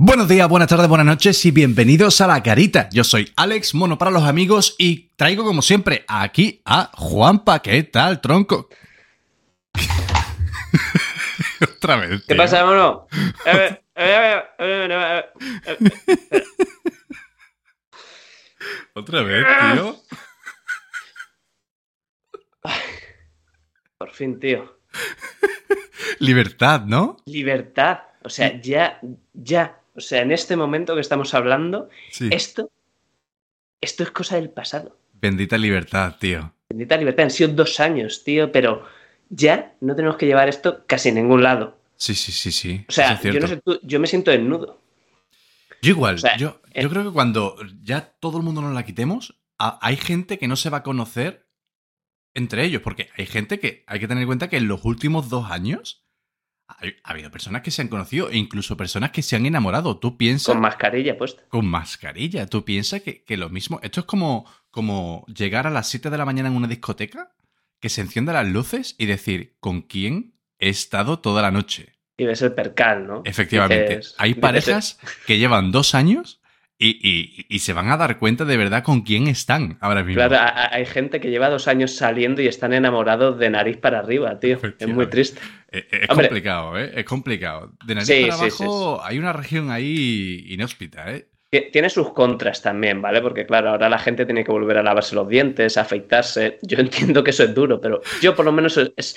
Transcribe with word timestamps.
Buenos 0.00 0.28
días, 0.28 0.48
buenas 0.48 0.68
tardes, 0.68 0.86
buenas 0.86 1.08
noches 1.08 1.44
y 1.44 1.50
bienvenidos 1.50 2.20
a 2.20 2.28
La 2.28 2.40
Carita. 2.40 2.88
Yo 2.92 3.02
soy 3.02 3.32
Alex, 3.34 3.74
mono 3.74 3.98
para 3.98 4.12
los 4.12 4.22
amigos 4.22 4.76
y 4.78 5.08
traigo 5.16 5.44
como 5.44 5.60
siempre 5.60 6.04
aquí 6.06 6.62
a 6.64 6.92
Juanpa. 6.94 7.60
¿Qué 7.60 7.82
tal, 7.82 8.20
tronco? 8.20 8.68
Otra 11.76 11.96
vez. 11.96 12.20
¿Qué 12.20 12.34
tío. 12.34 12.36
pasa, 12.36 12.64
mono? 12.64 13.08
Otra 18.94 19.22
vez, 19.24 19.44
tío. 19.74 19.96
Por 23.98 24.12
fin, 24.12 24.38
tío. 24.38 24.78
Libertad, 26.20 26.82
¿no? 26.82 27.16
Libertad. 27.26 27.98
O 28.22 28.30
sea, 28.30 28.60
ya, 28.60 29.00
ya. 29.32 29.74
O 29.98 30.00
sea, 30.00 30.22
en 30.22 30.32
este 30.32 30.56
momento 30.56 30.94
que 30.94 31.00
estamos 31.00 31.34
hablando, 31.34 31.88
Sí. 32.10 32.28
esto, 32.32 32.70
esto 33.80 34.02
es 34.04 34.10
cosa 34.10 34.36
del 34.36 34.50
pasado. 34.50 34.96
Bendita 35.12 35.58
libertad, 35.58 36.16
tío. 36.18 36.52
Bendita 36.70 36.96
libertad. 36.96 37.24
Han 37.24 37.30
sido 37.30 37.50
dos 37.50 37.80
años, 37.80 38.22
tío, 38.24 38.52
pero 38.52 38.84
ya 39.28 39.74
no 39.80 39.94
tenemos 39.96 40.16
que 40.16 40.26
llevar 40.26 40.48
esto 40.48 40.84
casi 40.86 41.08
a 41.10 41.12
ningún 41.12 41.42
lado. 41.42 41.76
Sí, 41.96 42.14
sí, 42.14 42.30
sí, 42.32 42.52
sí. 42.52 42.84
O 42.88 42.92
sea, 42.92 43.20
yo 43.20 43.40
no 43.40 43.46
sé 43.48 43.56
tú, 43.56 43.80
yo 43.82 43.98
me 44.00 44.06
siento 44.06 44.30
desnudo. 44.30 44.80
Yo 45.82 45.90
igual, 45.90 46.14
O 46.16 46.18
sea, 46.18 46.36
yo, 46.36 46.60
eh. 46.72 46.82
yo 46.82 46.90
creo 46.90 47.04
que 47.04 47.10
cuando 47.12 47.56
ya 47.82 48.12
todo 48.20 48.38
el 48.38 48.44
mundo 48.44 48.60
nos 48.60 48.74
la 48.74 48.84
quitemos, 48.84 49.38
a- 49.58 49.78
hay 49.82 49.96
gente 49.96 50.38
que 50.38 50.48
no 50.48 50.56
se 50.56 50.70
va 50.70 50.78
a 50.78 50.82
conocer 50.82 51.46
entre 52.34 52.64
ellos, 52.64 52.82
porque 52.82 53.10
hay 53.16 53.26
gente 53.26 53.58
que 53.58 53.82
hay 53.88 53.98
que 53.98 54.06
tener 54.06 54.22
en 54.22 54.28
cuenta 54.28 54.48
que 54.48 54.56
en 54.58 54.68
los 54.68 54.84
últimos 54.84 55.28
dos 55.28 55.50
años 55.50 56.04
ha, 56.68 56.76
ha 57.04 57.10
habido 57.10 57.30
personas 57.30 57.62
que 57.62 57.70
se 57.70 57.82
han 57.82 57.88
conocido 57.88 58.30
e 58.30 58.36
incluso 58.36 58.76
personas 58.76 59.10
que 59.10 59.22
se 59.22 59.36
han 59.36 59.46
enamorado. 59.46 59.98
Tú 59.98 60.16
piensas 60.16 60.52
Con 60.54 60.60
mascarilla 60.62 61.16
puesta. 61.18 61.42
con 61.48 61.66
mascarilla, 61.66 62.46
tú 62.46 62.64
piensas 62.64 63.02
que, 63.02 63.24
que 63.24 63.36
lo 63.36 63.48
mismo, 63.48 63.80
esto 63.82 64.00
es 64.00 64.06
como, 64.06 64.44
como 64.70 65.24
llegar 65.26 65.66
a 65.66 65.70
las 65.70 65.88
7 65.88 66.10
de 66.10 66.18
la 66.18 66.24
mañana 66.24 66.48
en 66.48 66.56
una 66.56 66.68
discoteca, 66.68 67.32
que 67.80 67.88
se 67.88 68.00
enciendan 68.00 68.34
las 68.34 68.46
luces 68.48 68.94
y 68.98 69.06
decir, 69.06 69.56
¿con 69.60 69.82
quién 69.82 70.34
he 70.58 70.68
estado 70.68 71.20
toda 71.20 71.42
la 71.42 71.50
noche? 71.50 71.94
Y 72.16 72.24
ves 72.24 72.42
el 72.42 72.52
percal, 72.52 73.06
¿no? 73.06 73.22
Efectivamente. 73.24 73.98
Dices- 73.98 74.14
Hay 74.18 74.30
dices, 74.30 74.40
parejas 74.42 74.98
que 75.26 75.38
llevan 75.38 75.70
dos 75.70 75.94
años 75.94 76.37
y, 76.78 76.98
y- 77.02 77.46
y 77.48 77.58
se 77.58 77.72
van 77.72 77.90
a 77.90 77.96
dar 77.96 78.18
cuenta 78.18 78.44
de 78.44 78.56
verdad 78.56 78.84
con 78.84 79.02
quién 79.02 79.26
están 79.26 79.78
ahora 79.80 80.04
mismo. 80.04 80.22
Claro, 80.22 80.38
hay 80.70 80.86
gente 80.86 81.20
que 81.20 81.30
lleva 81.30 81.50
dos 81.50 81.66
años 81.68 81.96
saliendo 81.96 82.40
y 82.40 82.46
están 82.46 82.72
enamorados 82.72 83.38
de 83.38 83.50
nariz 83.50 83.76
para 83.78 83.98
arriba, 83.98 84.38
tío. 84.38 84.58
Es 84.78 84.88
muy 84.88 85.06
triste. 85.06 85.40
Eh, 85.72 85.86
eh, 85.90 86.00
Es 86.02 86.08
complicado, 86.08 86.78
¿eh? 86.78 86.92
Es 86.94 87.04
complicado. 87.04 87.72
De 87.84 87.94
nariz 87.94 88.06
Sí, 88.08 88.22
para 88.28 88.50
sí, 88.50 88.50
sí, 88.56 88.62
abajo 88.64 89.02
hay 89.04 89.18
una 89.18 89.32
región 89.32 89.70
ahí 89.70 90.44
inhóspita, 90.48 91.12
¿eh? 91.12 91.26
Tie- 91.50 91.70
Tiene 91.72 91.88
sus 91.90 92.12
contras 92.12 92.62
también, 92.62 93.00
¿vale? 93.02 93.22
Porque 93.22 93.46
claro, 93.46 93.70
ahora 93.70 93.88
la 93.88 93.98
gente 93.98 94.24
tiene 94.26 94.44
que 94.44 94.52
volver 94.52 94.78
a 94.78 94.82
lavarse 94.82 95.14
los 95.14 95.28
dientes, 95.28 95.76
a 95.78 95.80
afeitarse. 95.80 96.58
Yo 96.62 96.78
entiendo 97.12 97.24
que 97.24 97.30
eso 97.30 97.42
es 97.44 97.54
duro, 97.54 97.80
pero 97.80 98.02
yo 98.22 98.36
por 98.36 98.44
lo 98.44 98.52
menos 98.52 98.76
es... 98.76 98.92
es- 98.96 99.16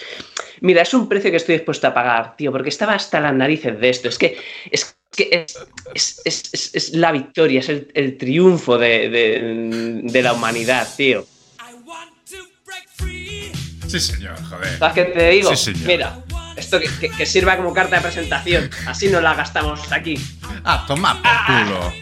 Mira, 0.61 0.81
es 0.83 0.93
un 0.93 1.09
precio 1.09 1.31
que 1.31 1.37
estoy 1.37 1.55
dispuesto 1.55 1.87
a 1.87 1.93
pagar, 1.93 2.35
tío, 2.37 2.51
porque 2.51 2.69
estaba 2.69 2.93
hasta 2.93 3.19
las 3.19 3.33
narices 3.33 3.79
de 3.79 3.89
esto. 3.89 4.09
Es 4.09 4.17
que 4.19 4.37
es, 4.69 4.95
que 5.11 5.45
es, 5.93 6.21
es- 6.25 6.69
es- 6.73 6.89
la 6.93 7.11
victoria, 7.11 7.59
es 7.59 7.69
el, 7.69 7.91
el 7.93 8.17
triunfo 8.17 8.77
de, 8.77 9.09
de- 9.09 9.99
de 10.03 10.21
la 10.21 10.33
humanidad, 10.33 10.87
tío. 10.95 11.25
Sí, 13.87 13.99
señor, 13.99 14.41
joder. 14.43 14.79
¿Sabes 14.79 14.93
qué 14.95 15.03
te 15.11 15.29
digo? 15.31 15.53
Sí, 15.55 15.73
señor. 15.73 15.87
Mira, 15.87 16.19
esto 16.55 16.79
que, 16.79 16.87
que- 16.99 17.09
que 17.09 17.25
sirva 17.25 17.57
como 17.57 17.73
carta 17.73 17.97
de 17.97 18.01
presentación. 18.03 18.69
Así 18.85 19.09
no 19.09 19.19
la 19.19 19.33
gastamos 19.33 19.91
aquí. 19.91 20.17
Ah, 20.63 20.85
toma 20.87 21.21
por 21.21 21.65
culo. 21.65 21.93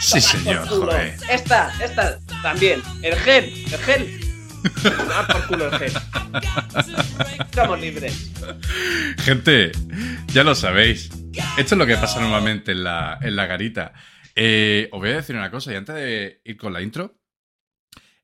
Sí, 0.00 0.20
señor, 0.22 0.66
joder. 0.66 1.16
Esta, 1.28 1.70
esta 1.84 2.18
también. 2.42 2.82
El 3.02 3.14
gel, 3.16 3.44
el 3.70 3.78
gel. 3.80 4.20
Tomar 4.82 5.26
por 5.26 5.46
culo 5.48 5.66
el 5.70 5.78
gel. 5.78 5.92
Somos 7.54 7.78
libres. 7.80 8.30
Gente, 9.18 9.72
ya 10.28 10.44
lo 10.44 10.54
sabéis. 10.54 11.10
Esto 11.58 11.74
es 11.74 11.78
lo 11.78 11.86
que 11.86 11.96
pasa 11.96 12.20
normalmente 12.20 12.72
en 12.72 12.84
la, 12.84 13.18
en 13.20 13.36
la 13.36 13.46
garita. 13.46 13.92
Eh, 14.34 14.88
os 14.92 15.00
voy 15.00 15.10
a 15.10 15.16
decir 15.16 15.36
una 15.36 15.50
cosa, 15.50 15.72
y 15.72 15.76
antes 15.76 15.94
de 15.94 16.40
ir 16.44 16.56
con 16.56 16.72
la 16.72 16.82
intro, 16.82 17.20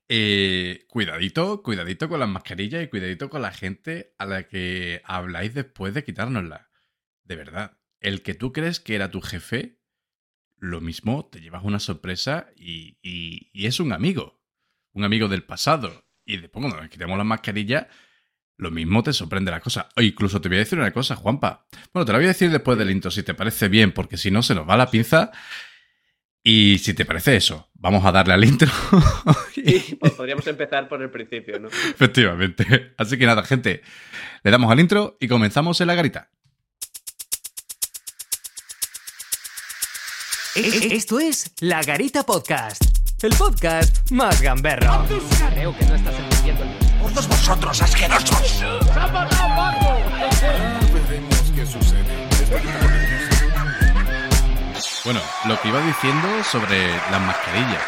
eh, 0.09 0.85
cuidadito, 0.89 1.61
cuidadito 1.63 2.09
con 2.09 2.19
las 2.19 2.29
mascarillas 2.29 2.83
y 2.83 2.87
cuidadito 2.87 3.29
con 3.29 3.41
la 3.41 3.51
gente 3.51 4.13
a 4.17 4.25
la 4.25 4.47
que 4.47 5.01
habláis 5.05 5.53
después 5.53 5.93
de 5.93 6.03
quitárnosla. 6.03 6.69
De 7.23 7.35
verdad, 7.35 7.77
el 7.99 8.21
que 8.23 8.33
tú 8.33 8.53
crees 8.53 8.79
que 8.79 8.95
era 8.95 9.11
tu 9.11 9.21
jefe, 9.21 9.79
lo 10.57 10.81
mismo, 10.81 11.27
te 11.29 11.39
llevas 11.41 11.63
una 11.63 11.79
sorpresa 11.79 12.49
y, 12.55 12.97
y- 13.01 13.49
y 13.53 13.67
es 13.67 13.79
un 13.79 13.91
amigo, 13.93 14.41
un 14.93 15.03
amigo 15.03 15.27
del 15.27 15.43
pasado. 15.43 16.05
Y 16.25 16.37
después 16.37 16.61
cuando 16.63 16.81
nos 16.81 16.89
quitamos 16.89 17.17
las 17.17 17.27
mascarillas, 17.27 17.87
lo 18.57 18.71
mismo 18.71 19.03
te 19.03 19.13
sorprende 19.13 19.51
la 19.51 19.59
cosa. 19.59 19.89
O 19.95 20.01
incluso 20.01 20.41
te 20.41 20.49
voy 20.49 20.57
a 20.57 20.59
decir 20.61 20.79
una 20.79 20.91
cosa, 20.91 21.15
Juanpa. 21.15 21.65
Bueno, 21.93 22.05
te 22.05 22.11
la 22.11 22.17
voy 22.17 22.25
a 22.25 22.29
decir 22.29 22.49
después 22.51 22.77
del 22.77 22.89
intro, 22.91 23.11
si 23.11 23.23
te 23.23 23.33
parece 23.33 23.67
bien, 23.69 23.91
porque 23.91 24.17
si 24.17 24.31
no 24.31 24.41
se 24.43 24.55
nos 24.55 24.67
va 24.67 24.77
la 24.77 24.89
pinza. 24.89 25.31
Y 26.43 26.77
si 26.77 26.93
te 26.93 27.03
parece 27.03 27.35
eso, 27.35 27.69
vamos 27.73 28.05
a 28.05 28.11
darle 28.11 28.33
al 28.33 28.43
intro. 28.45 28.71
Y 29.55 29.95
pues 29.95 30.13
podríamos 30.13 30.47
empezar 30.47 30.87
por 30.87 31.01
el 31.01 31.09
principio, 31.09 31.59
¿no? 31.59 31.67
Efectivamente. 31.67 32.93
Así 32.97 33.17
que 33.17 33.25
nada, 33.25 33.43
gente, 33.43 33.81
le 34.43 34.51
damos 34.51 34.71
al 34.71 34.79
intro 34.79 35.17
y 35.19 35.27
comenzamos 35.27 35.81
en 35.81 35.87
la 35.87 35.95
garita. 35.95 36.29
E- 40.55 40.95
Esto 40.95 41.19
es 41.19 41.51
La 41.59 41.81
Garita 41.83 42.23
Podcast, 42.23 42.81
el 43.21 43.33
podcast 43.35 44.09
más 44.11 44.41
gamberro. 44.41 45.05
Creo 45.53 45.77
que 45.77 45.85
no 45.85 45.95
estás 45.95 46.15
entendiendo 46.17 46.63
el 46.63 46.86
Todos 46.99 47.27
vosotros 47.27 47.81
asquerosos. 47.81 48.63
Bueno, 55.05 55.21
lo 55.47 55.61
que 55.61 55.67
iba 55.69 55.85
diciendo 55.85 56.43
sobre 56.43 56.87
las 56.87 57.21
mascarillas. 57.21 57.83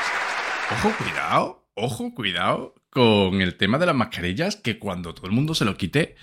Ojo, 0.71 0.93
cuidado, 0.97 1.67
ojo, 1.73 2.13
cuidado 2.13 2.75
con 2.89 3.41
el 3.41 3.55
tema 3.57 3.77
de 3.77 3.85
las 3.87 3.95
mascarillas, 3.95 4.55
que 4.55 4.79
cuando 4.79 5.13
todo 5.13 5.27
el 5.27 5.33
mundo 5.33 5.53
se 5.53 5.65
lo 5.65 5.75
quite, 5.75 6.15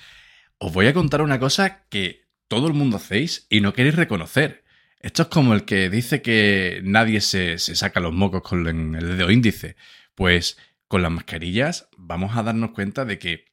os 0.59 0.73
voy 0.73 0.87
a 0.87 0.95
contar 0.95 1.23
una 1.23 1.39
cosa 1.39 1.85
que 1.89 2.27
todo 2.49 2.69
el 2.69 2.75
mundo 2.75 2.97
hacéis 2.97 3.47
y 3.51 3.61
no 3.61 3.73
queréis 3.73 3.97
reconocer. 3.97 4.65
Esto 5.01 5.23
es 5.23 5.29
como 5.29 5.55
el 5.55 5.65
que 5.65 5.91
dice 5.91 6.23
que 6.23 6.81
nadie 6.83 7.21
se, 7.21 7.59
se 7.59 7.77
saca 7.77 8.01
los 8.01 8.13
mocos 8.13 8.43
con 8.43 8.95
el 8.95 9.19
dedo 9.19 9.31
índice. 9.31 9.77
Pues 10.15 10.57
con 10.89 11.03
las 11.03 11.11
mascarillas 11.11 11.89
vamos 11.97 12.37
a 12.37 12.43
darnos 12.43 12.71
cuenta 12.71 13.05
de 13.05 13.19
que, 13.19 13.47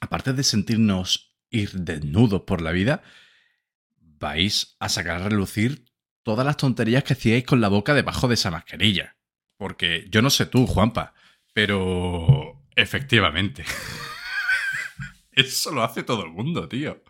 aparte 0.00 0.32
de 0.32 0.42
sentirnos 0.42 1.36
ir 1.50 1.70
desnudos 1.72 2.42
por 2.42 2.60
la 2.60 2.72
vida, 2.72 3.02
vais 3.96 4.76
a 4.80 4.88
sacar 4.88 5.22
a 5.22 5.28
relucir 5.28 5.84
todas 6.22 6.44
las 6.46 6.56
tonterías 6.56 7.04
que 7.04 7.12
hacíais 7.12 7.44
con 7.44 7.60
la 7.60 7.68
boca 7.68 7.94
debajo 7.94 8.28
de 8.28 8.34
esa 8.34 8.50
mascarilla. 8.50 9.16
Porque 9.56 10.06
yo 10.10 10.22
no 10.22 10.30
sé 10.30 10.46
tú, 10.46 10.66
Juanpa, 10.66 11.14
pero 11.52 12.66
efectivamente. 12.74 13.64
Eso 15.32 15.72
lo 15.72 15.82
hace 15.82 16.02
todo 16.02 16.24
el 16.24 16.30
mundo, 16.30 16.68
tío. 16.68 17.02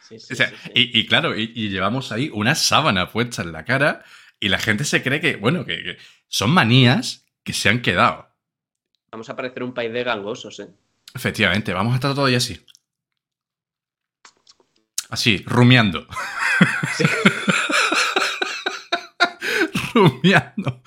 Sí, 0.00 0.18
sí, 0.18 0.32
O 0.32 0.36
sea, 0.36 0.48
sí, 0.48 0.56
sí. 0.64 0.70
y, 0.74 1.00
y 1.00 1.06
claro, 1.06 1.36
y, 1.38 1.52
y 1.54 1.68
llevamos 1.68 2.12
ahí 2.12 2.30
una 2.32 2.54
sábana 2.54 3.10
puesta 3.10 3.42
en 3.42 3.52
la 3.52 3.64
cara 3.64 4.04
y 4.40 4.48
la 4.48 4.58
gente 4.58 4.84
se 4.84 5.02
cree 5.02 5.20
que, 5.20 5.36
bueno, 5.36 5.64
que, 5.64 5.82
que 5.82 5.98
son 6.28 6.50
manías 6.50 7.26
que 7.44 7.52
se 7.52 7.68
han 7.68 7.82
quedado. 7.82 8.27
Vamos 9.18 9.30
a 9.30 9.34
parecer 9.34 9.64
un 9.64 9.74
país 9.74 9.92
de 9.92 10.04
gangosos, 10.04 10.60
¿eh? 10.60 10.68
Efectivamente, 11.12 11.72
vamos 11.72 11.92
a 11.92 11.96
estar 11.96 12.14
todavía 12.14 12.36
así. 12.36 12.64
Así, 15.10 15.42
rumiando. 15.44 16.06
Sí. 16.96 17.04
rumiando. 19.94 20.82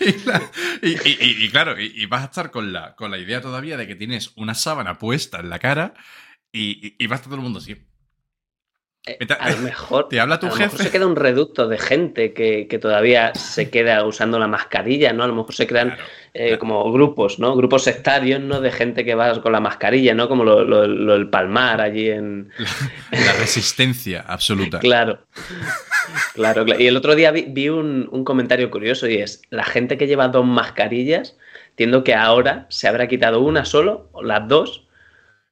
Y, 0.00 0.12
la- 0.24 0.50
y- 0.80 0.92
y- 0.92 1.18
y- 1.20 1.44
y 1.44 1.50
claro, 1.50 1.78
y, 1.78 2.06
vas 2.06 2.22
a 2.22 2.26
estar 2.26 2.50
con 2.50 2.72
la, 2.72 2.94
con 2.96 3.10
la 3.10 3.18
idea 3.18 3.42
todavía 3.42 3.76
de 3.76 3.86
que 3.86 3.96
tienes 3.96 4.32
una 4.36 4.54
sábana 4.54 4.98
puesta 4.98 5.40
en 5.40 5.50
la 5.50 5.58
cara 5.58 5.92
y, 6.52 6.86
y- 6.86 6.96
y 6.98 7.06
va 7.06 7.14
a 7.14 7.16
estar 7.16 7.26
todo 7.28 7.36
el 7.36 7.42
mundo 7.42 7.58
así. 7.58 7.76
Eh, 9.06 9.18
a 9.38 9.50
lo 9.50 9.58
mejor, 9.58 10.08
te 10.10 10.18
habla 10.18 10.40
tu 10.40 10.46
a 10.46 10.48
lo 10.50 10.56
mejor 10.56 10.70
jefe. 10.70 10.84
se 10.84 10.90
queda 10.90 11.06
un 11.06 11.16
reducto 11.16 11.68
de 11.68 11.76
gente 11.78 12.32
que, 12.32 12.66
que 12.68 12.78
todavía 12.78 13.34
se 13.34 13.68
queda 13.68 14.02
usando 14.06 14.38
la 14.38 14.46
mascarilla, 14.48 15.12
¿no? 15.12 15.24
A 15.24 15.26
lo 15.26 15.34
mejor 15.34 15.54
se 15.54 15.66
crean 15.66 15.88
Claro. 15.90 16.02
eh, 16.32 16.46
Claro. 16.46 16.58
como 16.58 16.92
grupos, 16.92 17.38
¿no? 17.38 17.54
Grupos 17.54 17.84
sectarios, 17.84 18.40
¿no? 18.40 18.60
De 18.62 18.72
gente 18.72 19.04
que 19.04 19.14
va 19.14 19.40
con 19.42 19.52
la 19.52 19.60
mascarilla, 19.60 20.14
¿no? 20.14 20.26
Como 20.28 20.42
lo, 20.44 20.64
lo- 20.64 20.86
lo- 20.86 21.14
el 21.16 21.28
palmar 21.28 21.80
allí 21.82 22.08
en... 22.10 22.50
La 23.10 23.32
resistencia 23.34 24.24
absoluta. 24.26 24.78
Claro. 24.78 25.18
Claro, 26.34 26.64
claro. 26.64 26.80
Y 26.80 26.86
el 26.86 26.96
otro 26.96 27.14
día 27.14 27.30
vi, 27.30 27.44
vi 27.48 27.68
un, 27.68 28.08
un 28.10 28.24
comentario 28.24 28.70
curioso 28.70 29.06
y 29.08 29.16
es, 29.18 29.42
la 29.50 29.64
gente 29.64 29.96
que 29.98 30.06
lleva 30.06 30.28
dos 30.28 30.44
mascarillas, 30.46 31.36
entiendo 31.70 32.04
que 32.04 32.14
ahora 32.14 32.66
se 32.70 32.88
habrá 32.88 33.06
quitado 33.08 33.40
una 33.40 33.64
solo, 33.64 34.08
o 34.12 34.22
las 34.22 34.46
dos, 34.48 34.80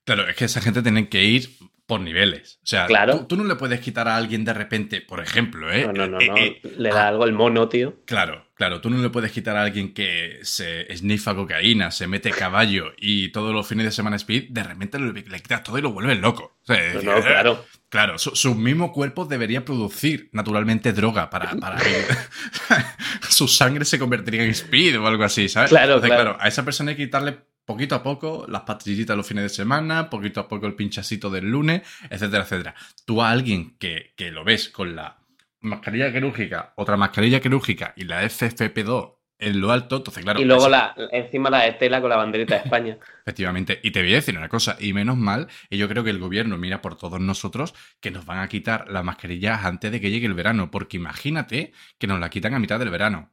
Claro, 0.05 0.28
es 0.28 0.34
que 0.34 0.46
esa 0.46 0.60
gente 0.60 0.82
tiene 0.82 1.08
que 1.08 1.22
ir 1.22 1.48
por 1.87 2.00
niveles. 2.00 2.58
O 2.62 2.67
sea, 2.67 2.87
Claro. 2.87 3.19
tú, 3.20 3.25
tú 3.26 3.37
no 3.37 3.44
le 3.44 3.56
puedes 3.56 3.81
quitar 3.81 4.08
a 4.08 4.17
alguien 4.17 4.44
de 4.44 4.55
repente, 4.55 5.00
por 5.00 5.20
ejemplo, 5.20 5.70
¿eh? 5.73 5.84
No, 5.87 5.93
no, 5.93 6.06
no, 6.06 6.20
Eh, 6.20 6.26
no. 6.29 6.37
eh, 6.37 6.61
Le 6.79 6.88
da 6.90 7.08
algo 7.08 7.25
el 7.25 7.32
mono, 7.32 7.69
tío. 7.69 7.96
Claro, 8.06 8.46
claro, 8.55 8.81
tú 8.81 8.88
no 8.88 9.02
le 9.02 9.11
puedes 9.11 9.32
quitar 9.32 9.56
a 9.56 9.62
alguien 9.64 9.93
que 9.93 10.38
se 10.43 10.87
snifa 10.96 11.34
cocaína, 11.34 11.90
se 11.90 12.06
mete 12.06 12.31
caballo 12.31 12.93
y 12.96 13.31
todos 13.31 13.52
los 13.52 13.67
fines 13.67 13.84
de 13.84 13.90
semana 13.90 14.17
speed, 14.17 14.50
de 14.50 14.62
repente 14.62 14.99
le, 14.99 15.12
le 15.12 15.40
quitas 15.40 15.62
todo 15.64 15.76
y 15.79 15.82
lo 15.82 15.93
vuelves 15.93 16.19
loco. 16.20 16.56
O 16.62 16.67
sea, 16.67 16.76
es 16.94 17.02
No, 17.05 17.17
eh, 17.19 17.23
claro. 17.23 17.64
Claro, 17.88 18.19
su, 18.19 18.34
su 18.34 18.55
mismo 18.55 18.90
cuerpo 18.90 19.26
debería 19.26 19.67
producir 19.67 20.31
naturalmente 20.32 20.94
droga 20.94 21.29
para, 21.29 21.55
para 21.56 21.76
que 21.76 22.05
su 23.29 23.49
sangre 23.49 23.84
se 23.84 23.99
convertiría 23.99 24.44
en 24.44 24.50
speed 24.50 24.99
o 25.00 25.06
algo 25.06 25.25
así, 25.25 25.49
¿sabes? 25.49 25.70
Claro, 25.70 25.94
Entonces, 25.96 26.11
claro. 26.17 26.37
a 26.40 26.49
esa 26.49 26.64
persona 26.64 26.90
hay 26.93 26.96
que 26.96 27.05
quitarle 27.05 27.38
poquito 27.64 27.94
a 27.94 28.02
poco 28.02 28.46
las 28.48 28.62
pastillitas 28.62 29.16
los 29.16 29.26
fines 29.26 29.44
de 29.44 29.48
semana, 29.48 30.10
poquito 30.10 30.40
a 30.40 30.48
poco 30.48 30.66
el 30.66 30.74
pinchacito 30.74 31.30
del 31.30 31.50
lunes, 31.50 31.82
etcétera, 32.10 32.42
etcétera. 32.44 32.74
Tú 33.04 33.22
a 33.22 33.30
alguien 33.30 33.76
que, 33.78 34.12
que 34.16 34.30
lo 34.30 34.44
ves 34.44 34.68
con 34.68 34.94
la 34.96 35.18
mascarilla 35.60 36.12
quirúrgica, 36.12 36.72
otra 36.76 36.96
mascarilla 36.96 37.40
quirúrgica 37.40 37.92
y 37.96 38.04
la 38.04 38.22
FFP2 38.24 39.18
en 39.38 39.60
lo 39.60 39.72
alto, 39.72 39.96
entonces 39.96 40.22
claro... 40.22 40.40
y 40.40 40.44
luego 40.44 40.62
eso- 40.62 40.70
la, 40.70 40.94
encima 41.10 41.50
la 41.50 41.62
de 41.64 41.72
tela 41.72 42.00
con 42.00 42.10
la 42.10 42.16
banderita 42.16 42.54
de 42.54 42.60
España. 42.62 42.98
Efectivamente. 43.26 43.80
Y 43.82 43.90
te 43.90 44.00
voy 44.00 44.12
a 44.12 44.16
decir 44.16 44.36
una 44.38 44.48
cosa, 44.48 44.76
y 44.78 44.92
menos 44.92 45.16
mal, 45.16 45.48
y 45.68 45.78
yo 45.78 45.88
creo 45.88 46.04
que 46.04 46.10
el 46.10 46.20
gobierno 46.20 46.58
mira 46.58 46.80
por 46.80 46.96
todos 46.96 47.20
nosotros 47.20 47.74
que 48.00 48.12
nos 48.12 48.24
van 48.24 48.38
a 48.38 48.48
quitar 48.48 48.88
las 48.88 49.04
mascarillas 49.04 49.64
antes 49.64 49.90
de 49.90 50.00
que 50.00 50.10
llegue 50.10 50.26
el 50.26 50.34
verano, 50.34 50.70
porque 50.70 50.96
imagínate 50.96 51.72
que 51.98 52.06
nos 52.06 52.20
la 52.20 52.30
quitan 52.30 52.54
a 52.54 52.60
mitad 52.60 52.78
del 52.78 52.90
verano. 52.90 53.32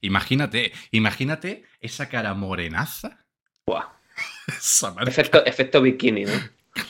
Imagínate, 0.00 0.72
imagínate 0.90 1.64
esa 1.80 2.08
cara 2.08 2.34
morenaza. 2.34 3.17
Buah. 3.68 3.84
Efecto, 5.06 5.44
efecto 5.44 5.82
bikini, 5.82 6.24
¿no? 6.24 6.32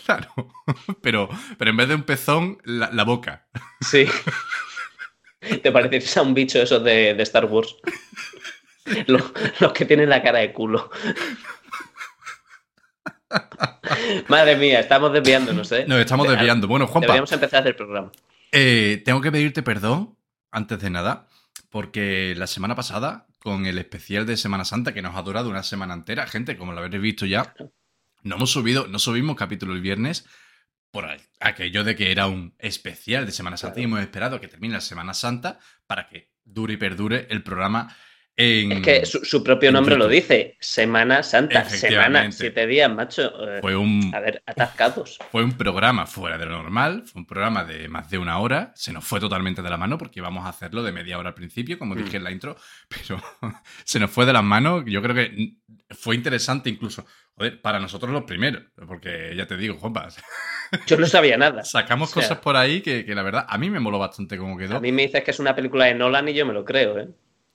claro. 0.07 0.29
Pero, 1.03 1.29
pero 1.57 1.71
en 1.71 1.77
vez 1.79 1.89
de 1.89 1.95
un 1.95 2.03
pezón, 2.03 2.59
la, 2.65 2.91
la 2.93 3.05
boca. 3.05 3.47
Sí. 3.81 4.07
Te 5.63 5.73
pareces 5.73 6.17
a 6.17 6.23
un 6.23 6.35
bicho 6.35 6.61
esos 6.61 6.85
de, 6.85 7.15
de 7.15 7.23
Star 7.23 7.47
Wars. 7.47 7.75
Los, 9.07 9.23
los 9.61 9.73
que 9.75 9.85
tienen 9.85 10.09
la 10.09 10.23
cara 10.23 10.39
de 10.39 10.51
culo. 10.51 10.91
Madre 14.29 14.57
mía, 14.57 14.81
estamos 14.81 15.13
desviándonos, 15.13 15.71
¿eh? 15.73 15.85
Nos 15.87 16.01
estamos 16.01 16.27
desviando. 16.27 16.67
Bueno, 16.67 16.87
Juanpa, 16.87 17.09
Deberíamos 17.09 17.33
empezar 17.33 17.59
a 17.59 17.61
hacer 17.61 17.73
el 17.73 17.77
programa. 17.77 18.11
Eh, 18.51 19.03
tengo 19.05 19.21
que 19.21 19.31
pedirte 19.31 19.63
perdón, 19.63 20.17
antes 20.51 20.81
de 20.81 20.89
nada, 20.89 21.28
porque 21.71 22.35
la 22.37 22.47
semana 22.47 22.75
pasada, 22.75 23.27
con 23.39 23.67
el 23.67 23.79
especial 23.79 24.27
de 24.27 24.37
Semana 24.37 24.65
Santa, 24.65 24.93
que 24.95 25.03
nos 25.03 25.17
ha 25.17 25.23
durado 25.23 25.51
una 25.51 25.63
semana 25.63 25.95
entera, 25.95 26.27
gente, 26.27 26.57
como 26.57 26.73
lo 26.73 26.81
habréis 26.81 27.03
visto 27.03 27.27
ya, 27.27 27.55
no 28.23 28.37
hemos 28.37 28.51
subido, 28.51 28.87
no 28.87 28.99
subimos 28.99 29.37
capítulo 29.37 29.73
el 29.75 29.81
viernes 29.81 30.27
por 30.91 31.07
aquello 31.41 31.85
de 31.85 31.97
que 31.97 32.11
era 32.11 32.27
un 32.27 32.55
especial 32.59 33.27
de 33.27 33.33
Semana 33.33 33.57
Santa 33.57 33.75
Claro. 33.75 33.83
y 33.83 33.85
hemos 33.85 34.01
esperado 34.01 34.41
que 34.41 34.49
termine 34.49 34.75
la 34.75 34.81
Semana 34.81 35.15
Santa 35.15 35.59
para 35.87 36.09
que 36.09 36.31
dure 36.45 36.75
y 36.75 36.77
perdure 36.79 37.27
el 37.31 37.43
programa 37.43 37.95
en... 38.38 38.73
Es 38.73 38.81
que 38.82 39.05
su, 39.05 39.25
su 39.25 39.43
propio 39.43 39.73
nombre 39.73 39.96
lo 39.96 40.06
dice. 40.08 40.56
Semana 40.61 41.23
Santa. 41.23 41.69
Semana, 41.69 42.31
siete 42.32 42.67
días, 42.67 42.90
macho. 42.90 43.31
Eh, 43.49 43.58
Fue 43.61 43.76
un, 43.76 44.12
A 44.14 44.20
ver, 44.20 44.43
atascados. 44.46 45.19
Fue 45.32 45.43
un 45.43 45.52
programa 45.52 46.06
fuera 46.06 46.38
de 46.38 46.46
lo 46.46 46.52
normal, 46.52 47.02
fue 47.05 47.20
un 47.20 47.26
programa 47.26 47.64
de 47.64 47.88
más 47.88 48.08
de 48.11 48.19
una 48.19 48.38
hora, 48.38 48.73
se 48.76 48.93
nos 48.93 49.05
fue 49.05 49.19
totalmente 49.20 49.61
de 49.61 49.69
la 49.70 49.76
mano 49.76 49.99
porque 49.99 50.20
íbamos 50.20 50.46
a 50.46 50.50
hacerlo 50.50 50.82
de 50.85 50.93
media 50.93 51.19
hora 51.19 51.31
al 51.31 51.35
principio, 51.35 51.79
como 51.79 51.94
Mm. 51.94 52.05
dije 52.05 52.17
en 52.19 52.25
la 52.25 52.31
intro, 52.31 52.56
pero 52.88 53.20
se 53.85 53.99
nos 53.99 54.11
fue 54.11 54.25
de 54.25 54.32
las 54.32 54.44
manos, 54.44 54.85
yo 54.87 55.02
creo 55.02 55.14
que 55.17 55.55
fue 55.90 56.14
interesante 56.14 56.70
incluso, 56.70 57.05
joder, 57.35 57.61
para 57.61 57.81
nosotros 57.81 58.12
los 58.12 58.23
primeros, 58.23 58.62
porque 58.87 59.35
ya 59.37 59.46
te 59.46 59.56
digo, 59.56 59.76
Juanpa, 59.79 60.08
Yo 60.87 60.96
no 60.96 61.06
sabía 61.06 61.37
nada. 61.37 61.64
sacamos 61.64 62.11
O 62.11 62.12
sea, 62.12 62.23
cosas 62.23 62.38
por 62.38 62.55
ahí 62.56 62.82
que, 62.82 63.05
que 63.05 63.14
la 63.14 63.23
verdad 63.23 63.46
a 63.49 63.58
mí 63.58 63.69
me 63.69 63.81
moló 63.81 63.99
bastante 63.99 64.38
cómo 64.38 64.56
quedó. 64.56 64.76
A 64.76 64.81
mí 64.81 64.93
me 64.93 65.02
dices 65.02 65.25
que 65.25 65.31
es 65.32 65.40
una 65.40 65.56
película 65.56 65.87
de 65.87 65.94
Nolan 65.94 66.29
y 66.29 66.35
yo 66.35 66.46
me 66.46 66.52
lo 66.52 66.64
creo, 66.64 66.99
¿eh? 67.00 67.08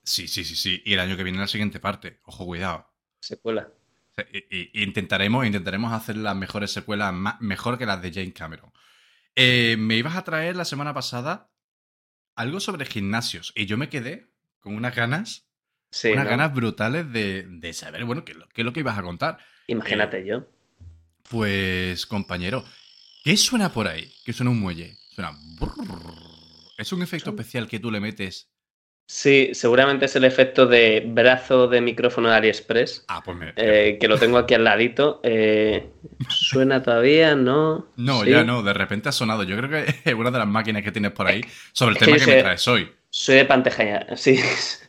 Sí, 0.04 0.28
sí, 0.28 0.44
sí, 0.44 0.56
sí, 0.56 0.82
y 0.86 0.94
el 0.94 1.00
año 1.00 1.16
que 1.18 1.24
viene 1.24 1.40
la 1.40 1.48
siguiente 1.48 1.80
parte, 1.80 2.20
ojo, 2.24 2.46
cuidado. 2.46 2.90
Secuela. 3.22 3.70
Y- 4.52 4.84
intentaremos, 4.84 5.46
intentaremos 5.46 5.92
hacer 5.94 6.18
las 6.18 6.36
mejores 6.36 6.72
secuelas, 6.72 7.14
mejor 7.40 7.78
que 7.78 7.86
las 7.86 8.02
de 8.02 8.12
Jane 8.14 8.34
Cameron. 8.34 8.72
Eh, 9.36 9.76
me 9.80 9.96
ibas 9.96 10.16
a 10.16 10.24
traer 10.24 10.56
la 10.56 10.66
semana 10.66 10.94
pasada 10.94 11.50
algo 12.36 12.60
sobre 12.60 12.86
gimnasios 12.86 13.52
y 13.56 13.66
yo 13.66 13.78
me 13.78 13.90
quedé 13.90 14.30
con 14.60 14.76
unas 14.76 14.96
ganas, 14.96 15.48
Sí, 15.90 16.10
unas 16.12 16.26
¿no? 16.26 16.30
ganas 16.32 16.54
brutales 16.54 17.12
de, 17.12 17.44
de 17.48 17.74
saber, 17.74 18.04
bueno, 18.06 18.26
qué, 18.26 18.34
es 18.34 18.38
lo- 18.38 18.50
qué 18.50 18.62
es 18.62 18.66
lo 18.66 18.74
que 18.74 18.82
ibas 18.82 18.98
a 18.98 19.04
contar. 19.04 19.40
Imagínate 19.68 20.26
yo. 20.26 20.48
Pues, 21.30 22.06
compañero, 22.06 22.64
¿qué 23.24 23.36
suena 23.38 23.72
por 23.72 23.88
ahí? 23.88 24.14
¿Qué 24.26 24.34
suena 24.34 24.52
un 24.52 24.60
muelle? 24.60 24.98
Suena... 25.16 25.32
¿Es 26.78 26.92
un 26.92 27.02
efecto 27.02 27.30
especial 27.32 27.68
que 27.68 27.80
tú 27.80 27.90
le 27.90 28.00
metes? 28.00 28.50
Sí, 29.06 29.50
seguramente 29.54 30.06
es 30.06 30.16
el 30.16 30.24
efecto 30.24 30.66
de 30.66 31.04
brazo 31.06 31.68
de 31.68 31.82
micrófono 31.82 32.30
de 32.30 32.36
AliExpress, 32.36 33.06
Ah, 33.10 33.22
pues 33.24 33.38
me... 33.38 33.54
eh, 33.58 33.98
que 34.00 34.08
lo 34.08 34.18
tengo 34.18 34.38
aquí 34.38 34.54
al 34.54 34.64
ladito. 34.64 35.20
Eh, 35.24 35.90
¿Suena 36.30 36.82
todavía? 36.82 37.36
¿No? 37.36 37.88
No, 37.98 38.24
Sí. 38.24 38.32
ya 38.32 38.44
no, 38.44 38.64
de 38.64 38.74
repente 38.74 39.10
ha 39.10 39.12
sonado. 39.12 39.44
Yo 39.44 39.58
creo 39.58 39.70
que 39.70 39.94
es 40.10 40.14
una 40.14 40.32
de 40.32 40.40
las 40.40 40.48
máquinas 40.48 40.84
que 40.84 40.92
tienes 40.92 41.12
por 41.12 41.28
ahí 41.28 41.42
sobre 41.74 41.92
el 41.94 41.98
que 42.00 42.06
tema 42.06 42.18
que 42.18 42.26
me 42.28 42.42
traes 42.42 42.68
hoy. 42.68 42.92
Soy 43.10 43.36
de 43.36 43.46
panteja, 43.46 44.16
sí, 44.16 44.40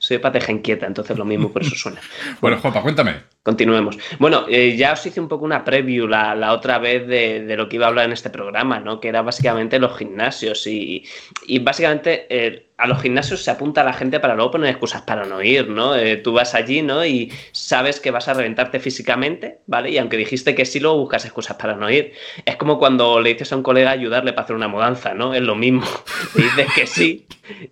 soy 0.04 0.18
de 0.18 0.20
panteja 0.20 0.52
inquieta, 0.52 0.86
entonces 0.86 1.16
lo 1.16 1.24
mismo 1.24 1.50
por 1.50 1.62
eso 1.62 1.74
suena. 1.74 2.00
Bueno, 2.40 2.58
Juanpa, 2.58 2.82
cuéntame. 2.82 3.14
Continuemos. 3.42 3.96
Bueno, 4.18 4.44
eh, 4.48 4.76
ya 4.76 4.92
os 4.92 5.06
hice 5.06 5.20
un 5.20 5.28
poco 5.28 5.44
una 5.44 5.64
preview 5.64 6.06
la, 6.06 6.34
la 6.34 6.52
otra 6.52 6.78
vez 6.78 7.06
de, 7.06 7.42
de 7.44 7.56
lo 7.56 7.68
que 7.68 7.76
iba 7.76 7.86
a 7.86 7.88
hablar 7.88 8.06
en 8.06 8.12
este 8.12 8.28
programa, 8.28 8.80
¿no? 8.80 9.00
Que 9.00 9.08
era 9.08 9.22
básicamente 9.22 9.78
los 9.78 9.96
gimnasios 9.96 10.66
y, 10.66 11.04
y 11.46 11.58
básicamente 11.58 12.26
eh, 12.28 12.66
a 12.76 12.86
los 12.86 13.00
gimnasios 13.00 13.42
se 13.42 13.50
apunta 13.50 13.84
la 13.84 13.92
gente 13.92 14.20
para 14.20 14.34
luego 14.34 14.50
poner 14.50 14.70
excusas 14.70 15.02
para 15.02 15.24
no 15.24 15.42
ir, 15.42 15.68
¿no? 15.68 15.94
Eh, 15.94 16.16
tú 16.16 16.32
vas 16.32 16.54
allí, 16.54 16.82
¿no? 16.82 17.04
Y 17.04 17.32
sabes 17.52 18.00
que 18.00 18.10
vas 18.10 18.28
a 18.28 18.34
reventarte 18.34 18.80
físicamente, 18.80 19.60
¿vale? 19.66 19.90
Y 19.90 19.98
aunque 19.98 20.16
dijiste 20.16 20.54
que 20.54 20.64
sí, 20.64 20.80
luego 20.80 20.98
buscas 20.98 21.24
excusas 21.24 21.56
para 21.56 21.76
no 21.76 21.90
ir. 21.90 22.12
Es 22.44 22.56
como 22.56 22.78
cuando 22.78 23.20
le 23.20 23.30
dices 23.30 23.52
a 23.52 23.56
un 23.56 23.62
colega 23.62 23.90
ayudarle 23.90 24.32
para 24.32 24.44
hacer 24.44 24.56
una 24.56 24.68
mudanza, 24.68 25.14
¿no? 25.14 25.34
Es 25.34 25.42
lo 25.42 25.54
mismo. 25.54 25.84
Le 26.34 26.44
dices 26.44 26.66
que 26.74 26.86
sí 26.86 27.26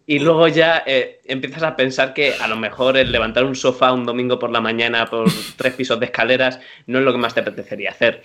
y 0.06 0.18
luego 0.18 0.48
ya 0.48 0.82
eh, 0.86 1.20
empiezas 1.24 1.62
a 1.62 1.76
pensar 1.76 2.12
que 2.14 2.21
a 2.40 2.48
lo 2.48 2.56
mejor 2.56 2.96
el 2.96 3.12
levantar 3.12 3.44
un 3.44 3.54
sofá 3.54 3.92
un 3.92 4.04
domingo 4.04 4.38
por 4.38 4.50
la 4.50 4.60
mañana 4.60 5.06
por 5.06 5.26
tres 5.56 5.74
pisos 5.74 5.98
de 6.00 6.06
escaleras 6.06 6.60
no 6.86 6.98
es 6.98 7.04
lo 7.04 7.12
que 7.12 7.18
más 7.18 7.34
te 7.34 7.40
apetecería 7.40 7.90
hacer. 7.90 8.22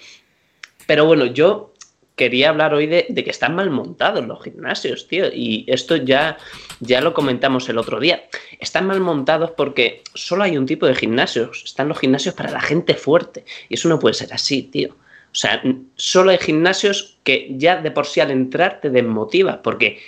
Pero 0.85 1.05
bueno, 1.05 1.25
yo 1.25 1.73
quería 2.17 2.49
hablar 2.49 2.73
hoy 2.73 2.87
de, 2.87 3.05
de 3.07 3.23
que 3.23 3.29
están 3.29 3.55
mal 3.55 3.69
montados 3.69 4.25
los 4.25 4.43
gimnasios, 4.43 5.07
tío. 5.07 5.27
Y 5.31 5.65
esto 5.67 5.95
ya, 5.95 6.37
ya 6.79 6.99
lo 6.99 7.13
comentamos 7.13 7.69
el 7.69 7.77
otro 7.77 7.99
día. 7.99 8.23
Están 8.59 8.87
mal 8.87 8.99
montados 8.99 9.51
porque 9.51 10.01
solo 10.15 10.43
hay 10.43 10.57
un 10.57 10.65
tipo 10.65 10.87
de 10.87 10.95
gimnasios. 10.95 11.63
Están 11.63 11.87
los 11.87 11.99
gimnasios 11.99 12.33
para 12.33 12.51
la 12.51 12.59
gente 12.59 12.95
fuerte. 12.95 13.45
Y 13.69 13.75
eso 13.75 13.87
no 13.87 13.99
puede 13.99 14.15
ser 14.15 14.33
así, 14.33 14.63
tío. 14.63 14.89
O 15.31 15.35
sea, 15.35 15.61
solo 15.95 16.31
hay 16.31 16.39
gimnasios 16.39 17.19
que 17.23 17.49
ya 17.51 17.79
de 17.81 17.91
por 17.91 18.07
sí 18.07 18.19
al 18.19 18.31
entrar 18.31 18.81
te 18.81 18.89
desmotiva. 18.89 19.61
Porque 19.61 19.99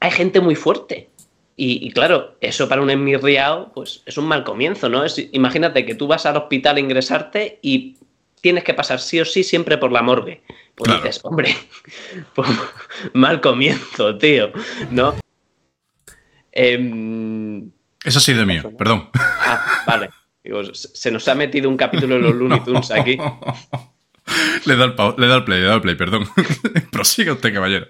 hay 0.00 0.10
gente 0.10 0.40
muy 0.40 0.56
fuerte. 0.56 1.08
Y, 1.56 1.86
y 1.86 1.92
claro, 1.92 2.36
eso 2.40 2.68
para 2.68 2.82
un 2.82 2.90
enmirriado, 2.90 3.70
pues 3.74 4.02
es 4.06 4.18
un 4.18 4.26
mal 4.26 4.42
comienzo, 4.44 4.88
¿no? 4.88 5.04
Es, 5.04 5.18
imagínate 5.32 5.86
que 5.86 5.94
tú 5.94 6.06
vas 6.08 6.26
al 6.26 6.36
hospital 6.36 6.76
a 6.76 6.80
ingresarte 6.80 7.58
y 7.62 7.96
tienes 8.40 8.64
que 8.64 8.74
pasar 8.74 8.98
sí 9.00 9.20
o 9.20 9.24
sí 9.24 9.44
siempre 9.44 9.78
por 9.78 9.92
la 9.92 10.02
morgue. 10.02 10.42
Pues 10.74 10.88
Claro. 10.90 11.02
dices, 11.04 11.20
hombre, 11.24 11.54
pues, 12.34 12.48
mal 13.12 13.40
comienzo, 13.40 14.18
tío, 14.18 14.50
¿no? 14.90 15.14
Em, 16.52 17.70
Eso 18.04 18.18
ha 18.18 18.22
sido 18.22 18.44
mío, 18.46 18.72
perdón. 18.76 19.08
ah, 19.14 19.82
vale. 19.86 20.10
Digo, 20.42 20.62
se 20.74 21.10
nos 21.10 21.26
ha 21.28 21.34
metido 21.34 21.68
un 21.70 21.76
capítulo 21.76 22.16
de 22.16 22.20
los 22.20 22.34
Looney 22.34 22.60
Tunes 22.64 22.90
aquí. 22.90 23.16
Le 24.66 24.76
da 24.76 24.84
el, 24.84 24.94
le 25.18 25.26
da 25.26 25.36
el 25.36 25.44
play, 25.44 25.60
le 25.60 25.66
da 25.66 25.74
el 25.76 25.80
play, 25.80 25.94
perdón. 25.94 26.26
Prosiga 26.92 27.32
usted, 27.32 27.52
caballero. 27.54 27.86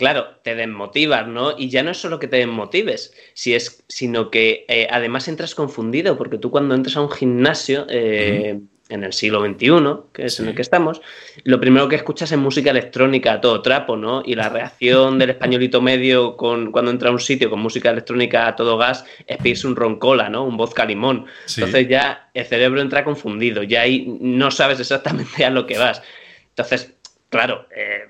Claro, 0.00 0.28
te 0.42 0.54
desmotivas, 0.54 1.28
¿no? 1.28 1.54
Y 1.58 1.68
ya 1.68 1.82
no 1.82 1.90
es 1.90 1.98
solo 1.98 2.18
que 2.18 2.26
te 2.26 2.38
desmotives, 2.38 3.12
si 3.34 3.54
es, 3.54 3.84
sino 3.86 4.30
que 4.30 4.64
eh, 4.66 4.88
además 4.90 5.28
entras 5.28 5.54
confundido, 5.54 6.16
porque 6.16 6.38
tú 6.38 6.50
cuando 6.50 6.74
entras 6.74 6.96
a 6.96 7.02
un 7.02 7.10
gimnasio 7.10 7.84
eh, 7.90 8.58
en 8.88 9.04
el 9.04 9.12
siglo 9.12 9.44
XXI, 9.44 10.10
que 10.14 10.24
es 10.24 10.40
en 10.40 10.48
el 10.48 10.54
que 10.54 10.62
estamos, 10.62 11.02
lo 11.44 11.60
primero 11.60 11.86
que 11.86 11.96
escuchas 11.96 12.32
es 12.32 12.38
música 12.38 12.70
electrónica 12.70 13.34
a 13.34 13.40
todo 13.42 13.60
trapo, 13.60 13.94
¿no? 13.94 14.22
Y 14.24 14.36
la 14.36 14.48
reacción 14.48 15.18
del 15.18 15.28
españolito 15.28 15.82
medio 15.82 16.34
con, 16.38 16.72
cuando 16.72 16.90
entra 16.90 17.10
a 17.10 17.12
un 17.12 17.20
sitio 17.20 17.50
con 17.50 17.60
música 17.60 17.90
electrónica 17.90 18.46
a 18.46 18.56
todo 18.56 18.78
gas 18.78 19.04
es 19.26 19.36
pedirse 19.36 19.66
un 19.66 19.76
roncola, 19.76 20.30
¿no? 20.30 20.46
Un 20.46 20.56
vodka 20.56 20.86
limón. 20.86 21.26
Sí. 21.44 21.60
Entonces 21.60 21.88
ya 21.90 22.30
el 22.32 22.46
cerebro 22.46 22.80
entra 22.80 23.04
confundido, 23.04 23.62
ya 23.64 23.82
ahí 23.82 24.16
no 24.18 24.50
sabes 24.50 24.80
exactamente 24.80 25.44
a 25.44 25.50
lo 25.50 25.66
que 25.66 25.76
vas. 25.76 26.02
Entonces, 26.48 26.94
claro, 27.28 27.66
eh, 27.76 28.08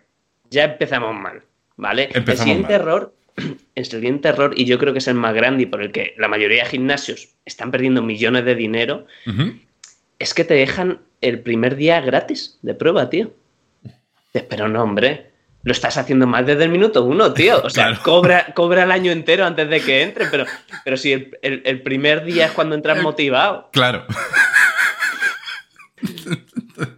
ya 0.51 0.65
empezamos 0.65 1.17
mal, 1.17 1.43
¿vale? 1.81 2.05
Empezamos 2.13 2.29
el 2.29 2.37
siguiente 2.39 2.73
mal. 2.73 2.81
error, 2.81 3.15
el 3.75 3.85
siguiente 3.85 4.29
error, 4.29 4.53
y 4.57 4.65
yo 4.67 4.79
creo 4.79 4.93
que 4.93 4.99
es 5.01 5.09
el 5.09 5.15
más 5.15 5.35
grande 5.35 5.65
y 5.65 5.67
por 5.67 5.83
el 5.83 5.91
que 5.93 6.15
la 6.19 6.29
mayoría 6.29 6.63
de 6.65 6.71
gimnasios 6.71 7.29
están 7.45 7.71
perdiendo 7.71 8.03
millones 8.03 8.45
de 8.45 8.55
dinero, 8.55 9.07
es 10.19 10.35
que 10.35 10.45
te 10.45 10.55
dejan 10.55 11.01
el 11.21 11.41
primer 11.41 11.77
día 11.77 12.01
gratis 12.01 12.59
de 12.63 12.75
prueba, 12.75 13.09
tío. 13.11 13.33
Pero 14.49 14.69
no, 14.69 14.83
hombre, 14.83 15.31
lo 15.65 15.73
estás 15.73 15.97
haciendo 15.99 16.27
más 16.27 16.47
desde 16.47 16.65
el 16.65 16.71
minuto 16.71 17.05
uno, 17.05 17.33
tío. 17.33 17.61
O 17.65 17.71
sea, 17.71 17.87
Claro. 17.89 18.03
cobra, 18.03 18.47
cobra 18.55 18.83
el 18.85 18.91
año 18.93 19.11
entero 19.13 19.45
antes 19.45 19.69
de 19.69 19.81
que 19.81 20.03
entre, 20.03 20.27
pero, 20.27 20.45
pero 20.85 20.97
si 20.97 21.13
el, 21.13 21.39
el- 21.43 21.63
el 21.65 21.83
primer 21.83 22.25
día 22.25 22.47
es 22.47 22.53
cuando 22.53 22.75
entras 22.75 22.99
El- 22.99 23.03
motivado, 23.03 23.69
Claro. 23.73 24.05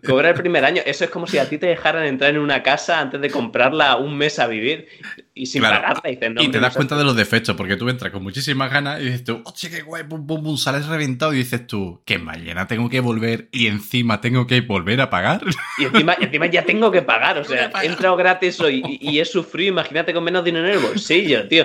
cobra 0.06 0.30
el 0.30 0.34
primer 0.34 0.64
año. 0.64 0.82
Eso 0.84 1.04
es 1.04 1.10
como 1.10 1.26
si 1.26 1.38
a 1.38 1.48
ti 1.48 1.58
te 1.58 1.66
dejaran 1.66 2.04
entrar 2.04 2.30
en 2.30 2.38
una 2.38 2.62
casa 2.62 3.00
antes 3.00 3.20
de 3.20 3.30
comprarla 3.30 3.96
un 3.96 4.16
mes 4.16 4.38
a 4.38 4.46
vivir 4.46 4.88
y 5.34 5.46
sin 5.46 5.62
Claro. 5.62 6.00
Y, 6.04 6.28
no, 6.28 6.50
te 6.50 6.60
das 6.60 6.74
cuenta 6.74 6.96
de 6.96 7.04
los 7.04 7.16
defectos, 7.16 7.56
porque 7.56 7.76
tú 7.76 7.88
entras 7.88 8.12
con 8.12 8.22
muchísimas 8.22 8.70
ganas 8.70 9.00
y 9.00 9.04
dices 9.04 9.24
tú, 9.24 9.40
hostia, 9.44 9.70
qué 9.70 9.82
guay, 9.82 10.04
pum, 10.04 10.26
pum, 10.26 10.42
pum, 10.42 10.56
sales 10.56 10.86
reventado 10.86 11.32
y 11.32 11.38
dices 11.38 11.66
tú, 11.66 12.02
que 12.04 12.18
mañana 12.18 12.66
tengo 12.66 12.88
que 12.90 13.00
volver 13.00 13.48
y 13.52 13.66
encima 13.66 14.20
tengo 14.20 14.46
que 14.46 14.60
volver 14.60 15.00
a 15.00 15.10
pagar. 15.10 15.42
Y 15.78 15.84
encima, 15.84 16.14
y 16.20 16.24
encima 16.24 16.46
ya 16.46 16.64
tengo 16.64 16.90
que 16.90 17.00
pagar, 17.02 17.38
o 17.38 17.44
sea, 17.44 17.70
he 17.82 17.86
entrado 17.86 18.14
gratis 18.16 18.60
hoy 18.60 18.82
y, 19.00 19.10
y 19.10 19.20
he 19.20 19.24
sufrido, 19.24 19.70
imagínate 19.72 20.12
con 20.12 20.22
menos 20.22 20.44
dinero 20.44 20.66
en 20.66 20.74
el 20.74 20.78
bolsillo, 20.80 21.48
tío. 21.48 21.64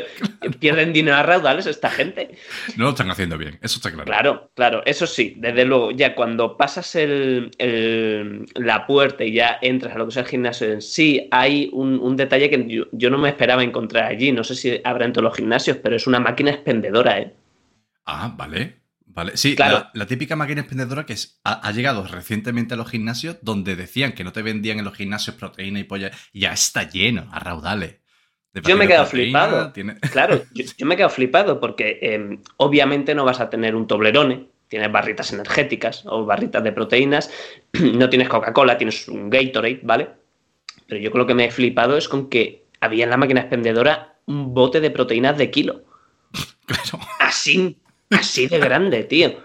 Pierden 0.60 0.94
dinero 0.94 1.18
a 1.18 1.24
raudales 1.24 1.66
esta 1.66 1.90
gente. 1.90 2.30
No 2.78 2.86
lo 2.86 2.90
están 2.92 3.12
haciendo 3.12 3.38
bien, 3.38 3.60
eso 3.62 3.78
está 3.78 3.92
claro. 3.92 4.06
Claro, 4.06 4.52
claro, 4.56 4.82
eso 4.86 5.06
sí, 5.06 5.34
desde 5.38 5.66
luego, 5.66 5.92
ya 5.92 6.16
cuando 6.16 6.56
pasas 6.56 6.96
el, 6.96 7.52
el- 7.58 8.46
la 8.56 8.88
puerta 8.88 9.24
y 9.26 9.34
ya 9.34 9.58
entras 9.62 9.94
a 9.96 9.98
lo 9.98 10.06
que 10.06 10.12
es 10.12 10.18
el 10.18 10.26
gimnasio 10.26 10.72
en 10.72 10.82
sí, 10.82 11.28
hay 11.32 11.70
un, 11.74 12.00
un 12.00 12.16
detalle 12.16 12.50
que 12.50 12.66
yo, 12.68 12.86
yo 12.94 13.10
no 13.10 13.18
me 13.18 13.30
esperaba 13.30 13.57
encontrar 13.66 14.06
allí, 14.06 14.32
no 14.32 14.44
sé 14.44 14.56
si 14.56 14.82
habrá 14.84 15.06
en 15.06 15.14
todos 15.14 15.24
los 15.24 15.36
gimnasios, 15.36 15.78
pero 15.78 15.96
es 15.96 16.08
una 16.08 16.20
máquina 16.20 16.52
expendedora, 16.52 17.20
¿eh? 17.20 17.34
Ah, 18.06 18.34
vale. 18.38 18.78
Vale. 19.06 19.36
Sí, 19.36 19.56
Claro. 19.56 19.78
la, 19.78 19.92
la 19.94 20.06
típica 20.06 20.36
máquina 20.36 20.62
expendedora 20.62 21.06
que 21.06 21.14
es- 21.14 21.40
ha, 21.44 21.68
ha 21.68 21.72
llegado 21.72 22.06
recientemente 22.06 22.76
a 22.76 22.78
los 22.78 22.90
gimnasios 22.90 23.38
donde 23.42 23.76
decían 23.76 24.12
que 24.14 24.24
no 24.24 24.32
te 24.32 24.44
vendían 24.44 24.78
en 24.78 24.86
los 24.86 24.94
gimnasios 24.96 25.36
proteína 25.36 25.80
y 25.80 25.86
polla. 25.86 26.12
Ya 26.34 26.52
está 26.54 26.88
lleno, 26.88 27.28
a 27.32 27.40
raudales. 27.40 27.96
Yo 28.54 28.78
me 28.78 28.86
he 28.86 28.88
quedado 28.88 29.06
proteína, 29.08 29.46
flipado. 29.46 29.72
tiene- 29.72 30.00
Claro, 30.12 30.44
yo, 30.54 30.66
yo 30.78 30.86
me 30.86 30.94
he 30.94 30.98
quedado 30.98 31.10
flipado 31.14 31.60
porque 31.60 31.98
eh, 32.02 32.40
obviamente 32.58 33.16
no 33.16 33.26
vas 33.26 33.40
a 33.40 33.50
tener 33.50 33.76
un 33.76 33.88
toblerone, 33.88 34.50
tienes 34.68 34.92
barritas 34.92 35.34
energéticas 35.34 36.04
o 36.06 36.24
barritas 36.26 36.64
de 36.64 36.72
proteínas, 36.72 37.32
no 37.74 38.10
tienes 38.10 38.30
Coca-Cola, 38.30 38.78
tienes 38.78 39.08
un 39.08 39.30
Gatorade, 39.32 39.80
¿vale? 39.82 40.10
Pero 40.88 41.02
yo 41.02 41.10
lo 41.10 41.26
que 41.26 41.34
me 41.34 41.46
he 41.46 41.52
flipado 41.52 41.98
es 41.98 42.08
con 42.08 42.30
que 42.30 42.67
había 42.82 43.04
en 43.04 43.10
la 43.10 43.18
máquina 43.18 43.42
expendedora 43.42 44.16
un 44.26 44.54
bote 44.54 44.82
de 44.82 44.92
proteínas 44.92 45.38
de 45.38 45.52
kilo. 45.52 45.84
Claro. 46.66 47.06
Así, 47.20 47.78
así 48.10 48.48
de 48.48 48.60
grande, 48.60 49.04
tío. 49.04 49.42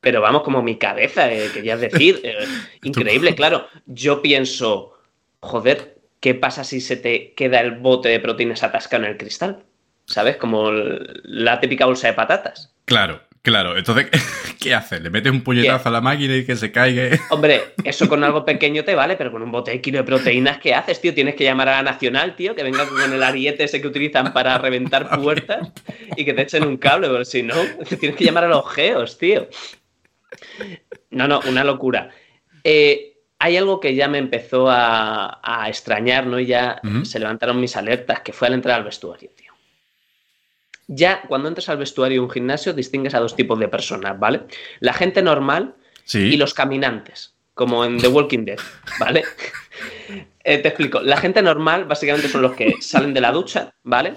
Pero 0.00 0.20
vamos, 0.20 0.42
como 0.42 0.62
mi 0.62 0.76
cabeza, 0.76 1.32
eh, 1.32 1.50
querías 1.52 1.80
decir. 1.80 2.20
eh, 2.24 2.46
increíble, 2.82 3.34
claro. 3.34 3.66
Yo 3.86 4.22
pienso, 4.22 4.98
joder, 5.40 5.98
¿qué 6.20 6.34
pasa 6.34 6.64
si 6.64 6.80
se 6.80 6.96
te 6.96 7.34
queda 7.34 7.60
el 7.60 7.72
bote 7.72 8.08
de 8.08 8.20
proteínas 8.20 8.62
atascado 8.62 9.04
en 9.04 9.10
el 9.10 9.16
cristal? 9.16 9.64
¿Sabes? 10.06 10.36
Como 10.36 10.70
la 10.70 11.60
típica 11.60 11.86
bolsa 11.86 12.08
de 12.08 12.12
patatas. 12.12 12.72
Claro, 12.84 13.20
claro. 13.46 13.76
Entonces, 13.76 14.08
¿qué 14.60 14.74
haces? 14.74 15.00
¿Le 15.00 15.08
metes 15.08 15.30
un 15.30 15.42
puñetazo 15.42 15.88
a 15.88 15.92
la 15.92 16.00
máquina 16.00 16.36
y 16.36 16.44
que 16.44 16.56
se 16.56 16.72
caiga? 16.72 17.16
Hombre, 17.30 17.74
eso 17.84 18.08
con 18.08 18.24
algo 18.24 18.44
pequeño 18.44 18.84
te 18.84 18.96
vale, 18.96 19.14
pero 19.16 19.30
con 19.30 19.40
un 19.40 19.52
bote 19.52 19.70
de 19.70 19.80
kilo 19.80 19.98
de 19.98 20.04
proteínas, 20.04 20.58
¿qué 20.58 20.74
haces, 20.74 21.00
tío? 21.00 21.14
Tienes 21.14 21.36
que 21.36 21.44
llamar 21.44 21.68
a 21.68 21.76
la 21.76 21.92
nacional, 21.92 22.34
tío, 22.34 22.56
que 22.56 22.64
venga 22.64 22.84
con 22.86 23.00
el 23.00 23.22
ariete 23.22 23.62
ese 23.62 23.80
que 23.80 23.86
utilizan 23.86 24.32
para 24.32 24.58
reventar 24.58 25.08
puertas 25.22 25.72
y 26.16 26.24
que 26.24 26.34
te 26.34 26.42
echen 26.42 26.64
un 26.64 26.76
cable, 26.76 27.08
porque 27.08 27.24
si 27.24 27.44
no, 27.44 27.54
te 27.88 27.96
tienes 27.96 28.18
que 28.18 28.24
llamar 28.24 28.44
a 28.44 28.48
los 28.48 28.68
geos, 28.72 29.16
tío. 29.16 29.48
No, 31.10 31.28
no, 31.28 31.40
una 31.48 31.62
locura. 31.62 32.10
Eh, 32.64 33.20
hay 33.38 33.56
algo 33.56 33.78
que 33.78 33.94
ya 33.94 34.08
me 34.08 34.18
empezó 34.18 34.68
a, 34.68 35.38
a 35.40 35.68
extrañar, 35.68 36.26
¿no? 36.26 36.40
Y 36.40 36.46
ya 36.46 36.80
se 37.04 37.20
levantaron 37.20 37.60
mis 37.60 37.76
alertas, 37.76 38.20
que 38.20 38.32
fue 38.32 38.48
al 38.48 38.54
entrar 38.54 38.78
al 38.78 38.84
vestuario, 38.84 39.30
tío. 39.36 39.45
Ya 40.88 41.22
cuando 41.28 41.48
entras 41.48 41.68
al 41.68 41.78
vestuario 41.78 42.20
de 42.20 42.24
un 42.26 42.30
gimnasio 42.30 42.72
distingues 42.72 43.14
a 43.14 43.20
dos 43.20 43.34
tipos 43.34 43.58
de 43.58 43.68
personas, 43.68 44.18
¿vale? 44.18 44.42
La 44.80 44.92
gente 44.92 45.22
normal 45.22 45.74
Sí. 46.04 46.20
y 46.20 46.36
los 46.36 46.54
caminantes, 46.54 47.34
como 47.54 47.84
en 47.84 47.98
The 47.98 48.08
Walking 48.08 48.44
Dead, 48.44 48.58
¿vale? 49.00 49.24
Eh, 50.48 50.58
te 50.58 50.68
explico. 50.68 51.00
La 51.00 51.16
gente 51.16 51.42
normal 51.42 51.86
básicamente 51.86 52.28
son 52.28 52.40
los 52.40 52.54
que 52.54 52.74
salen 52.80 53.12
de 53.12 53.20
la 53.20 53.32
ducha, 53.32 53.74
¿vale? 53.82 54.14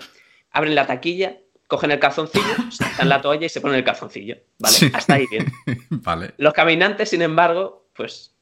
Abren 0.52 0.76
la 0.76 0.86
taquilla, 0.86 1.38
cogen 1.66 1.90
el 1.90 1.98
calzoncillo, 2.00 2.54
sacan 2.72 3.10
la 3.10 3.20
toalla 3.20 3.48
y 3.48 3.50
se 3.50 3.62
ponen 3.62 3.78
el 3.78 3.84
calzoncillo, 3.84 4.38
¿vale? 4.60 4.76
Sí. 4.76 4.92
Hasta 4.94 5.16
ahí 5.16 5.26
bien. 5.32 5.52
Vale. 5.90 6.36
Los 6.38 6.54
caminantes, 6.54 7.10
sin 7.10 7.24
embargo, 7.24 7.90
pues 7.96 8.36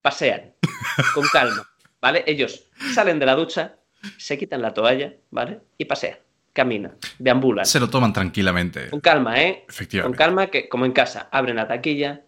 pasean 0.00 0.54
con 1.12 1.26
calma, 1.28 1.68
¿vale? 2.00 2.24
Ellos 2.26 2.70
salen 2.94 3.18
de 3.18 3.26
la 3.26 3.34
ducha, 3.34 3.76
se 4.16 4.38
quitan 4.38 4.62
la 4.62 4.72
toalla, 4.72 5.12
¿vale? 5.30 5.60
Y 5.76 5.84
pasean, 5.84 6.16
caminan, 6.54 6.92
deambulan. 7.18 7.66
Se 7.66 7.78
lo 7.80 7.90
toman 7.90 8.12
tranquilamente. 8.14 8.88
Con 8.88 9.00
calma, 9.00 9.42
¿eh? 9.42 9.64
Con 9.66 9.74
Efectivamente. 9.74 10.16
calma, 10.18 10.46
que 10.46 10.68
como 10.70 10.86
en 10.86 10.92
casa, 10.92 11.28
abren 11.30 11.56
la 11.56 11.68
taquilla, 11.68 12.22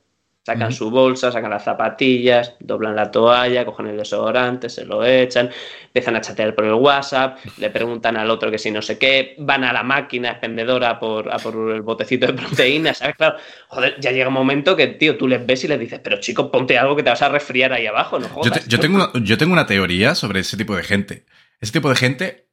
sacan 0.44 0.70
su 0.72 0.90
bolsa, 0.90 1.32
sacan 1.32 1.50
las 1.50 1.64
zapatillas, 1.64 2.54
doblan 2.60 2.94
la 2.94 3.10
toalla, 3.10 3.64
cogen 3.64 3.88
el 3.88 3.96
desodorante, 3.96 4.68
se 4.68 4.84
lo 4.84 5.04
echan, 5.04 5.50
empiezan 5.86 6.14
a 6.14 6.20
chatear 6.20 6.54
por 6.54 6.64
el 6.66 6.74
WhatsApp, 6.74 7.38
le 7.58 7.68
preguntan 7.70 8.16
al 8.16 8.30
otro 8.30 8.48
que 8.50 8.58
si 8.58 8.70
no 8.70 8.80
sé 8.80 8.96
qué, 8.96 9.34
van 9.38 9.64
a 9.64 9.72
la 9.72 9.82
máquina 9.82 10.30
expendedora 10.30 11.00
por, 11.00 11.32
a 11.32 11.38
por 11.38 11.72
el 11.72 11.82
botecito 11.82 12.28
de 12.28 12.34
proteínas, 12.34 12.98
¿sabes? 12.98 13.16
Claro, 13.16 13.36
joder, 13.68 13.96
ya 13.98 14.12
llega 14.12 14.28
un 14.28 14.34
momento 14.34 14.76
que, 14.76 14.86
tío, 14.86 15.16
tú 15.16 15.26
les 15.26 15.44
ves 15.44 15.64
y 15.64 15.68
les 15.68 15.80
dices, 15.80 15.98
pero 16.02 16.20
chico, 16.20 16.48
ponte 16.48 16.78
algo 16.78 16.94
que 16.94 17.02
te 17.02 17.10
vas 17.10 17.22
a 17.22 17.28
resfriar 17.28 17.72
ahí 17.72 17.86
abajo, 17.88 18.20
no 18.20 18.26
Yo, 18.28 18.32
jodas. 18.34 18.62
te- 18.64 18.68
yo 18.70 18.78
tengo 18.78 18.96
una, 18.96 19.24
yo 19.24 19.36
tengo 19.38 19.52
una 19.52 19.66
teoría 19.66 20.14
sobre 20.14 20.40
ese 20.40 20.56
tipo 20.56 20.76
de 20.76 20.84
gente. 20.84 21.24
Ese 21.60 21.72
tipo 21.72 21.88
de 21.88 21.96
gente 21.96 22.45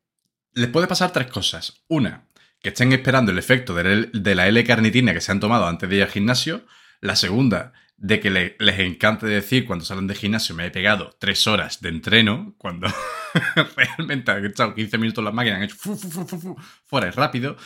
les 0.53 0.69
puede 0.69 0.87
pasar 0.87 1.11
tres 1.11 1.27
cosas. 1.27 1.83
Una, 1.87 2.25
que 2.61 2.69
estén 2.69 2.93
esperando 2.93 3.31
el 3.31 3.37
efecto 3.39 3.73
de, 3.75 4.09
la- 4.35 4.47
L-carnitina 4.47 5.13
que 5.13 5.21
se 5.21 5.31
han 5.31 5.39
tomado 5.39 5.67
antes 5.67 5.89
de 5.89 5.95
ir 5.97 6.03
al 6.03 6.09
gimnasio. 6.09 6.65
La 7.01 7.15
segunda, 7.15 7.73
de 7.97 8.19
que 8.19 8.29
le- 8.29 8.55
les 8.59 8.79
encante 8.79 9.25
decir 9.27 9.65
cuando 9.65 9.83
salen 9.85 10.07
de 10.07 10.15
gimnasio 10.15 10.55
me 10.55 10.65
he 10.65 10.71
pegado 10.71 11.15
tres 11.19 11.45
horas 11.47 11.81
de 11.81 11.89
entreno, 11.89 12.55
cuando 12.57 12.87
realmente 13.75 14.31
han 14.31 14.45
echado 14.45 14.73
15 14.73 14.97
minutos 14.97 15.21
en 15.21 15.25
la 15.25 15.31
máquina, 15.31 15.57
han 15.57 15.63
hecho 15.63 15.75
fu, 15.75 15.95
fu, 15.95 16.09
fu, 16.09 16.25
fu, 16.27 16.39
fu, 16.39 16.55
fuera 16.85 17.07
y 17.07 17.11
rápido. 17.11 17.57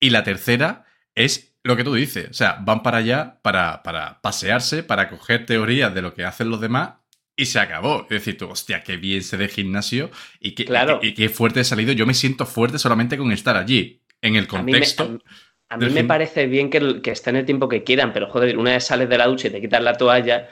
Y 0.00 0.10
la 0.10 0.24
tercera 0.24 0.84
es 1.14 1.54
lo 1.62 1.76
que 1.76 1.84
tú 1.84 1.94
dices. 1.94 2.28
O 2.30 2.34
sea, 2.34 2.58
van 2.60 2.82
para 2.82 2.98
allá 2.98 3.38
para, 3.42 3.82
para 3.82 4.20
pasearse, 4.20 4.82
para 4.82 5.08
coger 5.08 5.46
teorías 5.46 5.94
de 5.94 6.02
lo 6.02 6.14
que 6.14 6.24
hacen 6.24 6.50
los 6.50 6.60
demás 6.60 6.94
y 7.36 7.46
se 7.46 7.58
acabó. 7.60 8.02
Es 8.02 8.08
decir, 8.10 8.36
tú, 8.38 8.48
hostia, 8.48 8.82
qué 8.82 8.96
bien 8.96 9.22
se 9.22 9.36
de 9.36 9.48
gimnasio 9.48 10.10
y 10.40 10.52
qué, 10.54 10.64
Claro. 10.64 10.96
y, 10.98 11.00
qué, 11.00 11.06
y 11.08 11.14
qué 11.14 11.28
fuerte 11.28 11.60
he 11.60 11.64
salido. 11.64 11.92
Yo 11.92 12.06
me 12.06 12.14
siento 12.14 12.46
fuerte 12.46 12.78
solamente 12.78 13.16
con 13.16 13.32
estar 13.32 13.56
allí, 13.56 14.00
en 14.20 14.36
el 14.36 14.44
A 14.50 14.62
mí 14.62 14.64
me- 14.64 14.72
contexto. 14.72 15.04
a 15.04 15.08
mí- 15.08 15.18
A 15.70 15.76
mí 15.78 15.84
del 15.86 15.94
me 15.94 16.04
parece 16.04 16.46
bien 16.46 16.68
que, 16.70 17.00
que 17.02 17.10
estén 17.12 17.36
el 17.36 17.44
tiempo 17.46 17.68
que 17.68 17.82
quieran, 17.82 18.12
pero 18.12 18.28
joder, 18.28 18.58
una 18.58 18.72
vez 18.72 18.84
sales 18.84 19.08
de 19.08 19.16
la 19.18 19.26
ducha 19.26 19.48
y 19.48 19.50
te 19.50 19.60
quitas 19.60 19.82
la 19.82 19.94
toalla, 19.94 20.48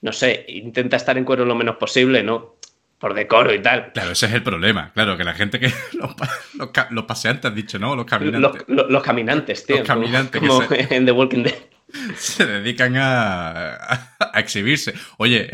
no 0.00 0.12
sé, 0.12 0.46
intenta 0.48 0.96
estar 0.96 1.16
en 1.18 1.24
cuero 1.24 1.44
lo 1.44 1.54
menos 1.54 1.76
posible, 1.76 2.22
¿no? 2.22 2.56
Por 2.98 3.14
decoro 3.14 3.52
y 3.52 3.60
tal. 3.60 3.92
Claro, 3.92 4.12
ese 4.12 4.26
es 4.26 4.32
el 4.32 4.42
problema. 4.44 4.92
Claro, 4.94 5.16
que 5.18 5.24
la 5.24 5.34
gente 5.34 5.58
que. 5.60 5.66
Los, 5.92 6.70
los 6.90 7.04
paseantes 7.04 7.46
has 7.50 7.54
dicho, 7.54 7.78
¿no? 7.78 7.94
Los 7.96 8.06
caminantes. 8.06 8.64
los- 8.68 8.88
los 8.90 9.02
caminantes, 9.02 9.66
tío. 9.66 9.78
Los 9.78 9.86
caminantes 9.86 10.40
Como, 10.40 10.62
se- 10.68 10.86
en 10.94 11.04
The 11.04 11.12
Walking 11.12 11.42
Dead. 11.42 11.54
se 12.16 12.46
dedican 12.46 12.96
a, 12.96 13.74
a 14.20 14.40
exhibirse. 14.40 14.94
Oye, 15.18 15.50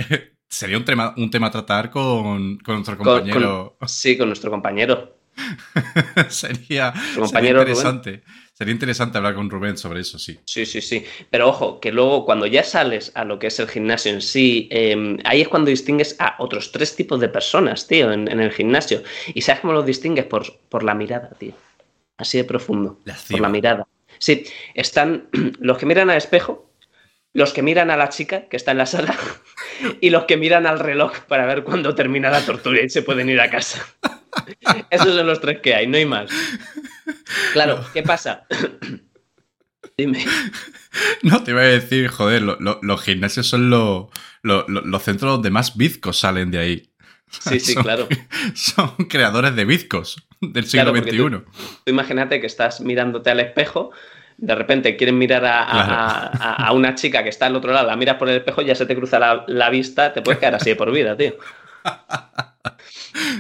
sería 0.49 0.79
un 0.79 0.85
tema, 0.85 1.15
un 1.17 1.31
tema 1.31 1.49
a 1.49 1.51
tratar 1.51 1.91
con, 1.91 2.59
con 2.59 2.75
nuestro 2.77 2.97
compañero. 2.99 3.77
con- 3.79 3.89
sí, 3.89 4.17
con 4.17 4.29
nuestro 4.29 4.51
compañero. 4.51 5.17
sería, 6.29 6.93
sería 6.93 6.93
compañero 7.15 7.61
Rubén. 7.65 7.69
interesante. 7.77 8.23
Sería 8.55 8.73
interesante 8.73 9.19
hablar 9.19 9.37
con 9.37 9.49
Rubén 9.49 9.79
sobre 9.79 10.01
eso, 10.01 10.19
sí. 10.19 10.37
Sí, 10.45 10.67
sí, 10.67 10.81
sí. 10.81 11.05
Pero 11.31 11.49
ojo, 11.49 11.79
que 11.79 11.93
luego 11.93 12.25
cuando 12.25 12.45
ya 12.47 12.65
sales 12.65 13.13
a 13.15 13.25
lo 13.25 13.39
que 13.39 13.47
es 13.47 13.61
el 13.61 13.69
gimnasio 13.69 14.11
en 14.13 14.21
sí, 14.21 14.69
eh, 14.73 15.17
ahí 15.25 15.43
es 15.43 15.49
cuando 15.49 15.71
distingues 15.71 16.17
a 16.19 16.35
otros 16.41 16.73
tres 16.73 16.97
tipos 16.97 17.21
de 17.21 17.29
personas, 17.29 17.87
tío, 17.87 18.11
en, 18.11 18.29
en 18.29 18.41
el 18.41 18.51
gimnasio. 18.51 19.05
Y 19.33 19.43
sabes 19.43 19.61
cómo 19.61 19.75
los 19.75 19.87
distingues 19.87 20.25
por, 20.25 20.59
por 20.69 20.83
la 20.83 20.95
mirada, 20.95 21.31
tío. 21.39 21.53
Así 22.17 22.39
de 22.39 22.43
profundo. 22.45 22.99
Por 23.31 23.41
la 23.41 23.49
mirada. 23.49 23.87
Sí, 24.19 24.43
están 24.75 25.29
los 25.61 25.79
que 25.79 25.87
miran 25.87 26.11
al 26.11 26.17
espejo, 26.17 26.68
los 27.35 27.53
que 27.53 27.63
miran 27.63 27.91
a 27.91 27.97
la 27.97 28.09
chica 28.09 28.49
que 28.49 28.57
está 28.57 28.73
en 28.73 28.79
la 28.79 28.87
sala 28.87 29.17
y 30.01 30.11
los 30.11 30.25
que 30.25 30.37
miran 30.37 30.67
al 30.67 30.79
reloj 30.79 31.13
para 31.29 31.47
ver 31.47 31.63
cuándo 31.65 31.95
termina 31.95 32.31
la 32.31 32.41
tortura 32.45 32.81
y 32.83 32.89
se 32.89 33.03
pueden 33.03 33.29
ir 33.29 33.41
a 33.41 33.51
casa. 33.51 33.85
Esos 34.91 35.15
son 35.15 35.27
los 35.27 35.41
tres 35.41 35.61
que 35.61 35.75
hay, 35.75 35.87
no 35.87 35.97
hay 35.97 36.07
más. 36.07 36.31
Claro, 37.53 37.85
¿qué 37.93 38.03
pasa? 38.03 38.47
Dime. 39.97 40.25
No, 41.23 41.43
te 41.43 41.51
iba 41.53 41.61
a 41.63 41.65
decir, 41.65 42.09
joder, 42.09 42.43
lo- 42.43 42.57
lo- 42.61 42.79
los 42.83 43.03
gimnasios 43.03 43.47
son 43.49 43.69
los, 43.71 44.07
centros 45.03 45.33
donde 45.33 45.51
más 45.51 45.77
bizcos 45.77 46.19
salen 46.19 46.51
de 46.51 46.59
ahí. 46.59 46.93
Sí, 47.31 47.61
sí, 47.61 47.75
Son- 47.75 47.83
claro. 47.83 48.09
Son 48.55 48.91
creadores 49.09 49.55
de 49.55 49.65
bizcos 49.65 50.27
del 50.41 50.67
siglo 50.67 50.93
Claro, 50.93 51.07
XXI. 51.07 51.19
Tú 51.85 51.91
imagínate 51.91 52.41
que 52.41 52.47
estás 52.47 52.81
mirándote 52.81 53.31
al 53.31 53.41
espejo, 53.41 53.91
de 54.39 54.55
repente 54.55 54.97
quieres 54.97 55.15
mirar 55.15 55.45
a, 55.45 55.63
a- 55.63 55.67
Claro. 55.71 55.93
a- 56.41 56.67
a 56.69 56.73
una 56.73 56.95
chica 56.95 57.23
que 57.23 57.29
está 57.29 57.47
al 57.47 57.57
otro 57.57 57.73
lado, 57.73 57.87
la 57.89 57.97
miras 57.97 58.17
por 58.17 58.29
el 58.29 58.37
espejo, 58.39 58.63
ya 58.63 58.75
se 58.75 58.87
te 58.87 58.95
cruza 58.97 59.19
la, 59.19 59.45
la 59.49 59.69
vista, 59.69 60.13
te 60.13 60.23
puedes 60.23 60.39
quedar 60.39 60.55
así 60.55 60.71
de 60.71 60.77
por 60.77 60.91
vida, 60.93 61.17
tío. 61.17 61.35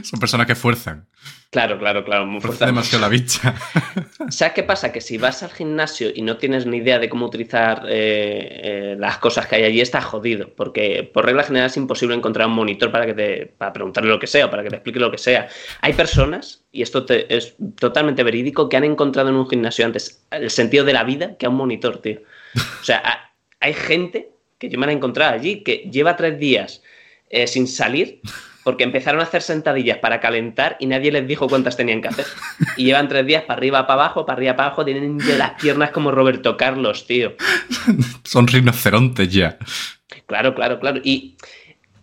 Son 0.02 0.18
personas 0.20 0.46
que 0.46 0.54
fuerzan. 0.54 1.06
Claro, 1.50 1.78
claro, 1.78 2.04
claro. 2.04 2.26
Muy 2.26 2.42
fuerte. 2.42 2.66
demasiado 2.66 3.00
la 3.00 3.08
bicha. 3.08 3.54
¿Sabes 4.28 4.52
qué 4.52 4.62
pasa? 4.62 4.92
Que 4.92 5.00
si 5.00 5.16
vas 5.16 5.42
al 5.42 5.50
gimnasio 5.50 6.10
y 6.14 6.20
no 6.20 6.36
tienes 6.36 6.66
ni 6.66 6.76
idea 6.76 6.98
de 6.98 7.08
cómo 7.08 7.24
utilizar 7.24 7.86
eh, 7.88 8.60
eh, 8.92 8.96
las 8.98 9.16
cosas 9.16 9.46
que 9.46 9.56
hay 9.56 9.64
allí, 9.64 9.80
estás 9.80 10.04
jodido. 10.04 10.50
Porque 10.54 11.10
por 11.10 11.24
regla 11.24 11.42
general 11.44 11.68
es 11.68 11.76
imposible 11.78 12.14
encontrar 12.14 12.48
un 12.48 12.52
monitor 12.54 12.92
para 12.92 13.06
que 13.06 13.14
te 13.14 13.46
para 13.46 13.72
preguntarle 13.72 14.10
lo 14.10 14.18
que 14.18 14.26
sea 14.26 14.44
o 14.44 14.50
para 14.50 14.62
que 14.62 14.68
te 14.68 14.76
explique 14.76 15.00
lo 15.00 15.10
que 15.10 15.16
sea. 15.16 15.48
Hay 15.80 15.94
personas, 15.94 16.64
y 16.70 16.82
esto 16.82 17.06
te- 17.06 17.34
es 17.34 17.54
totalmente 17.80 18.22
verídico, 18.22 18.68
que 18.68 18.76
han 18.76 18.84
encontrado 18.84 19.30
en 19.30 19.36
un 19.36 19.48
gimnasio 19.48 19.86
antes 19.86 20.26
el 20.30 20.50
sentido 20.50 20.84
de 20.84 20.92
la 20.92 21.04
vida 21.04 21.38
que 21.38 21.46
a 21.46 21.48
un 21.48 21.56
monitor, 21.56 22.02
tío. 22.02 22.20
O 22.82 22.84
sea, 22.84 22.98
ha- 23.02 23.32
hay 23.60 23.72
gente 23.72 24.28
que 24.58 24.68
yo 24.68 24.78
me 24.78 24.84
la 24.84 24.92
he 24.92 24.96
encontrado 24.96 25.32
allí 25.34 25.62
que 25.62 25.88
lleva 25.90 26.14
tres 26.14 26.38
días 26.38 26.82
eh, 27.30 27.46
sin 27.46 27.66
salir 27.66 28.20
porque 28.64 28.84
empezaron 28.84 29.20
a 29.20 29.24
hacer 29.24 29.40
sentadillas 29.42 29.98
para 29.98 30.20
calentar 30.20 30.76
y 30.80 30.86
nadie 30.86 31.10
les 31.12 31.26
dijo 31.26 31.48
cuántas 31.48 31.76
tenían 31.76 32.02
que 32.02 32.08
hacer. 32.08 32.26
Y 32.76 32.84
llevan 32.84 33.08
tres 33.08 33.24
días 33.26 33.44
para 33.44 33.58
arriba, 33.58 33.86
para 33.86 34.02
abajo, 34.02 34.26
para 34.26 34.36
arriba, 34.36 34.56
para 34.56 34.66
abajo, 34.68 34.84
tienen 34.84 35.16
de 35.18 35.38
las 35.38 35.52
piernas 35.60 35.90
como 35.90 36.10
Roberto 36.10 36.56
Carlos, 36.56 37.06
tío. 37.06 37.34
Son 38.24 38.46
rinocerontes 38.46 39.32
ya. 39.32 39.56
Claro, 40.26 40.54
claro, 40.54 40.78
claro. 40.80 41.00
Y 41.02 41.36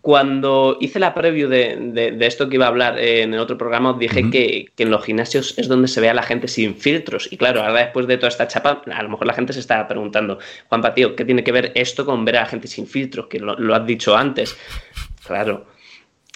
cuando 0.02 0.78
hice 0.82 1.00
la 1.00 1.16
preview 1.16 1.50
de, 1.50 1.78
de- 1.80 2.12
de 2.12 2.26
esto 2.28 2.48
que 2.48 2.56
iba 2.56 2.66
a 2.66 2.70
hablar 2.70 3.00
eh, 3.00 3.24
en 3.24 3.34
el 3.34 3.40
otro 3.40 3.58
programa, 3.58 3.92
os 3.92 4.00
dije 4.00 4.30
que, 4.30 4.68
que 4.76 4.84
en 4.84 4.92
los 4.92 5.04
gimnasios 5.04 5.56
es 5.58 5.68
donde 5.68 5.88
se 5.88 6.00
ve 6.00 6.10
a 6.10 6.14
la 6.14 6.22
gente 6.22 6.48
sin 6.48 6.76
filtros. 6.76 7.28
Y 7.32 7.38
claro, 7.38 7.62
ahora 7.64 7.74
después 7.86 8.06
de 8.06 8.18
toda 8.18 8.28
esta 8.30 8.48
chapa, 8.48 8.84
a 8.92 9.04
lo 9.04 9.10
mejor 9.10 9.26
la 9.26 9.34
gente 9.34 9.52
se 9.54 9.60
está 9.60 9.88
preguntando, 9.88 10.38
Juanpa, 10.70 10.94
tío, 10.94 11.16
¿qué 11.16 11.26
tiene 11.26 11.44
que 11.44 11.52
ver 11.52 11.72
esto 11.74 12.06
con 12.06 12.24
ver 12.24 12.38
a 12.38 12.42
la 12.42 12.46
gente 12.48 12.68
sin 12.68 12.86
filtros? 12.86 13.26
Que 13.28 13.40
lo, 13.40 13.56
lo 13.58 13.74
has 13.74 13.86
dicho 13.88 14.16
antes. 14.16 14.56
Claro. 15.26 15.66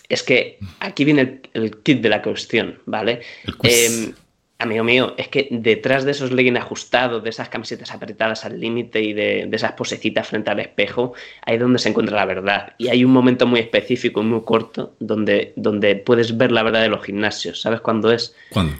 Es 0.10 0.24
que 0.24 0.58
aquí 0.80 1.06
viene 1.06 1.22
el, 1.22 1.42
el 1.54 1.78
kit 1.78 2.02
de 2.02 2.10
la 2.10 2.22
cuestión, 2.22 2.80
¿vale? 2.86 3.22
Eh, 3.64 4.12
amigo 4.60 4.84
mío, 4.84 5.14
es 5.18 5.30
que 5.30 5.48
detrás 5.52 6.04
de 6.04 6.12
esos 6.12 6.32
leggings 6.32 6.60
ajustados, 6.60 7.24
de 7.24 7.30
esas 7.30 7.48
camisetas 7.48 7.92
apretadas 7.92 8.44
al 8.44 8.60
límite 8.60 9.02
y 9.02 9.14
de, 9.14 9.46
de 9.48 9.56
esas 9.56 9.72
posecitas 9.72 10.28
frente 10.28 10.52
al 10.52 10.60
espejo, 10.60 11.14
ahí 11.46 11.56
es 11.56 11.62
donde 11.62 11.80
se 11.80 11.90
encuentra 11.90 12.18
la 12.18 12.26
verdad. 12.26 12.74
Y 12.78 12.90
hay 12.90 13.06
un 13.06 13.12
momento 13.12 13.48
muy 13.48 13.62
específico 13.62 14.22
y 14.22 14.26
muy 14.26 14.42
corto 14.42 14.96
donde, 15.00 15.54
donde 15.56 15.96
puedes 15.96 16.38
ver 16.38 16.52
la 16.52 16.64
verdad 16.64 16.82
de 16.82 16.90
los 16.90 17.06
gimnasios. 17.06 17.62
¿Sabes 17.62 17.80
cuándo 17.80 18.12
es? 18.12 18.36
¿Cuándo? 18.52 18.76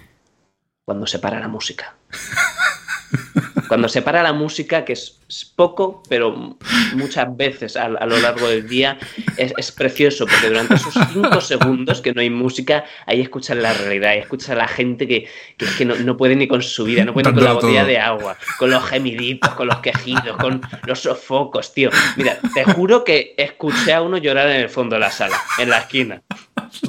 Cuando 0.84 1.08
se 1.08 1.20
para 1.20 1.40
la 1.40 1.48
música. 1.48 1.96
Cuando 3.70 3.88
se 3.88 4.02
para 4.02 4.24
la 4.24 4.34
música, 4.34 4.84
que 4.84 4.94
es, 4.94 5.16
poco, 5.56 6.02
pero 6.10 6.58
muchas 6.96 7.38
veces 7.38 7.78
a, 7.78 7.86
a 7.86 8.06
lo 8.08 8.18
largo 8.18 8.48
del 8.48 8.68
día 8.68 8.98
es, 9.38 9.54
es 9.56 9.72
precioso, 9.72 10.26
porque 10.26 10.48
durante 10.48 10.74
esos 10.74 10.96
cinco 11.14 11.40
segundos 11.54 12.02
que 12.02 12.14
no 12.14 12.22
hay 12.22 12.32
música, 12.32 12.84
ahí 13.06 13.22
escuchas 13.22 13.58
la 13.58 13.72
realidad, 13.74 14.10
ahí 14.10 14.20
escuchas 14.20 14.50
a 14.50 14.56
la 14.56 14.68
gente 14.68 15.08
que, 15.08 15.28
que 15.56 15.66
es 15.66 15.72
que 15.76 15.86
no, 15.86 15.94
no 15.96 16.18
puede 16.18 16.36
ni 16.36 16.48
con 16.48 16.64
su 16.64 16.84
vida, 16.84 17.06
no 17.06 17.14
puede 17.14 17.30
ni 17.30 17.36
con 17.36 17.44
la 17.44 17.54
botella 17.54 17.82
todo. 17.82 17.88
de 17.88 17.98
agua, 18.00 18.38
con 18.58 18.72
los 18.72 18.84
gemiditos, 18.86 19.54
con 19.54 19.68
los 19.68 19.78
quejidos, 19.82 20.36
con 20.38 20.62
los 20.88 21.00
sofocos, 21.00 21.72
tío. 21.72 21.92
Mira, 22.16 22.40
te 22.56 22.64
juro 22.64 23.04
que 23.04 23.36
escuché 23.38 23.94
a 23.94 24.02
uno 24.02 24.18
llorar 24.18 24.50
en 24.50 24.62
el 24.62 24.70
fondo 24.70 24.96
de 24.96 25.02
la 25.02 25.12
sala, 25.12 25.40
en 25.60 25.70
la 25.70 25.78
esquina. 25.78 26.24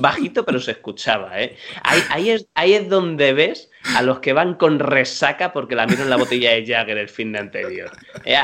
Bajito, 0.00 0.44
pero 0.44 0.60
se 0.60 0.72
escuchaba, 0.72 1.40
¿eh? 1.40 1.56
Ahí, 1.82 2.02
ahí 2.10 2.30
es, 2.30 2.46
ahí 2.54 2.74
es 2.74 2.88
donde 2.88 3.32
ves 3.32 3.70
a 3.94 4.02
los 4.02 4.20
que 4.20 4.32
van 4.32 4.54
con 4.54 4.78
resaca 4.78 5.52
porque 5.52 5.74
la 5.74 5.86
miran 5.86 6.10
la 6.10 6.16
botella 6.16 6.52
de 6.52 6.66
Jagger 6.66 6.98
el 6.98 7.08
fin 7.08 7.32
de 7.32 7.38
anterior. 7.38 7.90
Eh, 8.24 8.36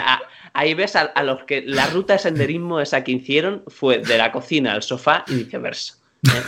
ahí 0.52 0.74
ves 0.74 0.96
a, 0.96 1.02
a 1.02 1.22
los 1.22 1.44
que 1.44 1.62
la 1.62 1.86
ruta 1.88 2.14
de 2.14 2.18
senderismo 2.18 2.80
esa 2.80 3.04
que 3.04 3.12
hicieron 3.12 3.64
fue 3.68 3.98
de 3.98 4.18
la 4.18 4.32
cocina 4.32 4.72
al 4.72 4.82
sofá 4.82 5.24
y 5.28 5.34
viceversa. 5.34 5.94
¿eh? 6.24 6.42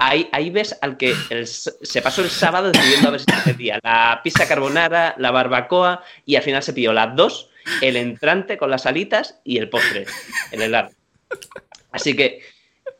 Ahí, 0.00 0.28
ahí 0.30 0.50
ves 0.50 0.78
al 0.80 0.96
que 0.96 1.12
se 1.44 2.02
pasó 2.02 2.22
el 2.22 2.30
sábado 2.30 2.70
decidiendo 2.70 3.08
a 3.08 3.10
ver 3.10 3.20
si 3.20 3.26
se 3.32 3.52
pedía 3.52 3.80
la 3.82 4.20
pizza 4.22 4.46
carbonara, 4.46 5.16
la 5.18 5.32
barbacoa 5.32 6.04
y 6.24 6.36
al 6.36 6.44
final 6.44 6.62
se 6.62 6.72
pilló 6.72 6.92
las 6.92 7.16
dos, 7.16 7.50
el 7.82 7.96
entrante 7.96 8.58
con 8.58 8.70
las 8.70 8.86
alitas 8.86 9.40
y 9.42 9.58
el 9.58 9.68
postre, 9.68 10.06
el 10.52 10.62
helado. 10.62 10.90
Así 11.90 12.14
que 12.14 12.42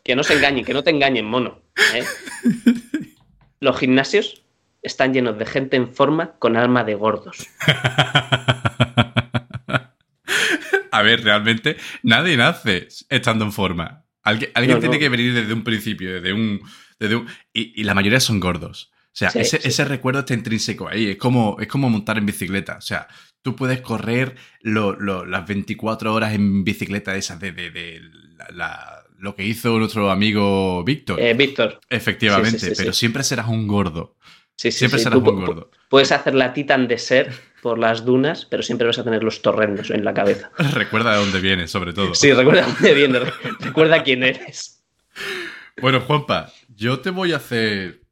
que 0.09 0.17
no 0.17 0.23
se 0.25 0.33
engañen, 0.33 0.65
que 0.65 0.73
no 0.73 0.83
te 0.83 0.89
engañen, 0.89 1.27
mono. 1.27 1.61
¿eh? 1.95 2.03
Los 3.61 3.79
gimnasios 3.79 4.43
están 4.81 5.13
llenos 5.13 5.39
de 5.39 5.45
gente 5.45 5.77
en 5.77 5.93
forma 5.95 6.33
con 6.39 6.57
alma 6.57 6.83
de 6.83 6.95
gordos. 6.95 7.47
A 10.91 11.03
ver, 11.03 11.23
realmente 11.23 11.77
nadie 12.03 12.39
nace 12.39 12.89
estando 13.11 13.45
en 13.45 13.53
forma. 13.53 14.07
Alguien, 14.23 14.51
alguien 14.55 14.77
No, 14.77 14.81
tiene 14.81 14.97
no. 14.97 15.01
que 15.01 15.09
venir 15.11 15.35
desde 15.35 15.53
un 15.53 15.63
principio, 15.63 16.15
desde 16.15 16.33
un. 16.33 16.61
Desde 16.99 17.17
un 17.17 17.27
y, 17.53 17.79
y 17.81 17.85
la 17.85 17.95
mayoría 17.95 18.19
son 18.21 18.41
gordos. 18.41 18.91
O 19.09 19.11
sea, 19.19 19.29
Sí, 19.31 19.41
ese, 19.41 19.61
sí. 19.61 19.69
ese 19.69 19.85
recuerdo 19.85 20.21
está 20.21 20.33
intrínseco 20.33 20.89
ahí. 20.89 21.11
Es 21.11 21.17
como, 21.19 21.59
es 21.61 21.69
como 21.69 21.91
montar 21.91 22.17
en 22.17 22.25
bicicleta. 22.25 22.77
O 22.79 22.81
sea, 22.81 23.09
tú 23.43 23.55
puedes 23.57 23.83
correr 23.83 24.37
lo- 24.63 24.99
lo- 24.99 25.27
las 25.27 25.47
24 25.47 26.15
horas 26.15 26.33
en 26.35 26.65
bicicleta 26.65 27.15
esas 27.15 27.39
de, 27.39 27.53
de- 27.53 27.71
de 27.71 28.01
la- 28.39 28.49
la- 28.53 28.98
lo 29.19 29.35
que 29.35 29.45
hizo 29.45 29.79
nuestro 29.79 30.11
amigo 30.11 30.83
Víctor. 30.85 31.21
Eh, 31.21 31.35
Víctor, 31.35 31.81
Efectivamente, 31.89 32.59
sí, 32.59 32.67
sí, 32.67 32.75
sí, 32.75 32.83
pero 32.83 32.93
siempre 32.93 33.23
serás 33.25 33.49
un 33.49 33.67
gordo. 33.67 34.17
sí, 34.57 34.71
sí, 34.71 34.79
Siempre 34.79 35.01
serás 35.01 35.23
tú 35.23 35.31
un 35.31 35.45
gordo. 35.45 35.71
Puedes 35.89 36.13
hacer 36.13 36.35
la 36.35 36.53
Titan 36.53 36.89
de 36.89 36.99
ser 36.99 37.33
por 37.63 37.79
las 37.79 38.05
dunas, 38.05 38.45
pero 38.45 38.63
siempre 38.63 38.87
vas 38.87 38.99
a 38.99 39.05
tener 39.05 39.25
los 39.25 39.43
torrendos 39.43 39.91
en 39.91 40.05
la 40.05 40.15
cabeza. 40.15 40.51
Recuerda 40.75 41.13
de 41.13 41.19
dónde 41.19 41.41
vienes, 41.41 41.71
sobre 41.71 41.93
todo. 41.93 42.15
Sí, 42.15 42.33
recuerda 42.33 42.63
dónde 42.63 42.95
vienes, 42.95 43.23
recuerda 43.61 44.03
quién 44.03 44.23
eres. 44.23 44.85
Bueno, 45.81 46.01
Juanpa, 46.01 46.53
yo 46.69 47.01
te 47.01 47.11
voy 47.11 47.33
a 47.33 47.37
hacer 47.37 48.03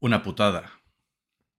una 0.00 0.22
putada. 0.22 0.70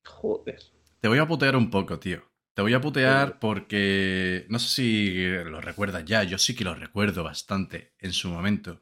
Joder. 0.05 0.59
Te 1.01 1.07
voy 1.07 1.19
a 1.19 1.27
putear 1.27 1.55
un 1.55 1.69
poco, 1.69 1.99
tío. 1.99 2.28
Te 2.59 2.63
voy 2.63 2.73
a 2.73 2.81
putear 2.81 3.39
porque 3.39 4.45
no 4.49 4.59
sé 4.59 4.67
si 4.67 5.27
lo 5.45 5.61
recuerdas 5.61 6.03
ya, 6.03 6.23
yo 6.23 6.37
sí 6.37 6.57
que 6.57 6.65
lo 6.65 6.75
recuerdo 6.75 7.23
bastante 7.23 7.93
en 7.99 8.11
su 8.11 8.27
momento. 8.27 8.81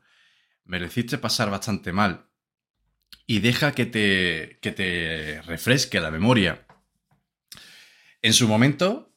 Me 0.66 0.80
lo 0.80 0.88
hiciste 0.88 1.20
pasar 1.20 1.52
bastante 1.52 1.92
mal. 1.92 2.26
Y 3.28 3.38
deja 3.38 3.74
que 3.74 3.86
te, 3.86 4.58
que 4.64 4.72
te 4.72 5.44
refresque 5.44 6.00
la 6.00 6.10
memoria. 6.10 6.66
En 8.24 8.34
su 8.34 8.48
momento, 8.48 9.14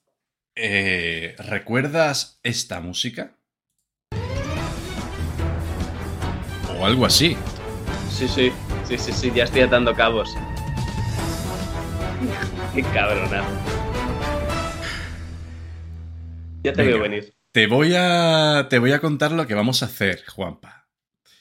eh, 0.55 1.37
¿recuerdas 1.39 2.39
esta 2.43 2.83
música? 2.83 3.39
O 6.79 6.85
algo 6.85 7.07
así. 7.07 7.35
Sí, 8.11 8.29
sí, 8.29 8.53
sí, 8.87 8.99
sí, 8.99 9.11
sí, 9.11 9.33
ya 9.35 9.45
estoy 9.45 9.63
atando 9.63 9.95
cabos. 9.95 10.29
Qué 12.75 12.83
cabronazo. 12.83 13.80
Ya 16.63 16.73
te 16.73 16.83
Venga. 16.83 16.97
veo 16.97 17.03
venir. 17.03 17.35
Te 17.53 17.67
voy 17.67 17.95
a, 17.97 18.67
te 18.71 18.79
voy 18.79 18.93
a 18.93 19.01
contar 19.01 19.33
lo 19.33 19.47
que 19.47 19.55
vamos 19.55 19.83
a 19.83 19.87
hacer, 19.87 20.25
Juanpa. 20.27 20.89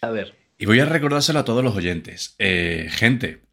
A 0.02 0.10
ver. 0.10 0.36
Y 0.58 0.66
voy 0.66 0.80
a 0.80 0.86
recordárselo 0.86 1.40
a 1.40 1.46
todos 1.46 1.64
los 1.64 1.76
oyentes. 1.76 2.36
Eh, 2.40 2.88
gente, 2.92 3.44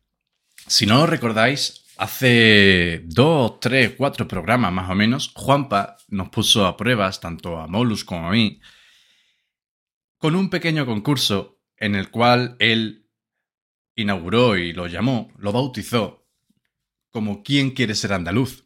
si 0.67 0.87
no 0.87 0.99
lo 0.99 1.07
recordáis, 1.07 1.85
hace 1.99 3.03
dos, 3.05 3.61
tres, 3.61 3.95
cuatro 3.97 4.27
programas 4.27 4.73
más 4.73 4.91
o 4.91 4.95
menos, 4.95 5.33
Juanpa 5.35 5.99
nos 6.09 6.31
puso 6.31 6.67
a 6.67 6.77
pruebas, 6.77 7.21
tanto 7.21 7.59
a 7.59 7.67
Molus 7.67 8.05
como 8.05 8.29
a 8.29 8.33
mí, 8.33 8.61
con 10.19 10.35
un 10.35 10.51
pequeño 10.51 10.87
concurso 10.87 11.61
en 11.77 11.95
el 11.95 12.11
cual 12.11 12.57
él 12.59 13.07
inauguró 13.95 14.57
y 14.57 14.73
lo 14.73 14.87
llamó, 14.87 15.33
lo 15.39 15.53
bautizó 15.53 16.27
como 17.11 17.43
¿Quién 17.43 17.71
quiere 17.71 17.95
ser 17.95 18.13
andaluz? 18.13 18.66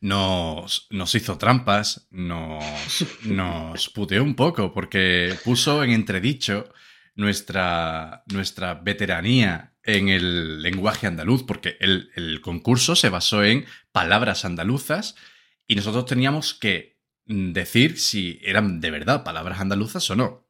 Nos, 0.00 0.86
nos 0.90 1.14
hizo 1.14 1.38
trampas, 1.38 2.06
nos, 2.10 2.64
nos 3.24 3.88
puteó 3.90 4.22
un 4.22 4.34
poco 4.34 4.72
porque 4.72 5.34
puso 5.44 5.82
en 5.82 5.90
entredicho 5.90 6.72
nuestra, 7.14 8.22
nuestra 8.26 8.74
veteranía 8.74 9.74
en 9.82 10.08
el 10.08 10.62
lenguaje 10.62 11.06
andaluz, 11.06 11.44
porque 11.44 11.76
el, 11.80 12.10
el 12.16 12.40
concurso 12.40 12.96
se 12.96 13.08
basó 13.08 13.44
en 13.44 13.64
palabras 13.92 14.44
andaluzas 14.44 15.14
y 15.66 15.76
nosotros 15.76 16.06
teníamos 16.06 16.54
que 16.54 16.96
decir 17.26 17.98
si 17.98 18.38
eran 18.42 18.80
de 18.80 18.90
verdad 18.90 19.24
palabras 19.24 19.60
andaluzas 19.60 20.08
o 20.10 20.16
no. 20.16 20.46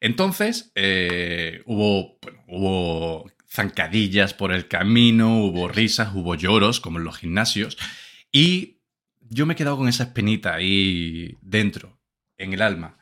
Entonces, 0.00 0.70
eh, 0.74 1.62
hubo, 1.66 2.18
bueno, 2.20 2.44
hubo 2.48 3.30
zancadillas 3.48 4.34
por 4.34 4.52
el 4.52 4.68
camino, 4.68 5.38
hubo 5.44 5.68
risas, 5.68 6.10
hubo 6.14 6.34
lloros, 6.34 6.80
como 6.80 6.98
en 6.98 7.04
los 7.04 7.16
gimnasios, 7.16 7.78
y 8.36 8.80
yo 9.20 9.46
me 9.46 9.54
he 9.54 9.56
quedado 9.56 9.76
con 9.76 9.88
esa 9.88 10.02
espinita 10.02 10.54
ahí 10.54 11.36
dentro, 11.40 12.00
en 12.36 12.52
el 12.52 12.62
alma. 12.62 12.98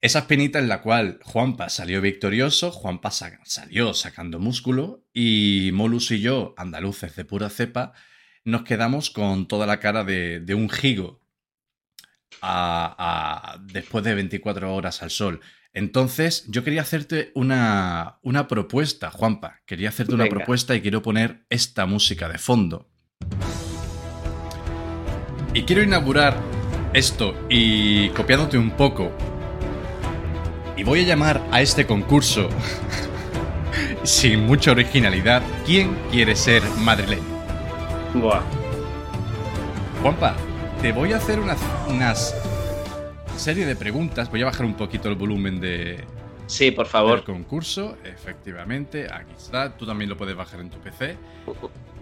Esa 0.00 0.18
espinita 0.18 0.58
en 0.58 0.68
la 0.68 0.82
cual 0.82 1.20
Juanpa 1.22 1.68
salió 1.68 2.00
victorioso, 2.00 2.72
Juanpa 2.72 3.12
sa- 3.12 3.38
salió 3.44 3.94
sacando 3.94 4.40
músculo 4.40 5.06
y 5.14 5.70
Molus 5.72 6.10
y 6.10 6.20
yo, 6.20 6.52
andaluces 6.58 7.14
de 7.14 7.24
pura 7.24 7.48
cepa, 7.48 7.92
nos 8.44 8.64
quedamos 8.64 9.10
con 9.10 9.46
toda 9.46 9.66
la 9.66 9.78
cara 9.78 10.02
de, 10.02 10.40
de 10.40 10.54
un 10.54 10.68
gigo 10.68 11.20
a- 12.42 13.54
a- 13.54 13.58
después 13.72 14.02
de 14.04 14.14
24 14.16 14.74
horas 14.74 15.00
al 15.02 15.10
sol. 15.10 15.40
Entonces, 15.72 16.44
yo 16.48 16.64
quería 16.64 16.82
hacerte 16.82 17.30
una, 17.34 18.18
una 18.22 18.48
propuesta, 18.48 19.10
Juanpa. 19.12 19.60
Quería 19.64 19.90
hacerte 19.90 20.14
una 20.14 20.24
propuesta 20.38 20.74
y 20.74 20.80
quiero 20.82 21.02
poner 21.02 21.46
esta 21.50 21.86
música 21.86 22.28
de 22.28 22.38
fondo. 22.38 22.90
Y 25.54 25.62
quiero 25.62 25.82
inaugurar 25.82 26.36
esto 26.92 27.34
y 27.48 28.08
copiándote 28.10 28.58
un 28.58 28.72
poco. 28.72 29.12
Y 30.76 30.82
voy 30.82 31.00
a 31.00 31.02
llamar 31.04 31.40
a 31.52 31.60
este 31.60 31.86
concurso, 31.86 32.48
sin 34.02 34.44
mucha 34.46 34.72
originalidad, 34.72 35.42
¿quién 35.64 35.96
quiere 36.10 36.34
ser 36.34 36.62
madrileño? 36.80 37.22
Buah. 38.14 38.42
Juanpa, 40.02 40.34
te 40.82 40.92
voy 40.92 41.12
a 41.12 41.16
hacer 41.18 41.38
unas, 41.38 41.58
unas 41.88 42.34
serie 43.36 43.64
de 43.66 43.76
preguntas. 43.76 44.28
Voy 44.30 44.42
a 44.42 44.46
bajar 44.46 44.66
un 44.66 44.74
poquito 44.74 45.08
el 45.08 45.14
volumen 45.14 45.60
de, 45.60 46.04
Sí, 46.46 46.72
por 46.72 46.86
del 46.86 46.92
favor. 46.92 47.24
concurso. 47.24 47.96
Efectivamente, 48.04 49.06
aquí 49.12 49.32
está. 49.36 49.76
Tú 49.76 49.86
también 49.86 50.10
lo 50.10 50.16
puedes 50.16 50.36
bajar 50.36 50.60
en 50.60 50.70
tu 50.70 50.78
PC. 50.78 51.16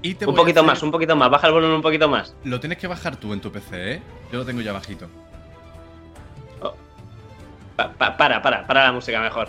Y 0.03 0.15
te 0.15 0.27
Un 0.27 0.35
poquito 0.35 0.61
hacer- 0.61 0.67
más, 0.67 0.83
un 0.83 0.91
poquito 0.91 1.15
más. 1.17 1.31
Baja 1.31 1.47
el 1.47 1.53
volumen 1.53 1.77
un 1.77 1.83
poquito 1.83 2.09
más. 2.09 2.35
Lo 2.45 2.59
tienes 2.61 2.79
que 2.79 2.87
bajar 2.89 3.17
tú 3.17 3.33
en 3.33 3.41
tu 3.41 3.51
PC, 3.53 3.93
¿eh? 3.95 4.03
Yo 4.33 4.39
lo 4.39 4.45
tengo 4.45 4.61
ya 4.61 4.73
bajito. 4.73 5.09
Pa- 7.77 7.93
pa- 7.93 8.17
para, 8.17 8.43
para, 8.43 8.67
para 8.67 8.85
la 8.85 8.93
música 8.93 9.21
mejor. 9.21 9.49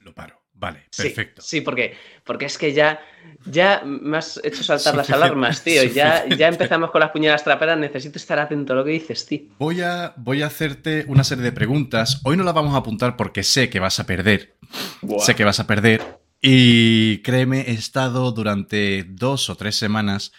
Lo 0.00 0.14
paro. 0.14 0.40
Vale, 0.56 0.86
perfecto. 0.96 1.42
Sí, 1.42 1.60
porque, 1.62 1.96
porque 2.24 2.44
es 2.46 2.56
que 2.56 2.72
ya, 2.72 3.00
ya 3.44 3.82
me 3.84 4.16
has 4.18 4.40
hecho 4.44 4.62
saltar 4.62 4.94
las 4.94 5.10
alarmas, 5.10 5.62
tío. 5.62 5.82
Ya, 5.84 6.24
ya 6.28 6.46
empezamos 6.48 6.90
con 6.92 7.00
las 7.00 7.10
puñalas 7.10 7.42
traperas. 7.42 7.76
Necesito 7.76 8.18
estar 8.18 8.38
atento 8.38 8.72
a 8.72 8.76
lo 8.76 8.84
que 8.84 8.92
dices, 8.92 9.26
tío. 9.26 9.40
Voy 9.58 9.82
a, 9.82 10.14
voy 10.16 10.42
a 10.42 10.46
hacerte 10.46 11.04
una 11.08 11.24
serie 11.24 11.42
de 11.44 11.52
preguntas. 11.52 12.20
Hoy 12.24 12.36
no 12.36 12.44
las 12.44 12.54
vamos 12.54 12.74
a 12.74 12.78
apuntar 12.78 13.16
porque 13.16 13.42
sé 13.42 13.68
que 13.68 13.80
vas 13.80 13.98
a 14.00 14.06
perder. 14.06 14.54
Sé 15.18 15.34
que 15.34 15.44
vas 15.44 15.58
a 15.60 15.66
perder. 15.66 16.20
Y 16.46 17.22
créeme, 17.22 17.62
he 17.62 17.72
estado 17.72 18.30
durante 18.30 19.04
dos 19.04 19.48
o 19.48 19.56
tres 19.56 19.76
semanas, 19.76 20.30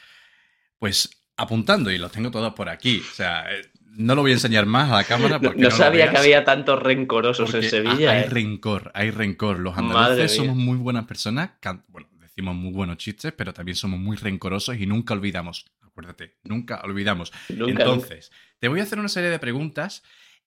pues 0.77 1.09
apuntando 1.35 1.89
y 1.89 1.97
los 1.97 2.11
tengo 2.11 2.29
todos 2.29 2.53
por 2.53 2.69
aquí. 2.69 2.99
O 2.99 3.15
sea, 3.15 3.51
eh, 3.51 3.71
no 3.95 4.13
lo 4.13 4.21
voy 4.21 4.29
a 4.29 4.35
enseñar 4.35 4.67
más 4.67 4.91
a 4.91 4.97
la 4.97 5.03
cámara 5.03 5.39
porque 5.41 5.59
no 5.59 5.71
sabía 5.71 6.11
que 6.11 6.17
había 6.17 6.45
tantos 6.45 6.79
rencorosos 6.79 7.49
en 7.49 7.61
porque 7.61 7.69
Sevilla. 7.71 8.11
Hay 8.11 8.21
eh. 8.21 8.29
rencor, 8.29 8.91
hay 8.93 9.09
rencor. 9.09 9.57
Los 9.57 9.75
andaluces 9.79 10.35
somos 10.35 10.55
muy 10.55 10.77
buenas 10.77 11.05
personas. 11.05 11.53
Bueno, 11.87 12.07
decimos 12.19 12.53
muy 12.53 12.71
buenos 12.71 12.97
chistes, 12.97 13.33
pero 13.35 13.51
también 13.51 13.75
somos 13.75 13.99
muy 13.99 14.15
rencorosos 14.15 14.77
y 14.77 14.85
nunca 14.85 15.15
olvidamos. 15.15 15.65
Acuérdate, 15.81 16.35
nunca 16.43 16.81
olvidamos. 16.83 17.33
Nunca, 17.49 17.65
nunca. 17.65 17.81
Entonces, 17.81 18.31
te 18.59 18.67
voy 18.67 18.79
a 18.79 18.83
hacer 18.83 18.99
una 18.99 19.09
serie 19.09 19.31
de 19.31 19.39
preguntas 19.39 20.03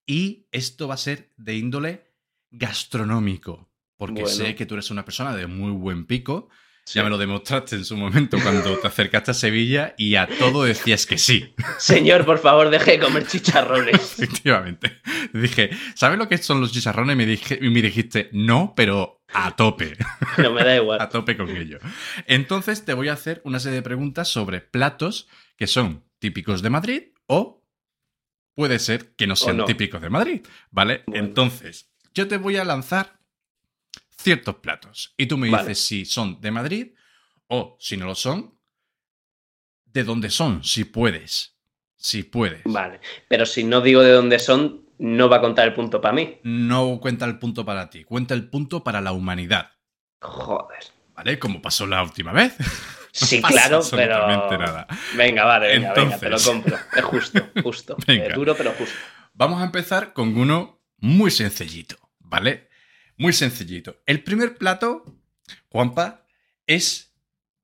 y 0.06 0.46
esto 0.52 0.86
va 0.86 0.94
a 0.94 0.98
ser 0.98 1.30
de 1.36 1.56
índole 1.56 2.04
gastronómico. 2.52 3.68
Porque 3.98 4.22
Bueno. 4.22 4.28
sé 4.36 4.54
que 4.54 4.64
tú 4.64 4.74
eres 4.74 4.90
una 4.90 5.04
persona 5.04 5.36
de 5.36 5.46
muy 5.46 5.72
buen 5.72 6.06
pico. 6.06 6.48
Sí. 6.84 6.94
Ya 6.98 7.02
me 7.04 7.10
lo 7.10 7.18
demostraste 7.18 7.76
en 7.76 7.84
su 7.84 7.98
momento 7.98 8.38
cuando 8.42 8.78
te 8.78 8.86
acercaste 8.86 9.32
a 9.32 9.34
Sevilla 9.34 9.94
y 9.98 10.14
a 10.14 10.26
todo 10.26 10.64
decías 10.64 11.04
que 11.04 11.18
sí. 11.18 11.54
Señor, 11.76 12.24
por 12.24 12.38
favor, 12.38 12.70
deje 12.70 12.92
de 12.92 12.98
comer 13.00 13.26
chicharrones. 13.26 13.94
Efectivamente. 14.18 14.98
Dije, 15.34 15.68
¿sabes 15.94 16.18
lo 16.18 16.26
que 16.30 16.38
son 16.38 16.62
los 16.62 16.72
chicharrones? 16.72 17.12
Y 17.12 17.16
me, 17.18 17.26
dije, 17.26 17.58
y 17.60 17.68
me 17.68 17.82
dijiste, 17.82 18.30
no, 18.32 18.72
pero 18.74 19.22
a 19.34 19.54
tope. 19.54 19.98
No 20.38 20.50
me 20.52 20.64
da 20.64 20.70
a 20.72 20.76
igual. 20.76 21.08
tope 21.10 21.36
con 21.36 21.54
ello. 21.54 21.78
Entonces 22.26 22.86
te 22.86 22.94
voy 22.94 23.08
a 23.08 23.12
hacer 23.14 23.42
una 23.44 23.60
serie 23.60 23.76
de 23.76 23.82
preguntas 23.82 24.28
sobre 24.28 24.62
platos 24.62 25.28
que 25.58 25.66
son 25.66 26.04
típicos 26.20 26.62
de 26.62 26.70
Madrid 26.70 27.02
o 27.26 27.66
puede 28.54 28.78
ser 28.78 29.14
que 29.14 29.26
no 29.26 29.36
sean 29.36 29.58
no. 29.58 29.64
típicos 29.66 30.00
de 30.00 30.08
Madrid, 30.08 30.40
¿vale? 30.70 31.02
Bueno. 31.06 31.26
Entonces, 31.26 31.90
yo 32.14 32.28
te 32.28 32.38
voy 32.38 32.56
a 32.56 32.64
lanzar 32.64 33.17
ciertos 34.18 34.56
platos 34.56 35.14
y 35.16 35.26
tú 35.26 35.38
me 35.38 35.48
Vale. 35.50 35.68
dices 35.68 35.84
si 35.84 36.04
son 36.04 36.40
de 36.40 36.50
Madrid 36.50 36.88
o 37.46 37.76
si 37.80 37.96
no 37.96 38.06
lo 38.06 38.14
son, 38.14 38.58
de 39.86 40.04
dónde 40.04 40.30
son, 40.30 40.62
si 40.64 40.84
puedes. 40.84 41.56
Si 41.96 42.22
puedes. 42.22 42.62
Vale. 42.64 43.00
Pero 43.28 43.46
si 43.46 43.64
no 43.64 43.80
digo 43.80 44.02
de 44.02 44.12
dónde 44.12 44.38
son, 44.38 44.86
no 44.98 45.28
va 45.28 45.38
a 45.38 45.40
contar 45.40 45.66
el 45.66 45.74
punto 45.74 46.00
para 46.00 46.14
mí. 46.14 46.38
No 46.42 46.98
cuenta 47.00 47.24
el 47.24 47.38
punto 47.38 47.64
para 47.64 47.88
ti, 47.90 48.04
cuenta 48.04 48.34
el 48.34 48.48
punto 48.50 48.84
para 48.84 49.00
la 49.00 49.12
humanidad, 49.12 49.70
Joder. 50.20 50.78
¿vale? 51.14 51.38
Como 51.38 51.62
pasó 51.62 51.86
la 51.86 52.02
última 52.02 52.32
vez. 52.32 52.54
Sí, 53.10 53.40
pasa 53.40 53.52
claro, 53.68 53.80
pero. 53.90 54.58
nada. 54.58 54.86
Venga, 55.16 55.44
vale, 55.44 55.68
venga, 55.68 55.92
venga, 55.94 56.18
te 56.18 56.28
lo 56.28 56.36
Entonces. 56.36 56.46
compro. 56.46 56.76
Es 56.94 57.04
justo, 57.04 57.48
justo. 57.64 57.96
Eh, 58.06 58.30
duro, 58.32 58.54
pero 58.54 58.70
justo. 58.72 58.94
Vamos 59.32 59.60
a 59.60 59.64
empezar 59.64 60.12
con 60.12 60.36
uno 60.36 60.82
muy 60.98 61.30
sencillito, 61.32 61.96
¿vale? 62.20 62.67
Muy 63.18 63.32
sencillito. 63.32 63.96
El 64.06 64.22
primer 64.22 64.56
plato, 64.56 65.04
Juanpa, 65.70 66.24
es 66.66 67.14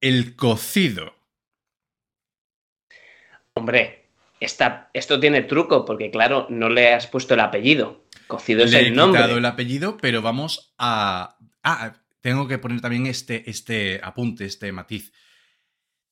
el 0.01 0.37
cocido. 0.37 1.14
Hombre, 3.55 4.11
esta, 4.40 4.90
esto 4.93 5.21
tiene 5.21 5.43
truco, 5.43 5.85
porque 5.85 6.11
claro, 6.11 6.47
no 6.51 6.69
le 6.69 6.93
has 6.93 7.07
puesto 7.07 7.35
el 7.35 7.40
apellido. 7.40 8.05
Cocido 8.27 8.64
es 8.64 8.73
Le 8.73 8.81
he 8.81 8.87
el 8.88 8.97
nombre. 8.97 9.21
quitado 9.23 9.38
el 9.38 9.45
apellido, 9.45 9.97
pero 9.97 10.23
vamos 10.23 10.75
a... 10.77 11.38
Ah, 11.62 11.95
tengo 12.21 12.49
que 12.49 12.59
poner 12.59 12.81
también 12.81 13.07
este, 13.07 13.49
este 13.49 14.01
apunte, 14.03 14.45
este 14.45 14.73
matiz. 14.73 15.12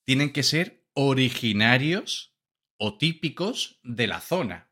Tienen 0.04 0.32
que 0.32 0.42
ser 0.42 0.84
originarios 0.94 2.36
o 2.76 2.96
típicos 2.96 3.80
de 3.82 4.06
la 4.06 4.20
zona, 4.20 4.70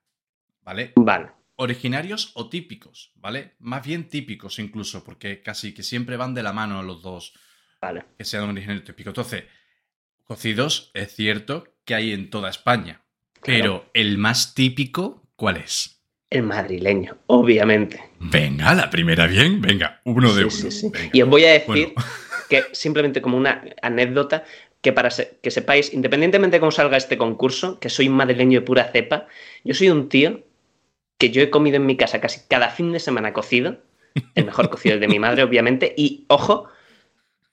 ¿vale? 0.62 0.92
Vale. 0.96 1.39
Originarios 1.60 2.32
o 2.34 2.48
típicos, 2.48 3.12
¿vale? 3.16 3.52
Más 3.58 3.84
bien 3.86 4.08
típicos 4.08 4.58
incluso, 4.58 5.04
porque 5.04 5.42
casi 5.42 5.72
que 5.74 5.82
siempre 5.82 6.16
van 6.16 6.34
de 6.34 6.42
la 6.42 6.52
mano 6.52 6.82
los 6.82 7.02
dos, 7.02 7.34
Vale. 7.80 8.04
que 8.18 8.24
sean 8.24 8.48
originarios 8.48 8.84
típicos. 8.84 9.10
Entonces, 9.10 9.44
cocidos 10.24 10.90
es 10.94 11.14
cierto 11.14 11.64
que 11.84 11.94
hay 11.94 12.12
en 12.12 12.30
toda 12.30 12.50
España, 12.50 13.02
pero 13.42 13.90
el 13.94 14.18
más 14.18 14.54
típico, 14.54 15.28
¿cuál 15.36 15.58
es? 15.58 16.02
El 16.30 16.44
madrileño, 16.44 17.18
obviamente. 17.26 18.00
Venga, 18.20 18.74
la 18.74 18.88
primera 18.88 19.26
bien, 19.26 19.60
venga, 19.60 20.00
uno 20.04 20.32
de 20.32 20.48
Sí, 20.50 20.62
uno. 20.62 20.70
sí, 20.70 20.80
sí. 20.80 20.90
Venga. 20.92 21.10
Y 21.12 21.22
os 21.22 21.28
voy 21.28 21.44
a 21.44 21.52
decir 21.52 21.92
Bueno. 21.94 22.08
que 22.48 22.64
simplemente 22.72 23.20
como 23.20 23.36
una 23.36 23.64
anécdota, 23.82 24.44
que 24.80 24.92
para 24.92 25.10
que 25.42 25.50
sepáis, 25.50 25.92
independientemente 25.92 26.56
de 26.56 26.60
cómo 26.60 26.70
salga 26.72 26.96
este 26.96 27.18
concurso, 27.18 27.78
que 27.80 27.90
soy 27.90 28.08
madrileño 28.08 28.60
de 28.60 28.66
pura 28.66 28.84
cepa, 28.92 29.26
yo 29.64 29.74
soy 29.74 29.90
un 29.90 30.08
tío 30.08 30.42
que 31.20 31.30
yo 31.30 31.42
he 31.42 31.50
comido 31.50 31.76
en 31.76 31.86
mi 31.86 31.96
casa 31.96 32.20
casi 32.20 32.40
cada 32.48 32.70
fin 32.70 32.90
de 32.92 32.98
semana 32.98 33.32
cocido, 33.32 33.76
el 34.34 34.46
mejor 34.46 34.70
cocido 34.70 34.94
es 34.96 35.00
de 35.00 35.06
mi 35.06 35.18
madre, 35.20 35.42
obviamente, 35.44 35.94
y 35.96 36.24
ojo, 36.28 36.66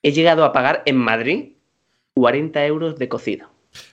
he 0.02 0.14
llegado 0.14 0.44
a 0.46 0.54
pagar 0.54 0.82
en 0.86 0.96
Madrid 0.96 1.50
40 2.16 2.66
euros 2.66 2.98
de 2.98 3.10
cocido. 3.10 3.50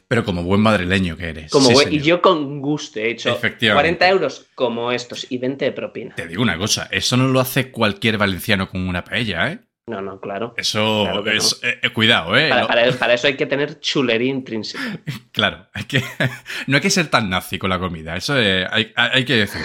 Pero 0.09 0.25
como 0.25 0.45
buen 0.45 0.61
madrileño 0.61 1.17
que 1.17 1.29
eres. 1.29 1.51
Como 1.51 1.67
sí, 1.69 1.75
buen- 1.75 1.93
y 1.93 1.99
yo 2.01 2.23
con 2.23 2.63
gusto 2.63 3.01
he 3.01 3.11
hecho 3.11 3.31
Efectivamente. 3.31 3.99
40 3.99 4.09
euros 4.09 4.47
como 4.55 4.93
estos 4.93 5.27
y 5.29 5.39
20 5.39 5.65
de 5.65 5.73
propina. 5.73 6.15
Te 6.15 6.29
digo 6.29 6.43
una 6.43 6.57
cosa, 6.57 6.89
eso 6.93 7.17
no 7.17 7.27
lo 7.29 7.41
hace 7.41 7.71
cualquier 7.73 8.17
valenciano 8.17 8.71
con 8.71 8.89
una 8.89 9.03
paella, 9.05 9.51
¿eh? 9.51 9.59
No, 9.87 10.01
no, 10.01 10.19
claro. 10.19 10.55
Eso 10.57 11.05
Claro 11.05 11.31
es... 11.31 11.61
eh, 11.63 11.79
eh, 11.83 11.91
cuidado, 11.91 12.35
¿eh? 12.37 12.49
Para, 12.49 12.63
No- 12.63 12.69
para- 12.69 12.93
para 12.93 13.15
eso 13.15 13.27
hay 13.27 13.37
que 13.37 13.47
tener 13.47 13.81
chulería 13.81 14.31
intrínseca. 14.31 14.83
Claro, 15.33 15.69
hay 15.75 15.85
que, 15.85 16.03
no 16.69 16.77
hay 16.77 16.81
que 16.83 16.91
ser 16.91 17.09
tan 17.09 17.29
nazi 17.29 17.59
con 17.59 17.69
la 17.71 17.79
comida, 17.79 18.17
eso 18.17 18.39
eh, 18.41 18.67
hay, 18.71 18.93
hay 18.97 19.25
que 19.25 19.35
decir. 19.37 19.61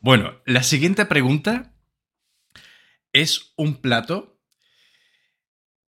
Bueno, 0.00 0.40
la 0.46 0.62
siguiente 0.62 1.04
pregunta 1.06 1.72
es 3.12 3.52
un 3.56 3.80
plato 3.80 4.40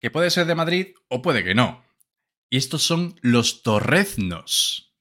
que 0.00 0.10
puede 0.10 0.30
ser 0.30 0.46
de 0.46 0.54
Madrid 0.54 0.88
o 1.08 1.22
puede 1.22 1.42
que 1.44 1.54
no. 1.54 1.84
Y 2.50 2.58
estos 2.58 2.82
son 2.82 3.18
los 3.22 3.62
torreznos. 3.62 4.94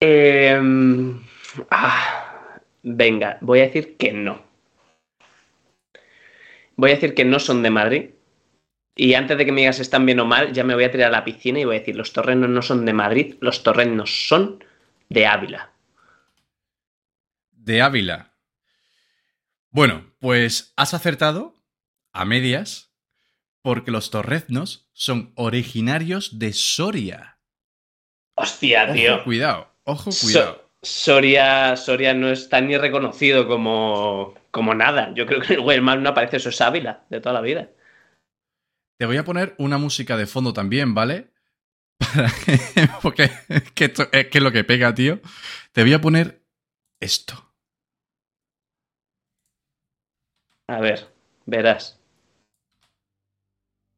Em, 0.00 1.22
ah, 1.70 2.60
venga, 2.82 3.38
voy 3.40 3.60
a 3.60 3.66
decir 3.66 3.96
que 3.96 4.12
no. 4.12 4.49
Voy 6.80 6.92
a 6.92 6.94
decir 6.94 7.14
que 7.14 7.26
no 7.26 7.38
son 7.38 7.62
de 7.62 7.68
Madrid. 7.68 8.10
Y 8.96 9.12
antes 9.12 9.36
de 9.36 9.44
que 9.44 9.52
me 9.52 9.60
digas 9.60 9.80
están 9.80 10.06
bien 10.06 10.18
o 10.18 10.24
mal, 10.24 10.54
ya 10.54 10.64
me 10.64 10.74
voy 10.74 10.84
a 10.84 10.90
tirar 10.90 11.08
a 11.08 11.18
la 11.18 11.26
piscina 11.26 11.60
y 11.60 11.64
voy 11.66 11.76
a 11.76 11.80
decir, 11.80 11.94
los 11.94 12.14
torrenos 12.14 12.48
no 12.48 12.62
son 12.62 12.86
de 12.86 12.94
Madrid, 12.94 13.34
los 13.40 13.62
torrenos 13.62 14.26
son 14.28 14.64
de 15.10 15.26
Ávila. 15.26 15.72
De 17.50 17.82
Ávila. 17.82 18.32
Bueno, 19.68 20.14
pues 20.20 20.72
has 20.76 20.94
acertado 20.94 21.54
a 22.14 22.24
medias 22.24 22.94
porque 23.60 23.90
los 23.90 24.10
torreznos 24.10 24.88
son 24.94 25.32
originarios 25.34 26.38
de 26.38 26.54
Soria. 26.54 27.40
Hostia, 28.36 28.90
tío. 28.90 29.16
Ojo, 29.16 29.24
cuidado, 29.24 29.76
ojo, 29.84 30.10
cuidado. 30.18 30.59
Soria, 30.82 31.76
Soria 31.76 32.14
no 32.14 32.30
está 32.30 32.60
ni 32.60 32.76
reconocido 32.76 33.46
como, 33.46 34.34
como 34.50 34.74
nada. 34.74 35.12
Yo 35.14 35.26
creo 35.26 35.40
que 35.40 35.54
el 35.54 35.60
Google 35.60 35.82
Maps 35.82 36.02
no 36.02 36.10
aparece, 36.10 36.38
eso 36.38 36.48
es 36.48 36.60
Ávila, 36.60 37.04
de 37.10 37.20
toda 37.20 37.34
la 37.34 37.40
vida. 37.40 37.68
Te 38.98 39.06
voy 39.06 39.16
a 39.16 39.24
poner 39.24 39.54
una 39.58 39.78
música 39.78 40.16
de 40.16 40.26
fondo 40.26 40.52
también, 40.52 40.94
¿vale? 40.94 41.30
Para 42.74 42.98
Porque 43.02 43.30
que 43.74 43.86
esto 43.86 44.08
es 44.12 44.28
que 44.28 44.38
es 44.38 44.44
lo 44.44 44.52
que 44.52 44.64
pega, 44.64 44.94
tío. 44.94 45.20
Te 45.72 45.82
voy 45.82 45.92
a 45.92 46.00
poner 46.00 46.42
esto. 46.98 47.52
A 50.68 50.80
ver, 50.80 51.08
verás. 51.46 51.98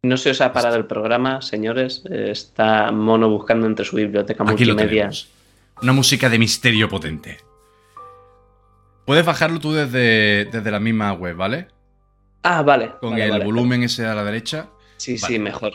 No 0.05 0.16
se 0.16 0.31
os 0.31 0.40
ha 0.40 0.53
parado 0.53 0.77
el 0.77 0.87
programa, 0.87 1.42
señores. 1.42 2.03
Está 2.07 2.90
Mono 2.90 3.29
buscando 3.29 3.66
entre 3.66 3.85
su 3.85 3.97
biblioteca 3.97 4.42
Aquí 4.42 4.64
multimedia. 4.64 5.11
Una 5.83 5.92
música 5.92 6.29
de 6.29 6.38
misterio 6.38 6.88
potente. 6.88 7.38
Puedes 9.05 9.25
bajarlo 9.25 9.59
tú 9.59 9.73
desde, 9.73 10.45
desde 10.47 10.71
la 10.71 10.79
misma 10.81 11.12
web, 11.12 11.37
¿vale? 11.37 11.68
Ah, 12.42 12.62
vale. 12.62 12.92
Con 13.01 13.11
vale, 13.11 13.25
el 13.25 13.31
vale. 13.33 13.45
volumen 13.45 13.83
ese 13.83 14.07
a 14.07 14.14
la 14.14 14.25
derecha. 14.25 14.68
Sí, 14.97 15.16
Vale. 15.21 15.35
sí, 15.35 15.38
mejor. 15.40 15.73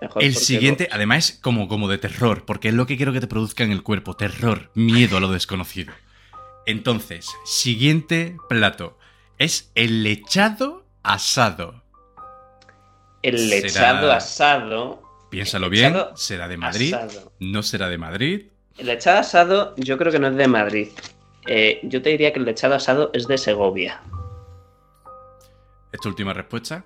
Mejor 0.00 0.22
El 0.22 0.34
siguiente, 0.34 0.88
además, 0.90 1.30
es 1.30 1.38
como, 1.40 1.68
como 1.68 1.88
de 1.88 1.98
terror, 1.98 2.44
porque 2.46 2.68
es 2.68 2.74
lo 2.74 2.86
que 2.86 2.96
quiero 2.96 3.12
que 3.12 3.20
te 3.20 3.26
produzca 3.26 3.64
en 3.64 3.72
el 3.72 3.82
cuerpo. 3.82 4.14
Terror, 4.16 4.70
miedo 4.74 5.16
a 5.16 5.20
lo 5.20 5.30
desconocido. 5.30 5.92
Entonces, 6.66 7.26
siguiente 7.44 8.36
plato. 8.48 8.98
Es 9.38 9.70
el 9.74 10.02
lechado 10.02 10.86
asado. 11.02 11.82
El 13.22 13.38
será- 13.38 13.60
lechado 13.62 14.12
asado. 14.12 15.02
Piénsalo 15.30 15.68
bien, 15.68 15.92
lechado 15.92 16.16
será 16.16 16.48
de 16.48 16.56
Madrid, 16.56 16.94
asado. 16.94 17.32
no 17.40 17.62
será 17.62 17.88
de 17.88 17.98
Madrid. 17.98 18.46
El 18.78 18.86
lechado 18.86 19.18
asado 19.18 19.74
yo 19.76 19.98
creo 19.98 20.12
que 20.12 20.18
no 20.18 20.28
es 20.28 20.36
de 20.36 20.48
Madrid. 20.48 20.88
Eh, 21.46 21.80
yo 21.82 22.00
te 22.02 22.10
diría 22.10 22.32
que 22.32 22.38
el 22.38 22.44
lechado 22.44 22.74
asado 22.74 23.10
es 23.12 23.26
de 23.26 23.38
Segovia. 23.38 24.00
¿Es 25.92 26.00
tu 26.00 26.08
última 26.08 26.32
respuesta? 26.32 26.84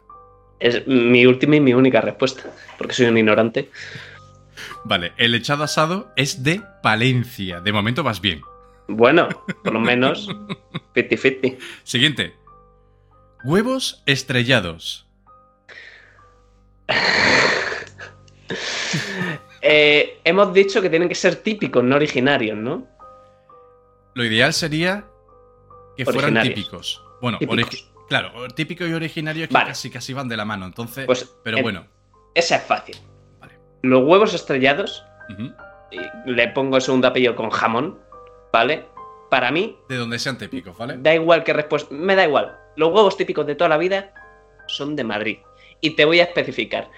Es 0.59 0.87
mi 0.87 1.27
última 1.27 1.57
y 1.57 1.61
mi 1.61 1.75
única 1.75 2.01
respuesta, 2.01 2.45
porque 2.79 2.95
soy 2.95 3.07
un 3.07 3.19
ignorante. 3.19 3.71
Vale, 4.85 5.13
el 5.17 5.33
lechado 5.33 5.65
asado 5.65 6.13
es 6.17 6.43
de 6.45 6.63
Palencia. 6.83 7.61
De 7.61 7.73
momento 7.73 8.03
vas 8.03 8.21
bien. 8.21 8.41
Bueno, 8.89 9.29
por 9.65 9.73
lo 9.73 9.81
menos 9.81 10.29
50-50. 10.95 11.59
Siguiente. 11.83 12.35
Huevos 13.45 14.03
estrellados. 14.07 15.09
Eh, 19.75 20.21
hemos 20.25 20.53
dicho 20.53 20.83
que 20.83 20.91
tienen 20.91 21.09
que 21.09 21.15
ser 21.15 21.37
típicos, 21.37 21.83
no 21.83 21.97
originarios, 21.97 22.59
¿no? 22.59 22.87
Lo 24.15 24.23
ideal 24.23 24.53
sería 24.53 25.07
que 25.97 26.05
fueran 26.05 26.43
típicos. 26.43 27.03
Bueno, 27.23 27.39
Típicos. 27.39 27.91
claro, 28.07 28.49
típico 28.49 28.87
y 28.87 28.93
originario 28.93 29.49
que 29.49 29.55
Vale. 29.55 29.69
casi 29.69 29.89
casi 29.91 30.13
van 30.13 30.29
de 30.29 30.37
la 30.37 30.45
mano. 30.45 30.67
Entonces, 30.67 31.07
Pues, 31.07 31.35
pero 31.43 31.57
eh, 31.59 31.63
bueno. 31.63 31.87
Esa 32.35 32.57
es 32.57 32.63
fácil. 32.65 32.97
Vale. 33.41 33.55
Los 33.83 34.03
huevos 34.05 34.35
estrellados, 34.35 35.05
y 35.91 36.31
le 36.31 36.49
pongo 36.49 36.77
el 36.77 36.83
segundo 36.83 37.09
apellido 37.09 37.35
con 37.35 37.49
jamón, 37.49 37.99
¿vale? 38.53 38.85
Para 39.31 39.51
mí, 39.51 39.79
De 39.89 39.97
donde 39.97 40.19
sean 40.19 40.37
típicos, 40.37 40.77
¿vale? 40.77 40.97
da 40.99 41.15
igual 41.15 41.45
qué 41.45 41.55
respuesta. 41.55 41.95
Me 41.95 42.15
da 42.15 42.25
igual. 42.25 42.59
Los 42.77 42.93
huevos 42.93 43.17
típicos 43.17 43.47
de 43.47 43.55
toda 43.55 43.71
la 43.71 43.79
vida 43.79 44.13
son 44.67 44.97
de 44.97 45.05
Madrid. 45.05 45.39
Y 45.81 45.97
te 45.97 46.05
voy 46.05 46.21
a 46.21 46.25
especificar. 46.25 46.91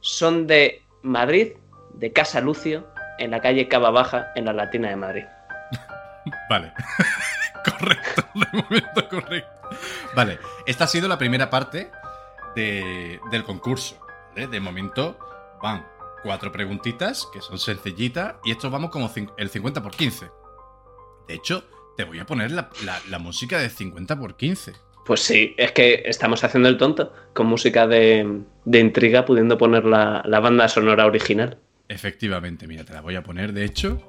Son 0.00 0.46
de 0.46 0.82
Madrid, 1.02 1.52
de 1.94 2.12
Casa 2.12 2.40
Lucio, 2.40 2.86
en 3.18 3.30
la 3.30 3.40
calle 3.40 3.68
Cava 3.68 3.90
Baja, 3.90 4.28
en 4.34 4.44
la 4.46 4.52
Latina 4.52 4.88
de 4.88 4.96
Madrid. 4.96 5.24
Vale. 6.50 6.72
correcto, 7.64 8.22
de 8.34 8.46
momento 8.62 9.08
correcto. 9.08 9.50
Vale, 10.14 10.38
esta 10.66 10.84
ha 10.84 10.88
sido 10.88 11.08
la 11.08 11.18
primera 11.18 11.48
parte 11.50 11.90
de- 12.54 13.20
del 13.30 13.44
concurso. 13.44 13.98
¿vale? 14.34 14.46
De 14.48 14.60
momento 14.60 15.18
van 15.62 15.86
cuatro 16.22 16.52
preguntitas 16.52 17.28
que 17.32 17.40
son 17.40 17.58
sencillitas 17.58 18.34
y 18.44 18.50
esto 18.52 18.70
vamos 18.70 18.90
como 18.90 19.10
el 19.36 19.48
50 19.48 19.82
por 19.82 19.92
15. 19.92 20.30
De 21.28 21.34
hecho, 21.34 21.64
te 21.96 22.04
voy 22.04 22.18
a 22.18 22.26
poner 22.26 22.50
la, 22.50 22.68
la- 22.84 23.00
la 23.08 23.18
música 23.18 23.58
de 23.58 23.70
50 23.70 24.18
por 24.18 24.36
15. 24.36 24.72
Pues 25.04 25.20
sí, 25.20 25.54
es 25.58 25.72
que 25.72 26.02
estamos 26.04 26.44
haciendo 26.44 26.68
el 26.68 26.78
tonto 26.78 27.12
con 27.34 27.46
música 27.46 27.86
de, 27.88 28.42
de 28.64 28.78
intriga, 28.78 29.24
pudiendo 29.24 29.58
poner 29.58 29.84
la, 29.84 30.22
la 30.24 30.38
banda 30.40 30.68
sonora 30.68 31.06
original. 31.06 31.58
Efectivamente, 31.88 32.66
mira, 32.66 32.84
te 32.84 32.92
la 32.92 33.00
voy 33.00 33.16
a 33.16 33.22
poner, 33.22 33.52
de 33.52 33.64
hecho. 33.64 34.00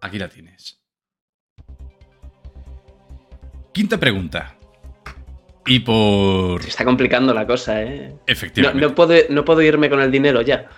Aquí 0.00 0.18
la 0.18 0.28
tienes. 0.28 0.80
Quinta 3.72 3.98
pregunta. 3.98 4.56
Y 5.66 5.80
por... 5.80 6.62
Se 6.62 6.68
está 6.70 6.84
complicando 6.84 7.32
la 7.34 7.46
cosa, 7.46 7.82
¿eh? 7.82 8.08
No, 8.12 8.20
Efectivamente. 8.26 8.86
no 8.86 8.94
puedo, 8.94 9.14
no 9.28 9.44
puedo 9.44 9.62
irme 9.62 9.90
con 9.90 10.00
el 10.00 10.10
dinero 10.10 10.40
ya. 10.42 10.68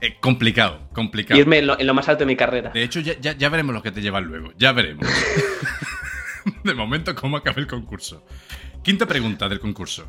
Eh, 0.00 0.16
complicado, 0.20 0.88
complicado. 0.92 1.40
Irme 1.40 1.58
en 1.58 1.66
lo, 1.66 1.80
en 1.80 1.86
lo 1.86 1.94
más 1.94 2.08
alto 2.08 2.20
de 2.20 2.26
mi 2.26 2.36
carrera. 2.36 2.70
De 2.70 2.82
hecho, 2.84 3.00
ya, 3.00 3.14
ya- 3.18 3.32
ya 3.32 3.48
veremos 3.48 3.74
lo 3.74 3.82
que 3.82 3.90
te 3.90 4.00
llevan 4.02 4.24
luego. 4.24 4.52
Ya 4.56 4.72
veremos. 4.72 5.06
de 6.64 6.74
momento, 6.74 7.14
cómo 7.14 7.38
acaba 7.38 7.58
el 7.60 7.66
concurso. 7.66 8.24
Quinta 8.82 9.06
pregunta 9.06 9.48
del 9.48 9.60
concurso. 9.60 10.06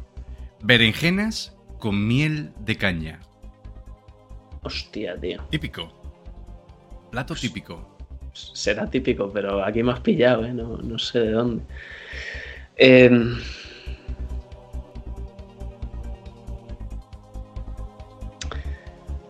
Berenjenas 0.62 1.56
con 1.80 2.08
miel 2.08 2.52
de 2.60 2.78
caña. 2.78 3.20
Hostia, 4.62 5.20
tío. 5.20 5.42
Típico. 5.50 5.92
Plato 7.12 7.34
típico. 7.36 7.98
Será 8.34 8.90
típico, 8.90 9.32
pero 9.32 9.64
aquí 9.64 9.84
me 9.84 9.92
has 9.92 10.00
pillado, 10.02 10.46
¿eh? 10.46 10.54
No, 10.54 10.78
no 10.78 11.00
sé 11.00 11.20
de 11.20 11.32
dónde. 11.32 11.64
Eh, 12.78 13.10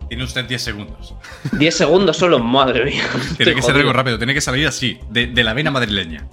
Tiene 0.08 0.24
usted 0.24 0.44
10 0.44 0.60
segundos. 0.60 1.14
10 1.52 1.72
segundos 1.76 2.16
solo, 2.16 2.40
madre 2.40 2.84
mía. 2.84 3.04
Tiene 3.36 3.54
que 3.54 3.62
ser 3.62 3.76
algo 3.76 3.92
rápido, 3.92 4.18
tiene 4.18 4.34
que 4.34 4.40
salir 4.40 4.66
así, 4.66 4.98
de, 5.08 5.28
de 5.28 5.44
la 5.44 5.54
vena 5.54 5.70
madrileña. 5.70 6.26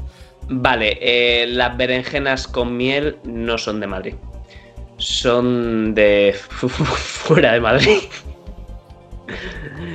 Vale, 0.49 0.97
eh, 1.01 1.47
las 1.47 1.75
berenjenas 1.75 2.47
con 2.47 2.77
miel 2.77 3.17
no 3.23 3.57
son 3.57 3.79
de 3.79 3.87
Madrid. 3.87 4.15
Son 4.97 5.93
de 5.93 6.35
fuera 6.49 7.53
de 7.53 7.59
Madrid. 7.59 7.99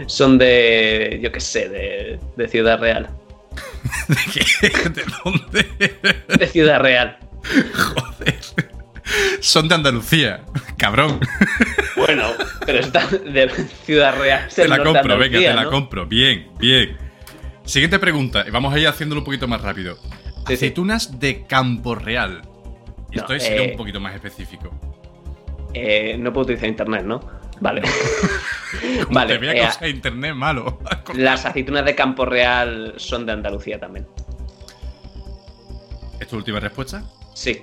Son 0.07 0.37
de, 0.39 1.19
yo 1.23 1.33
qué 1.33 1.41
sé, 1.41 1.69
de, 1.69 2.21
de 2.37 2.49
Ciudad 2.49 2.79
Real. 2.79 3.09
¿De 4.09 4.17
qué? 4.33 4.89
¿De 4.91 5.05
dónde? 5.25 5.67
De 6.29 6.47
Ciudad 6.47 6.81
Real. 6.81 7.19
Joder. 7.75 8.39
Son 9.41 9.69
de 9.69 9.75
Andalucía, 9.75 10.43
cabrón. 10.77 11.21
Bueno, 11.97 12.25
pero 12.65 12.79
está 12.79 13.07
de 13.07 13.49
Ciudad 13.85 14.17
Real. 14.19 14.49
Te 14.55 14.69
la 14.69 14.83
compro, 14.83 15.19
venga, 15.19 15.39
te 15.39 15.55
la 15.55 15.65
compro. 15.67 16.07
Bien, 16.07 16.49
bien. 16.59 16.97
Siguiente 17.65 17.99
pregunta. 17.99 18.45
Vamos 18.51 18.75
a 18.75 18.79
ir 18.79 18.87
haciéndolo 18.87 19.21
un 19.21 19.25
poquito 19.25 19.49
más 19.49 19.61
rápido. 19.61 19.99
Aceitunas 20.47 21.21
de 21.21 21.45
Campo 21.45 21.95
Real. 21.95 22.43
Y 23.11 23.17
No, 23.17 23.23
esto 23.23 23.35
es 23.35 23.49
eh, 23.49 23.69
un 23.73 23.77
poquito 23.77 24.01
más 24.01 24.15
específico. 24.15 24.71
Eh, 25.75 26.17
no 26.19 26.33
puedo 26.33 26.45
utilizar 26.45 26.69
internet, 26.69 27.05
¿no? 27.05 27.21
Vale. 27.61 27.83
Como 29.05 29.11
vale, 29.15 29.35
te 29.35 29.39
vea 29.39 29.53
eh, 29.53 29.67
cosa 29.67 29.89
internet 29.89 30.35
malo. 30.35 30.79
las 31.15 31.45
aceitunas 31.47 31.85
de 31.85 31.95
Campo 31.95 32.25
Real 32.25 32.95
son 32.97 33.27
de 33.27 33.33
Andalucía 33.33 33.79
también. 33.79 34.07
¿Es 36.19 36.29
tu 36.29 36.37
última 36.37 36.61
respuesta? 36.61 37.03
Sí. 37.35 37.63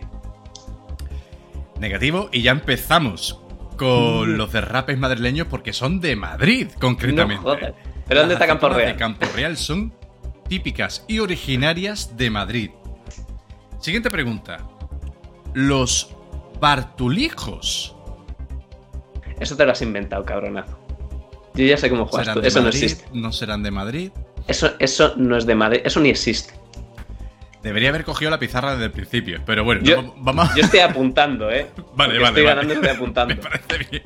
Negativo. 1.79 2.29
Y 2.31 2.41
ya 2.41 2.51
empezamos 2.51 3.39
con 3.77 4.37
los 4.37 4.51
derrapes 4.51 4.97
madrileños 4.97 5.47
porque 5.47 5.71
son 5.71 6.01
de 6.01 6.15
Madrid, 6.15 6.67
concretamente. 6.79 7.43
No. 7.43 7.55
¿Pero 8.07 8.21
dónde 8.21 8.33
está 8.33 8.47
Campo 8.47 8.69
Real? 8.69 8.93
de 8.93 8.97
Campo 8.97 9.25
Real 9.35 9.55
son 9.55 9.93
típicas 10.49 11.05
y 11.07 11.19
originarias 11.19 12.17
de 12.17 12.29
Madrid. 12.29 12.71
Siguiente 13.79 14.09
pregunta. 14.09 14.67
Los 15.53 16.13
bartulijos 16.59 17.95
Eso 19.39 19.55
te 19.55 19.65
lo 19.65 19.71
has 19.71 19.81
inventado, 19.81 20.25
cabronazo. 20.25 20.77
Yo 21.53 21.65
ya 21.65 21.77
sé 21.77 21.89
cómo 21.89 22.05
juegas 22.05 22.33
tú. 22.33 22.41
Eso 22.41 22.61
no 22.61 22.69
existe. 22.69 23.05
no 23.13 23.31
serán 23.31 23.63
de 23.63 23.71
Madrid. 23.71 24.11
Eso, 24.47 24.71
eso 24.79 25.13
no 25.17 25.37
es 25.37 25.45
de 25.45 25.55
Madrid. 25.55 25.81
Eso 25.85 25.99
ni 25.99 26.09
existe. 26.09 26.53
Debería 27.63 27.89
haber 27.89 28.05
cogido 28.05 28.31
la 28.31 28.39
pizarra 28.39 28.71
desde 28.71 28.85
el 28.85 28.91
principio, 28.91 29.41
pero 29.45 29.63
bueno, 29.65 29.81
Yo- 29.83 30.01
no, 30.01 30.15
vamos. 30.17 30.49
Yo 30.55 30.63
estoy 30.63 30.79
apuntando, 30.79 31.51
¿eh? 31.51 31.67
Vale, 31.75 31.85
Porque 31.95 32.19
vale, 32.19 32.25
Estoy 32.27 32.43
vale. 32.43 32.43
ganando 32.43 32.73
estoy 32.73 32.89
apuntando. 32.95 33.35
Me 33.35 33.41
parece 33.41 33.77
bien. 33.91 34.03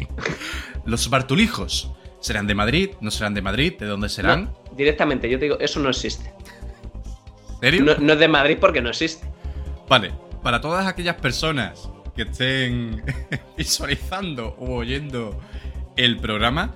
Los 0.85 1.09
bartulijos 1.09 1.91
serán 2.23 2.47
de 2.47 2.55
Madrid, 2.55 2.91
no 3.01 3.11
serán 3.11 3.33
de 3.33 3.41
Madrid, 3.41 3.73
¿de 3.77 3.85
dónde 3.85 4.07
serán? 4.07 4.45
No, 4.45 4.75
directamente, 4.77 5.29
yo 5.29 5.37
te 5.37 5.45
digo, 5.45 5.59
eso 5.59 5.81
no 5.81 5.89
existe. 5.89 6.33
¿Serio? 7.59 7.83
No, 7.83 7.95
no 7.97 8.13
es 8.13 8.19
de 8.19 8.27
Madrid 8.29 8.57
porque 8.61 8.81
no 8.81 8.89
existe. 8.89 9.27
Vale, 9.89 10.13
para 10.41 10.61
todas 10.61 10.87
aquellas 10.87 11.17
personas 11.17 11.89
que 12.15 12.21
estén 12.21 13.03
visualizando 13.57 14.55
o 14.57 14.75
oyendo 14.75 15.37
el 15.97 16.17
programa, 16.17 16.73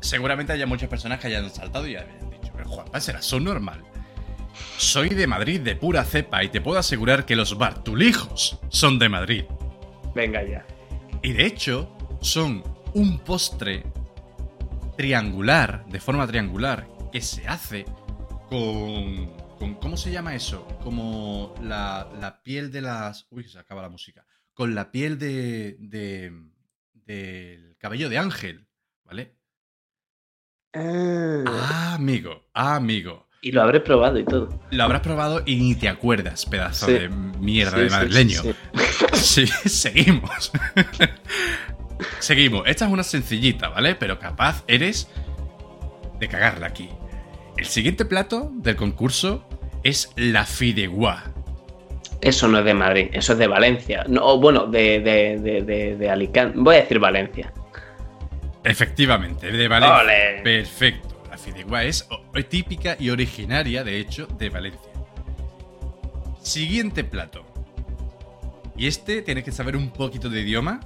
seguramente 0.00 0.52
haya 0.52 0.66
muchas 0.66 0.88
personas 0.88 1.18
que 1.18 1.26
hayan 1.26 1.50
saltado 1.50 1.88
y 1.88 1.96
hayan 1.96 2.30
dicho, 2.30 2.52
pero 2.54 2.68
Juanpa, 2.68 3.00
será 3.00 3.18
eso 3.18 3.40
normal. 3.40 3.82
Soy 4.76 5.08
de 5.08 5.26
Madrid 5.26 5.60
de 5.60 5.74
pura 5.74 6.04
cepa 6.04 6.44
y 6.44 6.50
te 6.50 6.60
puedo 6.60 6.78
asegurar 6.78 7.26
que 7.26 7.34
los 7.34 7.58
bartulijos 7.58 8.60
son 8.68 9.00
de 9.00 9.08
Madrid. 9.08 9.44
Venga 10.14 10.40
ya. 10.44 10.64
Y 11.20 11.32
de 11.32 11.46
hecho, 11.46 11.90
son 12.20 12.62
un 12.94 13.18
postre 13.18 13.82
triangular, 14.98 15.86
de 15.86 16.00
forma 16.00 16.26
triangular, 16.26 16.86
que 17.12 17.20
se 17.22 17.46
hace 17.48 17.86
con, 18.50 19.26
con- 19.58 19.74
¿Cómo 19.76 19.96
se 19.96 20.10
llama 20.10 20.34
eso? 20.34 20.66
Como 20.82 21.54
la, 21.62 22.08
la 22.20 22.42
piel 22.42 22.70
de 22.70 22.80
las. 22.82 23.26
Uy, 23.30 23.48
se 23.48 23.58
acaba 23.58 23.80
la 23.82 23.88
música. 23.88 24.26
Con 24.52 24.74
la 24.74 24.90
piel 24.90 25.18
de. 25.18 25.76
de 25.80 26.32
del 26.92 27.76
cabello 27.78 28.08
de 28.10 28.18
ángel, 28.18 28.68
¿vale? 29.04 29.36
Ah, 30.74 31.44
Ah, 31.46 31.94
amigo, 31.94 32.48
ah, 32.52 32.74
amigo. 32.76 33.28
y 33.40 33.52
lo 33.52 33.62
habré 33.62 33.80
probado 33.80 34.18
y 34.18 34.24
todo. 34.24 34.60
Lo 34.70 34.82
habrás 34.84 35.00
probado 35.00 35.42
y 35.46 35.56
ni 35.56 35.74
te 35.74 35.88
acuerdas, 35.88 36.44
pedazo 36.44 36.86
Sí. 36.86 36.92
de 36.92 37.08
mierda 37.08 37.76
Sí, 37.76 37.80
de 37.84 37.88
sí, 37.88 37.94
madrileño. 37.96 38.42
sí, 38.42 38.52
sí. 39.14 39.46
Sí, 39.62 39.68
seguimos. 39.68 40.50
seguimos. 42.18 42.62
Esta 42.66 42.86
es 42.86 42.92
una 42.92 43.02
sencillita, 43.02 43.68
¿vale? 43.68 43.94
Pero 43.94 44.18
capaz 44.18 44.64
eres 44.66 45.08
de 46.18 46.28
cagarla 46.28 46.66
aquí. 46.66 46.88
El 47.56 47.66
siguiente 47.66 48.04
plato 48.04 48.50
del 48.54 48.76
concurso 48.76 49.48
es 49.82 50.10
la 50.16 50.44
fideuá. 50.44 51.32
Eso 52.20 52.48
no 52.48 52.58
es 52.58 52.64
de 52.64 52.74
Madrid, 52.74 53.08
eso 53.12 53.32
es 53.32 53.38
de 53.38 53.46
Valencia. 53.46 54.04
No, 54.08 54.24
o 54.26 54.40
bueno, 54.40 54.66
de, 54.66 55.00
de, 55.00 55.62
de, 55.62 55.96
de, 55.96 56.10
Alicante. 56.10 56.58
Voy 56.58 56.76
a 56.76 56.80
decir 56.80 56.98
Valencia. 56.98 57.52
Efectivamente, 58.64 59.52
de 59.52 59.68
Valencia. 59.68 59.98
¡Ole! 59.98 60.42
Perfecto. 60.42 61.22
La 61.30 61.38
fideuá 61.38 61.84
es 61.84 62.08
típica 62.48 62.96
y 62.98 63.10
originaria, 63.10 63.84
de 63.84 63.98
hecho, 63.98 64.26
de 64.26 64.50
Valencia. 64.50 64.90
Siguiente 66.42 67.04
plato. 67.04 67.44
Y 68.76 68.86
este 68.86 69.22
tienes 69.22 69.44
que 69.44 69.52
saber 69.52 69.76
un 69.76 69.90
poquito 69.90 70.28
de 70.28 70.40
idioma. 70.40 70.80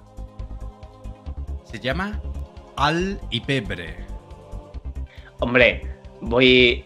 Se 1.72 1.80
llama 1.80 2.20
al 2.76 3.18
y 3.30 3.40
pebre. 3.40 3.96
Hombre, 5.40 5.82
voy. 6.20 6.84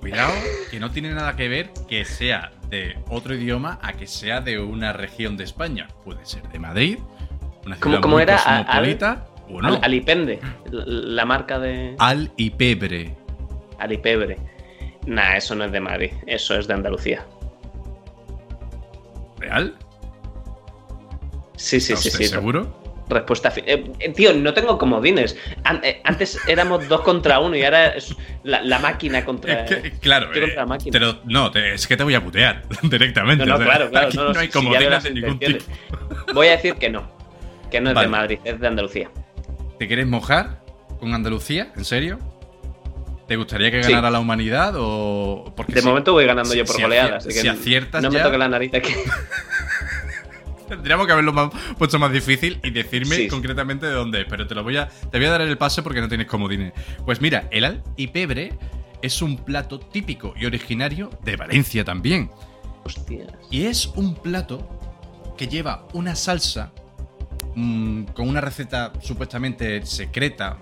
Cuidado, 0.00 0.32
que 0.70 0.78
no 0.80 0.90
tiene 0.90 1.12
nada 1.12 1.34
que 1.34 1.48
ver 1.48 1.70
que 1.88 2.04
sea 2.04 2.52
de 2.68 2.96
otro 3.08 3.34
idioma 3.34 3.78
a 3.82 3.94
que 3.94 4.06
sea 4.06 4.40
de 4.42 4.58
una 4.60 4.92
región 4.92 5.36
de 5.36 5.44
España. 5.44 5.88
Puede 6.04 6.24
ser 6.26 6.46
de 6.50 6.58
Madrid, 6.58 6.98
una 7.66 7.76
¿Cómo- 7.76 7.94
ciudad 7.96 8.00
cómo 8.02 8.14
muy 8.16 8.22
era? 8.22 8.36
Cosmopolita, 8.36 9.26
o 9.48 9.60
no. 9.62 9.68
Al- 9.74 9.80
Alipende, 9.84 10.40
la, 10.70 10.84
la 10.86 11.24
marca 11.24 11.58
de 11.58 11.96
Al 11.98 12.30
y 12.36 12.50
pebre. 12.50 13.16
Alipebre. 13.78 14.36
Nah, 15.06 15.36
eso 15.36 15.54
no 15.54 15.64
es 15.64 15.72
de 15.72 15.80
Madrid, 15.80 16.12
eso 16.26 16.54
es 16.58 16.66
de 16.68 16.74
Andalucía. 16.74 17.26
¿Real? 19.38 19.74
Sí, 21.56 21.80
sí, 21.80 21.92
¿Está 21.94 22.02
sí, 22.10 22.10
sí. 22.10 22.24
seguro? 22.26 22.83
Respuesta 23.08 23.52
eh, 23.56 23.84
eh, 23.98 24.12
tío, 24.14 24.32
no 24.32 24.54
tengo 24.54 24.78
comodines. 24.78 25.36
An- 25.64 25.80
eh, 25.84 26.00
antes 26.04 26.38
éramos 26.48 26.88
dos 26.88 27.02
contra 27.02 27.38
uno 27.38 27.54
y 27.54 27.62
ahora 27.62 27.88
es 27.88 28.14
la, 28.44 28.62
la 28.62 28.78
máquina 28.78 29.24
contra. 29.24 29.64
Es 29.64 29.76
que, 29.82 29.90
claro, 29.98 30.32
eh, 30.34 30.40
contra 30.40 30.56
la 30.62 30.66
máquina. 30.66 30.90
pero 30.92 31.20
no, 31.24 31.50
te- 31.50 31.74
es 31.74 31.86
que 31.86 31.96
te 31.98 32.02
voy 32.02 32.14
a 32.14 32.24
putear 32.24 32.62
directamente. 32.82 33.44
No, 33.44 33.58
claro, 33.58 33.90
claro. 33.90 34.06
aquí 34.08 34.16
no, 34.16 34.32
no, 34.32 34.40
hay 34.40 34.48
comodines 34.48 35.02
de 35.02 35.10
ningún 35.10 35.38
tipo. 35.38 35.64
Voy 36.32 36.46
a 36.48 36.52
decir 36.52 36.74
que 36.76 36.88
no. 36.88 37.10
Que 37.70 37.80
no 37.80 37.90
es 37.90 37.94
Vale. 37.94 38.06
de 38.06 38.10
Madrid, 38.10 38.38
es 38.44 38.58
de 38.60 38.66
Andalucía. 38.66 39.10
¿Te 39.78 39.86
quieres 39.86 40.06
mojar 40.06 40.60
con 40.98 41.12
Andalucía? 41.12 41.72
¿En 41.76 41.84
serio? 41.84 42.18
¿Te 43.28 43.36
gustaría 43.36 43.70
que 43.70 43.82
Sí. 43.82 43.90
ganara 43.90 44.10
la 44.10 44.20
humanidad 44.20 44.74
o...? 44.76 45.52
Porque 45.56 45.72
De 45.72 45.80
si- 45.80 45.86
momento 45.88 46.12
voy 46.12 46.24
ganando 46.26 46.50
si- 46.52 46.58
yo 46.58 46.64
por 46.64 46.76
si 46.76 46.82
goleada, 46.82 47.08
acier- 47.08 47.16
así 47.16 47.28
que 47.28 47.34
si 47.40 47.48
aciertas 47.48 48.02
no 48.02 48.10
me 48.10 48.20
toque 48.20 48.38
la 48.38 48.48
nariz 48.48 48.72
aquí. 48.74 48.92
Tendríamos 50.68 51.06
que 51.06 51.12
haberlo 51.12 51.50
puesto 51.78 51.98
más 51.98 52.12
difícil 52.12 52.58
y 52.62 52.70
decirme 52.70 53.16
Sí. 53.16 53.28
concretamente 53.28 53.86
de 53.86 53.92
dónde 53.92 54.22
es, 54.22 54.26
pero 54.28 54.46
te 54.46 54.54
lo 54.54 54.62
voy 54.62 54.76
a 54.76 54.88
te 54.88 55.18
voy 55.18 55.26
a 55.26 55.30
dar 55.30 55.40
el 55.42 55.58
pase 55.58 55.82
porque 55.82 56.00
no 56.00 56.08
tienes 56.08 56.26
comodines. 56.26 56.72
Pues 57.04 57.20
mira, 57.20 57.48
el 57.50 57.64
al 57.64 57.82
y 57.96 58.06
pebre 58.08 58.52
es 59.02 59.20
un 59.22 59.36
plato 59.44 59.78
típico 59.78 60.32
y 60.36 60.46
originario 60.46 61.10
de 61.22 61.36
Valencia 61.36 61.84
también. 61.84 62.30
Hostias. 62.84 63.28
Y 63.50 63.64
es 63.64 63.86
un 63.94 64.14
plato 64.14 64.66
que 65.36 65.48
lleva 65.48 65.86
una 65.92 66.14
salsa 66.14 66.72
mm, 67.54 68.04
con 68.14 68.28
una 68.28 68.40
receta 68.40 68.92
supuestamente 69.02 69.84
secreta, 69.84 70.58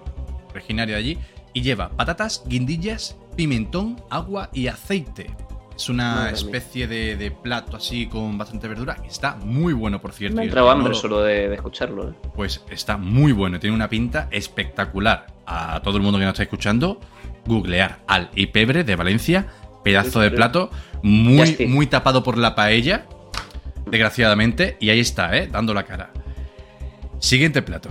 originaria 0.52 0.94
de 0.96 1.00
allí, 1.00 1.18
y 1.52 1.62
lleva 1.62 1.90
patatas, 1.90 2.42
guindillas, 2.46 3.16
pimentón, 3.36 4.02
agua 4.10 4.50
y 4.52 4.66
aceite. 4.68 5.30
Es 5.76 5.88
una 5.88 6.14
Madre 6.16 6.32
especie 6.34 6.86
de, 6.86 7.16
de 7.16 7.30
plato 7.30 7.76
así 7.76 8.06
con 8.06 8.36
bastante 8.38 8.68
verdura. 8.68 8.94
que 8.96 9.08
Está 9.08 9.36
muy 9.36 9.72
bueno, 9.72 10.00
por 10.00 10.12
cierto. 10.12 10.36
Me 10.36 10.46
no 10.46 10.70
hambre 10.70 10.90
lo- 10.90 10.94
solo 10.94 11.22
de, 11.22 11.48
de 11.48 11.54
escucharlo. 11.54 12.10
¿eh? 12.10 12.14
Pues 12.34 12.62
está 12.70 12.96
muy 12.96 13.32
bueno, 13.32 13.58
tiene 13.58 13.74
una 13.74 13.88
pinta 13.88 14.28
espectacular. 14.30 15.26
A 15.46 15.80
todo 15.82 15.96
el 15.96 16.02
mundo 16.02 16.18
que 16.18 16.24
nos 16.24 16.32
está 16.34 16.44
escuchando, 16.44 17.00
googlear 17.46 18.00
al 18.06 18.30
y 18.34 18.46
pebre 18.46 18.84
de 18.84 18.94
Valencia, 18.96 19.46
pedazo 19.82 20.20
de 20.20 20.30
plato, 20.30 20.70
muy, 21.02 21.56
muy 21.68 21.86
tapado 21.88 22.22
por 22.22 22.38
la 22.38 22.54
paella, 22.54 23.06
desgraciadamente, 23.86 24.76
y 24.78 24.90
ahí 24.90 25.00
está, 25.00 25.36
¿eh? 25.36 25.48
Dando 25.50 25.74
la 25.74 25.82
cara. 25.84 26.10
Siguiente 27.18 27.62
plato. 27.62 27.90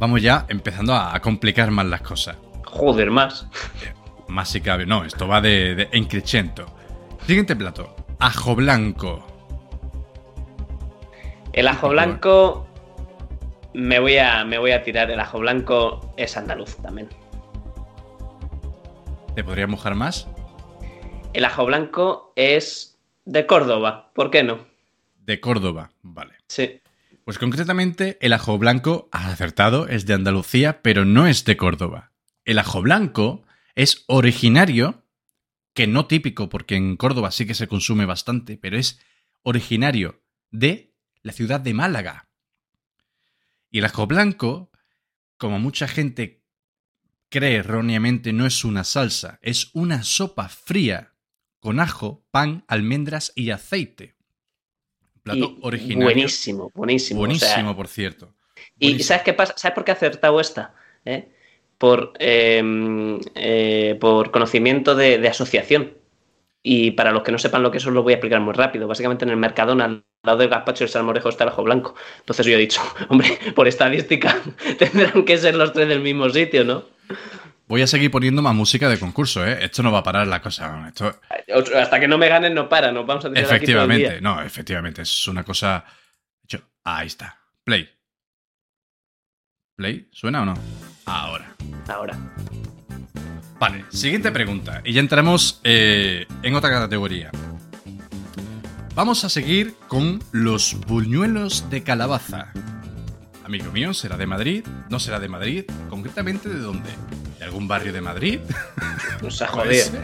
Vamos 0.00 0.20
ya 0.22 0.46
empezando 0.48 0.94
a 0.94 1.18
complicar 1.20 1.70
más 1.70 1.86
las 1.86 2.02
cosas. 2.02 2.36
Joder, 2.64 3.10
más. 3.10 3.46
Más 4.28 4.48
si 4.48 4.60
cabe. 4.60 4.86
No, 4.86 5.04
esto 5.04 5.28
va 5.28 5.40
de, 5.40 5.74
de 5.74 5.88
en 5.92 6.04
crescendo. 6.06 6.66
Siguiente 7.26 7.56
plato. 7.56 7.94
Ajo 8.18 8.54
blanco. 8.54 9.26
El 11.52 11.68
ajo 11.68 11.88
blanco. 11.90 12.66
Me 13.74 13.98
voy, 13.98 14.18
a, 14.18 14.44
me 14.44 14.58
voy 14.58 14.72
a 14.72 14.82
tirar. 14.82 15.10
El 15.10 15.20
ajo 15.20 15.38
blanco 15.40 16.14
es 16.16 16.36
andaluz 16.36 16.76
también. 16.76 17.08
¿Te 19.34 19.42
podría 19.42 19.66
mojar 19.66 19.94
más? 19.94 20.28
El 21.32 21.44
ajo 21.44 21.64
blanco 21.64 22.32
es 22.36 22.98
de 23.24 23.46
Córdoba. 23.46 24.12
¿Por 24.14 24.30
qué 24.30 24.44
no? 24.44 24.66
De 25.16 25.40
Córdoba. 25.40 25.90
Vale. 26.02 26.34
Sí. 26.46 26.80
Pues 27.24 27.38
concretamente, 27.38 28.18
el 28.20 28.32
ajo 28.32 28.58
blanco, 28.58 29.08
has 29.10 29.26
acertado, 29.26 29.88
es 29.88 30.06
de 30.06 30.14
Andalucía, 30.14 30.82
pero 30.82 31.04
no 31.04 31.26
es 31.26 31.44
de 31.44 31.56
Córdoba. 31.56 32.10
El 32.44 32.58
ajo 32.58 32.82
blanco 32.82 33.42
es 33.74 34.04
originario, 34.06 35.04
que 35.72 35.86
no 35.86 36.06
típico, 36.06 36.48
porque 36.48 36.76
en 36.76 36.96
Córdoba 36.96 37.30
sí 37.30 37.46
que 37.46 37.54
se 37.54 37.68
consume 37.68 38.06
bastante, 38.06 38.56
pero 38.56 38.78
es 38.78 39.00
originario 39.42 40.22
de 40.50 40.94
la 41.22 41.32
ciudad 41.32 41.60
de 41.60 41.74
Málaga. 41.74 42.28
Y 43.70 43.78
el 43.78 43.86
ajo 43.86 44.06
blanco, 44.06 44.70
como 45.36 45.58
mucha 45.58 45.88
gente 45.88 46.44
cree 47.28 47.56
erróneamente, 47.56 48.32
no 48.32 48.46
es 48.46 48.64
una 48.64 48.84
salsa, 48.84 49.40
es 49.42 49.70
una 49.74 50.04
sopa 50.04 50.48
fría 50.48 51.14
con 51.58 51.80
ajo, 51.80 52.24
pan, 52.30 52.64
almendras 52.68 53.32
y 53.34 53.50
aceite. 53.50 54.14
Un 55.16 55.22
plato 55.22 55.38
Y 55.38 55.58
originario. 55.62 56.04
Buenísimo, 56.04 56.70
buenísimo. 56.74 57.20
o 57.20 57.24
sea, 57.24 57.26
Buenísimo, 57.48 57.74
por 57.74 57.88
cierto. 57.88 58.36
Y. 58.78 59.02
¿sabes 59.02 59.24
qué 59.24 59.32
pasa? 59.32 59.54
¿Sabes 59.56 59.74
por 59.74 59.84
qué 59.84 59.90
he 59.90 59.94
acertado 59.94 60.40
esta? 60.40 60.74
¿Eh? 61.04 61.33
Por, 61.78 62.12
eh, 62.18 62.62
eh, 63.34 63.96
por 64.00 64.30
conocimiento 64.30 64.94
de, 64.94 65.18
de 65.18 65.28
asociación. 65.28 65.92
Y 66.66 66.92
para 66.92 67.12
los 67.12 67.22
que 67.22 67.30
no 67.32 67.38
sepan 67.38 67.62
lo 67.62 67.70
que 67.70 67.76
es, 67.76 67.86
os 67.86 67.92
lo 67.92 68.02
voy 68.02 68.14
a 68.14 68.16
explicar 68.16 68.40
muy 68.40 68.54
rápido. 68.54 68.88
Básicamente 68.88 69.24
en 69.26 69.30
el 69.30 69.36
Mercadona, 69.36 69.84
al 69.84 70.04
lado 70.22 70.38
del 70.38 70.48
gazpacho 70.48 70.84
y 70.84 70.86
el 70.86 70.90
salmorejo 70.90 71.28
está 71.28 71.44
el 71.44 71.50
ajo 71.50 71.62
blanco. 71.62 71.94
Entonces 72.20 72.46
yo 72.46 72.54
he 72.54 72.58
dicho, 72.58 72.80
hombre, 73.10 73.38
por 73.54 73.68
estadística 73.68 74.40
tendrán 74.78 75.24
que 75.24 75.36
ser 75.36 75.56
los 75.56 75.72
tres 75.74 75.88
del 75.88 76.00
mismo 76.00 76.30
sitio, 76.30 76.64
¿no? 76.64 76.84
Voy 77.66 77.82
a 77.82 77.86
seguir 77.86 78.10
poniendo 78.10 78.40
más 78.40 78.54
música 78.54 78.88
de 78.88 78.98
concurso, 78.98 79.46
¿eh? 79.46 79.58
Esto 79.62 79.82
no 79.82 79.90
va 79.92 79.98
a 79.98 80.02
parar 80.02 80.26
la 80.26 80.40
cosa. 80.40 80.86
Esto, 80.88 81.14
Hasta 81.76 82.00
que 82.00 82.08
no 82.08 82.16
me 82.18 82.28
ganen 82.28 82.54
no 82.54 82.68
para, 82.68 82.92
nos 82.92 83.06
vamos 83.06 83.24
a 83.24 83.28
tirar 83.28 83.44
aquí 83.44 83.46
todo 83.46 83.54
el 83.54 83.90
efectivamente, 83.90 84.10
día. 84.10 84.20
no, 84.20 84.42
efectivamente, 84.42 85.02
es 85.02 85.28
una 85.28 85.44
cosa. 85.44 85.84
Hecho, 86.44 86.62
ahí 86.84 87.06
está. 87.06 87.38
Play. 87.62 87.88
¿Play? 89.76 90.08
¿Suena 90.12 90.42
o 90.42 90.44
no? 90.44 90.54
Ahora. 91.06 91.54
Ahora. 91.88 92.18
Vale, 93.58 93.84
siguiente 93.90 94.30
pregunta. 94.32 94.80
Y 94.84 94.92
ya 94.92 95.00
entramos 95.00 95.60
eh, 95.64 96.26
en 96.42 96.54
otra 96.54 96.70
categoría. 96.70 97.30
Vamos 98.94 99.24
a 99.24 99.28
seguir 99.28 99.74
con 99.88 100.22
los 100.32 100.78
buñuelos 100.86 101.68
de 101.70 101.82
calabaza. 101.82 102.52
Amigo 103.44 103.70
mío, 103.72 103.92
¿será 103.92 104.16
de 104.16 104.26
Madrid? 104.26 104.64
¿No 104.88 104.98
será 104.98 105.18
de 105.20 105.28
Madrid? 105.28 105.64
¿Concretamente 105.90 106.48
de 106.48 106.58
dónde? 106.60 106.88
¿De 107.38 107.44
algún 107.44 107.68
barrio 107.68 107.92
de 107.92 108.00
Madrid? 108.00 108.40
Ha 109.40 109.46
Puede 109.52 109.82
jodido. 109.82 110.02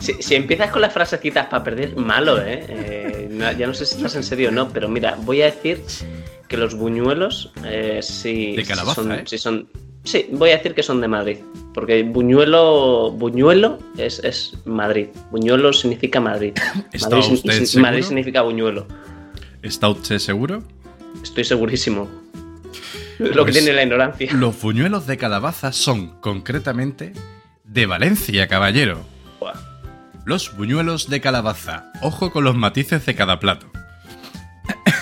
Si, 0.00 0.12
si 0.20 0.34
empiezas 0.34 0.70
con 0.70 0.82
las 0.82 0.92
frasecitas 0.92 1.46
para 1.46 1.64
perder, 1.64 1.96
malo, 1.96 2.38
¿eh? 2.42 2.66
Eh, 2.68 3.28
no- 3.30 3.50
ya 3.52 3.66
no 3.66 3.72
sé 3.72 3.86
si 3.86 3.96
estás 3.96 4.14
en 4.16 4.22
serio 4.22 4.50
o 4.50 4.52
no, 4.52 4.68
pero 4.68 4.86
mira, 4.88 5.16
voy 5.22 5.40
a 5.40 5.46
decir 5.46 5.82
que 6.46 6.58
los 6.58 6.74
buñuelos, 6.74 7.52
eh, 7.64 8.00
sí, 8.02 8.54
De 8.56 8.64
calabaza, 8.64 8.96
son, 9.02 9.12
¿eh? 9.12 9.22
sí 9.26 9.38
son... 9.38 9.70
Sí, 10.04 10.26
voy 10.32 10.50
a 10.50 10.56
decir 10.56 10.74
que 10.74 10.82
son 10.82 11.00
de 11.00 11.08
Madrid, 11.08 11.38
porque 11.74 12.02
buñuelo, 12.02 13.10
buñuelo 13.10 13.78
es, 13.98 14.18
es 14.24 14.54
Madrid. 14.64 15.08
Buñuelo 15.30 15.72
significa 15.74 16.20
Madrid. 16.20 16.54
¿Está 16.92 17.10
Madrid, 17.10 17.24
sin- 17.24 17.34
usted 17.34 17.52
sin- 17.58 17.66
seguro? 17.66 17.90
Madrid 17.90 18.02
significa 18.04 18.42
buñuelo. 18.42 18.86
¿Está 19.62 19.88
usted 19.90 20.18
seguro? 20.18 20.62
Estoy 21.22 21.44
segurísimo. 21.44 22.08
Lo 23.18 23.44
que 23.44 23.52
Pues- 23.52 23.58
tiene 23.58 23.72
la 23.74 23.82
ignorancia. 23.82 24.32
Los 24.32 24.60
buñuelos 24.62 25.06
de 25.06 25.18
calabaza 25.18 25.72
son, 25.72 26.18
concretamente, 26.20 27.12
de 27.64 27.84
Valencia, 27.86 28.48
caballero. 28.48 29.00
Buah. 29.38 29.52
Los 30.24 30.56
buñuelos 30.56 31.10
de 31.10 31.20
calabaza. 31.20 31.92
Ojo 32.00 32.30
con 32.32 32.44
los 32.44 32.56
matices 32.56 33.04
de 33.04 33.14
cada 33.14 33.38
plato. 33.38 33.66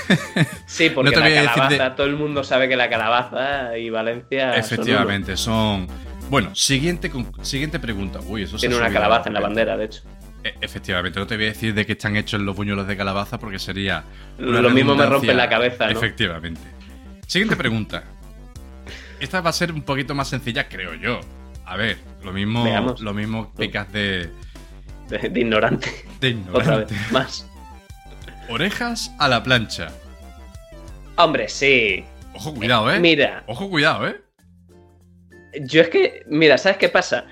Sí, 0.66 0.90
porque 0.90 1.10
No 1.14 1.20
la 1.20 1.28
calabaza, 1.34 1.84
de- 1.84 1.90
todo 1.96 2.06
el 2.06 2.16
mundo 2.16 2.44
sabe 2.44 2.68
que 2.68 2.76
la 2.76 2.88
calabaza 2.90 3.76
y 3.78 3.90
Valencia. 3.90 4.50
son 4.52 4.60
Efectivamente, 4.60 5.36
son. 5.36 5.86
Bueno, 6.30 6.54
siguiente, 6.54 7.10
siguiente 7.42 7.78
pregunta. 7.78 8.20
Uy, 8.26 8.42
eso 8.42 8.56
Tiene 8.58 8.76
una 8.76 8.90
calabaza 8.92 9.28
en 9.28 9.34
la 9.34 9.40
bandera, 9.40 9.76
de 9.76 9.84
hecho. 9.86 10.02
E- 10.44 10.54
Efectivamente, 10.60 11.18
no 11.18 11.26
te 11.26 11.36
voy 11.36 11.46
a 11.46 11.48
decir 11.48 11.74
de 11.74 11.84
qué 11.86 11.92
están 11.92 12.16
hechos 12.16 12.40
los 12.40 12.54
buñuelos 12.54 12.86
de 12.86 12.96
calabaza 12.96 13.38
porque 13.38 13.58
sería. 13.58 14.04
Lo 14.38 14.70
mismo 14.70 14.94
me 14.94 15.06
rompe 15.06 15.32
la 15.34 15.48
cabeza, 15.48 15.86
¿no? 15.86 15.92
Efectivamente. 15.92 16.60
Siguiente 17.26 17.56
pregunta. 17.56 18.04
Esta 19.20 19.40
va 19.40 19.50
a 19.50 19.52
ser 19.52 19.72
un 19.72 19.82
poquito 19.82 20.14
más 20.14 20.28
sencilla, 20.28 20.68
creo 20.68 20.94
yo. 20.94 21.20
A 21.66 21.76
ver, 21.76 21.98
lo 22.22 22.32
mismo, 22.32 22.64
Veamos. 22.64 23.00
lo 23.00 23.12
mismo 23.12 23.52
pecas 23.54 23.92
de, 23.92 24.30
De, 25.08 25.28
de 25.28 25.40
ignorante. 25.40 25.90
de 26.20 26.28
Otra 26.52 26.60
ignorante. 26.62 26.94
vez. 26.94 27.12
Más. 27.12 27.47
Orejas 28.48 29.12
a 29.18 29.28
la 29.28 29.42
plancha. 29.42 29.88
Hombre, 31.16 31.48
sí. 31.48 32.02
Ojo, 32.34 32.54
cuidado, 32.54 32.90
eh. 32.90 32.98
Mira, 32.98 33.42
Ojo, 33.46 33.68
cuidado, 33.68 34.06
eh. 34.08 34.20
yo 35.62 35.82
es 35.82 35.88
que. 35.90 36.22
Mira, 36.26 36.56
¿sabes 36.56 36.78
qué 36.78 36.88
pasa? 36.88 37.26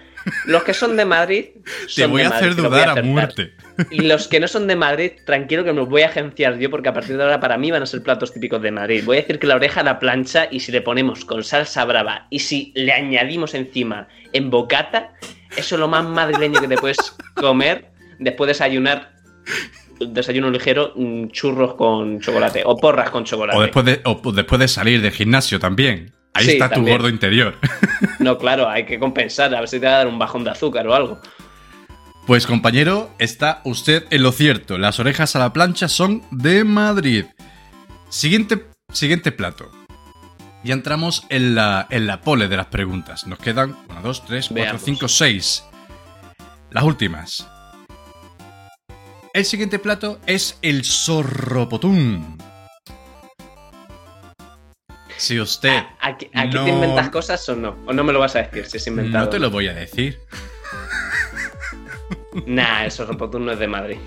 Los 0.45 0.65
que 0.65 0.75
son 0.75 0.97
de 0.97 1.07
Madrid. 1.07 1.47
Te 1.87 2.03
son 2.03 2.11
voy 2.11 2.21
de 2.21 2.27
a 2.27 2.31
Madrid, 2.31 2.51
hacer 2.51 2.57
te 2.57 2.69
voy 2.69 2.71
dudar 2.71 2.99
a 2.99 3.03
muerte. 3.03 3.53
Y 3.91 4.03
los 4.03 4.29
que 4.29 4.41
no 4.41 4.49
son 4.49 4.67
de 4.67 4.77
Madrid, 4.77 5.13
tranquilo 5.25 5.65
que 5.65 5.73
me 5.73 5.79
los 5.79 5.89
voy 5.89 6.03
a 6.03 6.09
agenciar 6.09 6.59
yo, 6.59 6.71
porque 6.71 6.91
a 6.91 6.93
partir 6.93 7.17
de 7.17 7.23
ahora 7.23 7.41
para 7.41 7.57
mí 7.57 7.71
van 7.71 7.83
a 7.83 7.87
ser 7.87 8.03
platos 8.03 8.35
típicos 8.35 8.61
de 8.61 8.73
Madrid. 8.73 9.03
Voy 9.07 9.17
a 9.17 9.21
decir 9.21 9.39
que 9.39 9.47
la 9.47 9.55
oreja 9.55 9.81
a 9.81 9.85
la 9.85 9.99
plancha, 9.99 10.49
y 10.51 10.61
si 10.61 10.71
le 10.71 10.83
ponemos 10.83 11.25
con 11.25 11.45
salsa 11.45 11.85
brava, 11.87 12.27
y 12.29 12.41
si 12.41 12.73
le 12.75 12.93
añadimos 12.93 13.55
encima 13.55 14.09
en 14.35 14.51
bocata, 14.51 15.15
eso 15.57 15.77
es 15.77 15.81
lo 15.81 15.89
más 15.89 16.05
madrileño 16.05 16.61
que 16.61 16.69
te 16.69 16.77
puedes 16.77 16.99
comer 17.35 17.91
después 18.19 18.49
de 18.49 18.53
desayunar. 18.53 19.13
Desayuno 19.99 20.51
ligero, 20.51 20.93
mm, 20.95 21.29
churros 21.29 21.75
con 21.75 22.21
chocolate, 22.21 22.63
o 22.65 22.77
porras 22.77 23.11
con 23.11 23.25
chocolate. 23.25 23.59
O 23.59 23.63
después 23.63 23.87
de, 23.87 24.01
o 24.05 24.33
después 24.33 24.59
de 24.59 24.69
salir 24.69 25.01
del 25.01 25.13
gimnasio 25.13 25.59
también. 25.59 26.13
Ahí 26.35 26.45
Sí, 26.45 26.51
está 26.53 26.71
tu 26.71 26.87
gordo 26.87 27.09
interior. 27.09 27.57
No, 28.19 28.39
claro, 28.39 28.69
hay 28.69 28.85
que 28.85 28.99
compensar, 28.99 29.55
a 29.55 29.61
ver 29.61 29.69
si 29.69 29.79
te 29.79 29.87
va 29.87 29.93
a 29.93 29.97
dar 29.99 30.09
un 30.09 30.19
bajón 30.19 30.43
de 30.43 30.51
azúcar 30.51 30.87
o 30.87 30.95
algo. 30.95 31.21
Pues 32.27 32.47
compañero, 32.47 33.11
está 33.19 33.61
usted 33.65 34.05
en 34.11 34.23
lo 34.25 34.33
cierto. 34.33 34.79
Las 34.79 34.99
orejas 34.99 35.37
a 35.37 35.39
la 35.39 35.53
plancha 35.53 35.89
son 35.89 36.23
de 36.33 36.65
Madrid. 36.65 37.27
Siguiente, 38.09 38.67
siguiente 38.93 39.31
plato. 39.31 39.71
Ya 40.65 40.75
entramos 40.75 41.25
en 41.29 41.55
la, 41.55 41.87
en 41.91 42.09
la 42.09 42.21
pole 42.23 42.49
de 42.49 42.57
las 42.57 42.67
preguntas. 42.67 43.27
Nos 43.29 43.39
quedan 43.39 43.77
1, 43.89 44.01
2, 44.03 44.25
3, 44.27 44.49
4, 44.49 44.55
Veamos. 44.55 44.83
5, 44.83 45.09
6. 45.09 45.65
Las 46.73 46.85
últimas. 46.85 47.49
El 49.37 49.45
siguiente 49.45 49.79
plato 49.79 50.19
es 50.27 50.59
el 50.63 50.83
zorropotún. 50.83 52.39
Si 55.19 55.39
usted 55.39 55.83
¿Aquí, 56.01 56.31
aquí 56.33 56.57
No. 56.57 56.65
te 56.65 56.71
inventas 56.71 57.11
cosas 57.11 57.47
o 57.51 57.55
no? 57.55 57.77
¿O 57.87 57.93
no 57.93 58.03
me 58.03 58.15
lo 58.15 58.19
vas 58.21 58.35
a 58.37 58.45
decir 58.45 58.65
si 58.65 58.79
es 58.79 58.87
inventado? 58.87 59.27
no 59.27 59.31
te 59.31 59.39
lo 59.39 59.51
voy 59.51 59.69
a 59.69 59.75
decir. 59.75 60.19
Nah, 62.47 62.87
eso 62.87 63.05
Ropotún 63.05 63.45
no 63.45 63.53
es 63.53 63.59
de 63.59 63.67
Madrid. 63.69 63.99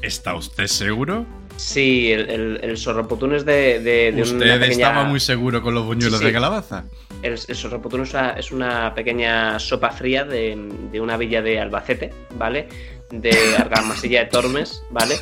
¿Está 0.00 0.36
usted 0.36 0.68
seguro? 0.68 1.26
Sí, 1.56 2.12
el, 2.12 2.30
el, 2.30 2.60
el 2.62 2.76
sorropotún 2.76 3.34
es 3.34 3.44
de, 3.44 3.80
de, 3.80 4.12
de 4.12 4.22
Usted 4.22 4.36
una 4.36 4.54
pequeña... 4.60 4.72
estaba 4.88 5.04
muy 5.04 5.18
seguro 5.18 5.60
con 5.60 5.74
los 5.74 5.84
buñuelos 5.86 6.18
Sí, 6.20 6.24
sí. 6.24 6.26
de 6.26 6.32
calabaza. 6.32 6.84
El, 7.22 7.32
el 7.48 7.56
sorropotún 7.56 8.02
es 8.02 8.10
una, 8.12 8.30
es 8.30 8.52
una 8.52 8.94
pequeña 8.94 9.58
sopa 9.58 9.90
fría 9.90 10.24
de, 10.24 10.56
de 10.92 11.00
una 11.00 11.16
villa 11.16 11.42
de 11.42 11.58
Albacete, 11.60 12.12
¿vale? 12.36 12.68
De 13.10 13.56
Argamasilla 13.56 14.24
de 14.24 14.30
Tormes, 14.30 14.82
¿vale? 14.90 15.16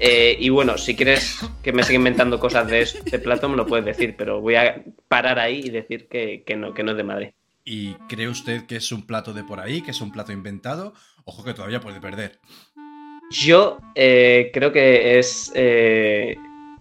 Eh, 0.00 0.36
y 0.38 0.48
bueno, 0.48 0.76
si 0.78 0.96
quieres 0.96 1.38
que 1.62 1.72
me 1.72 1.82
siga 1.82 1.96
inventando 1.96 2.38
cosas 2.40 2.66
de 2.68 2.82
este 2.82 3.18
plato, 3.18 3.48
me 3.48 3.56
lo 3.56 3.66
puedes 3.66 3.84
decir, 3.84 4.14
pero 4.16 4.40
voy 4.40 4.56
a 4.56 4.82
parar 5.08 5.38
ahí 5.38 5.60
y 5.64 5.70
decir 5.70 6.08
que, 6.08 6.42
que 6.44 6.56
no, 6.56 6.74
que 6.74 6.82
no 6.82 6.92
es 6.92 6.96
de 6.96 7.04
Madrid. 7.04 7.28
¿Y 7.64 7.94
cree 8.08 8.28
usted 8.28 8.66
que 8.66 8.76
es 8.76 8.92
un 8.92 9.06
plato 9.06 9.32
de 9.32 9.44
por 9.44 9.60
ahí, 9.60 9.80
que 9.80 9.92
es 9.92 10.00
un 10.00 10.12
plato 10.12 10.32
inventado? 10.32 10.92
Ojo 11.24 11.44
que 11.44 11.54
todavía 11.54 11.80
puede 11.80 12.00
perder. 12.00 12.38
Yo 13.30 13.78
eh, 13.94 14.50
creo 14.52 14.72
que 14.72 15.18
es. 15.18 15.50
eh, 15.54 16.36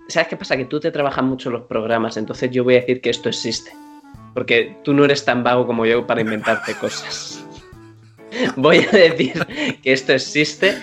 ¿Sabes 0.09 0.27
qué 0.27 0.35
pasa? 0.35 0.57
Que 0.57 0.65
tú 0.65 0.79
te 0.79 0.91
trabajas 0.91 1.23
mucho 1.23 1.49
los 1.49 1.63
programas, 1.63 2.17
entonces 2.17 2.51
yo 2.51 2.65
voy 2.65 2.75
a 2.75 2.81
decir 2.81 2.99
que 2.99 3.09
esto 3.09 3.29
existe. 3.29 3.71
Porque 4.33 4.77
tú 4.83 4.93
no 4.93 5.05
eres 5.05 5.23
tan 5.23 5.43
vago 5.43 5.65
como 5.65 5.85
yo 5.85 6.05
para 6.05 6.21
inventarte 6.21 6.75
cosas. 6.75 7.42
Voy 8.55 8.77
a 8.79 8.91
decir 8.91 9.33
que 9.83 9.93
esto 9.93 10.13
existe 10.13 10.77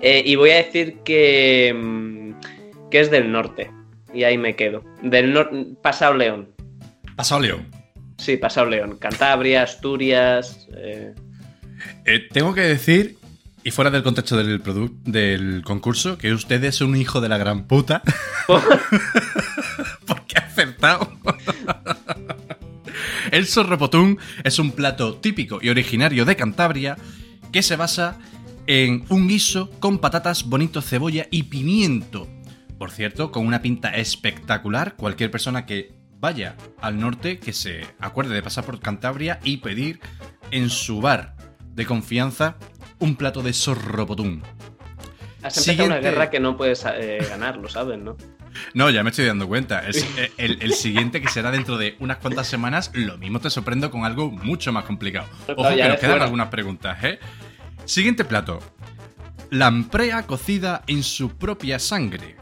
eh, 0.00 0.22
y 0.24 0.36
voy 0.36 0.50
a 0.50 0.56
decir 0.56 0.98
que, 1.04 1.74
mm, 1.76 2.88
que 2.90 3.00
es 3.00 3.10
del 3.10 3.30
norte. 3.32 3.70
Y 4.14 4.24
ahí 4.24 4.38
me 4.38 4.56
quedo. 4.56 4.82
Del 5.02 5.32
norte. 5.32 5.66
Pasado 5.82 6.14
León. 6.14 6.48
Pasado 7.16 7.40
León. 7.40 7.66
Sí, 8.18 8.36
pasado 8.36 8.68
León. 8.68 8.96
Cantabria, 8.98 9.62
Asturias. 9.62 10.66
eh, 10.76 11.12
Eh, 12.06 12.20
tengo 12.32 12.54
que 12.54 12.62
decir, 12.62 13.16
y 13.62 13.70
fuera 13.70 13.90
del 13.90 14.02
contexto 14.02 14.36
del, 14.36 14.62
del 15.04 15.62
concurso, 15.64 16.16
que 16.18 16.32
usted 16.32 16.62
es 16.64 16.80
un 16.80 16.96
hijo 16.96 17.20
de 17.20 17.28
la 17.28 17.36
gran 17.38 17.66
puta. 17.66 18.02
Porque 20.06 20.36
ha 20.38 20.46
acertado. 20.46 21.15
El 23.36 23.46
sorropotún 23.46 24.18
es 24.44 24.58
un 24.58 24.72
plato 24.72 25.18
típico 25.18 25.58
y 25.60 25.68
originario 25.68 26.24
de 26.24 26.36
Cantabria 26.36 26.96
que 27.52 27.62
se 27.62 27.76
basa 27.76 28.18
en 28.66 29.04
un 29.10 29.28
guiso 29.28 29.70
con 29.78 29.98
patatas, 29.98 30.44
bonito, 30.44 30.80
cebolla 30.80 31.26
y 31.30 31.42
pimiento. 31.42 32.28
Por 32.78 32.90
cierto, 32.90 33.32
con 33.32 33.46
una 33.46 33.60
pinta 33.60 33.94
espectacular, 33.94 34.96
cualquier 34.96 35.30
persona 35.30 35.66
que 35.66 35.92
vaya 36.18 36.56
al 36.80 36.98
norte 36.98 37.38
que 37.38 37.52
se 37.52 37.82
acuerde 38.00 38.34
de 38.34 38.42
pasar 38.42 38.64
por 38.64 38.80
Cantabria 38.80 39.38
y 39.44 39.58
pedir 39.58 40.00
en 40.50 40.70
su 40.70 41.02
bar 41.02 41.36
de 41.74 41.84
confianza 41.84 42.56
un 43.00 43.16
plato 43.16 43.42
de 43.42 43.52
sorropotún. 43.52 44.44
Has 45.42 45.58
empezado 45.58 45.88
una 45.88 45.98
guerra 45.98 46.30
que 46.30 46.40
no 46.40 46.56
puedes 46.56 46.86
eh, 46.86 47.18
ganar, 47.28 47.58
lo 47.58 47.68
sabes, 47.68 47.98
¿no? 47.98 48.16
No, 48.74 48.90
ya 48.90 49.02
me 49.02 49.10
estoy 49.10 49.24
dando 49.26 49.46
cuenta. 49.48 49.80
El, 49.86 49.94
el- 50.36 50.62
el 50.62 50.72
siguiente, 50.74 51.20
que 51.20 51.28
será 51.28 51.50
dentro 51.50 51.76
de 51.78 51.96
unas 52.00 52.18
cuantas 52.18 52.46
semanas, 52.46 52.90
lo 52.94 53.16
mismo 53.18 53.40
te 53.40 53.50
sorprendo 53.50 53.90
con 53.90 54.04
algo 54.04 54.30
mucho 54.30 54.72
más 54.72 54.84
complicado. 54.84 55.26
Ojo 55.56 55.68
que 55.70 55.88
nos 55.88 55.98
quedan 56.00 56.22
algunas 56.22 56.48
preguntas, 56.48 56.98
¿eh? 57.04 57.18
Siguiente 57.84 58.24
plato. 58.24 58.60
Lamprea 59.50 60.22
cocida 60.26 60.82
en 60.86 61.02
su 61.02 61.36
propia 61.36 61.78
sangre. 61.78 62.36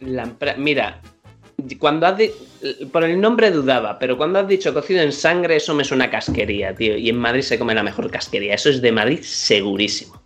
La 0.00 0.24
empre- 0.26 0.56
Mira, 0.58 1.00
cuando 1.78 2.06
has 2.06 2.20
por 2.92 3.04
el 3.04 3.20
nombre 3.20 3.50
dudaba, 3.50 3.98
pero 3.98 4.16
cuando 4.16 4.38
has 4.40 4.46
dicho 4.48 4.72
cocido 4.74 5.00
en 5.00 5.12
sangre, 5.12 5.56
eso 5.56 5.74
me 5.74 5.84
suena 5.84 6.04
a 6.06 6.10
casquería, 6.10 6.74
tío. 6.74 6.96
Y 6.96 7.08
en 7.08 7.16
Madrid 7.18 7.42
se 7.42 7.58
come 7.58 7.74
la 7.74 7.82
mejor 7.82 8.10
casquería. 8.10 8.54
Eso 8.54 8.68
es 8.68 8.80
de 8.82 8.92
Madrid 8.92 9.20
segurísimo. 9.22 10.22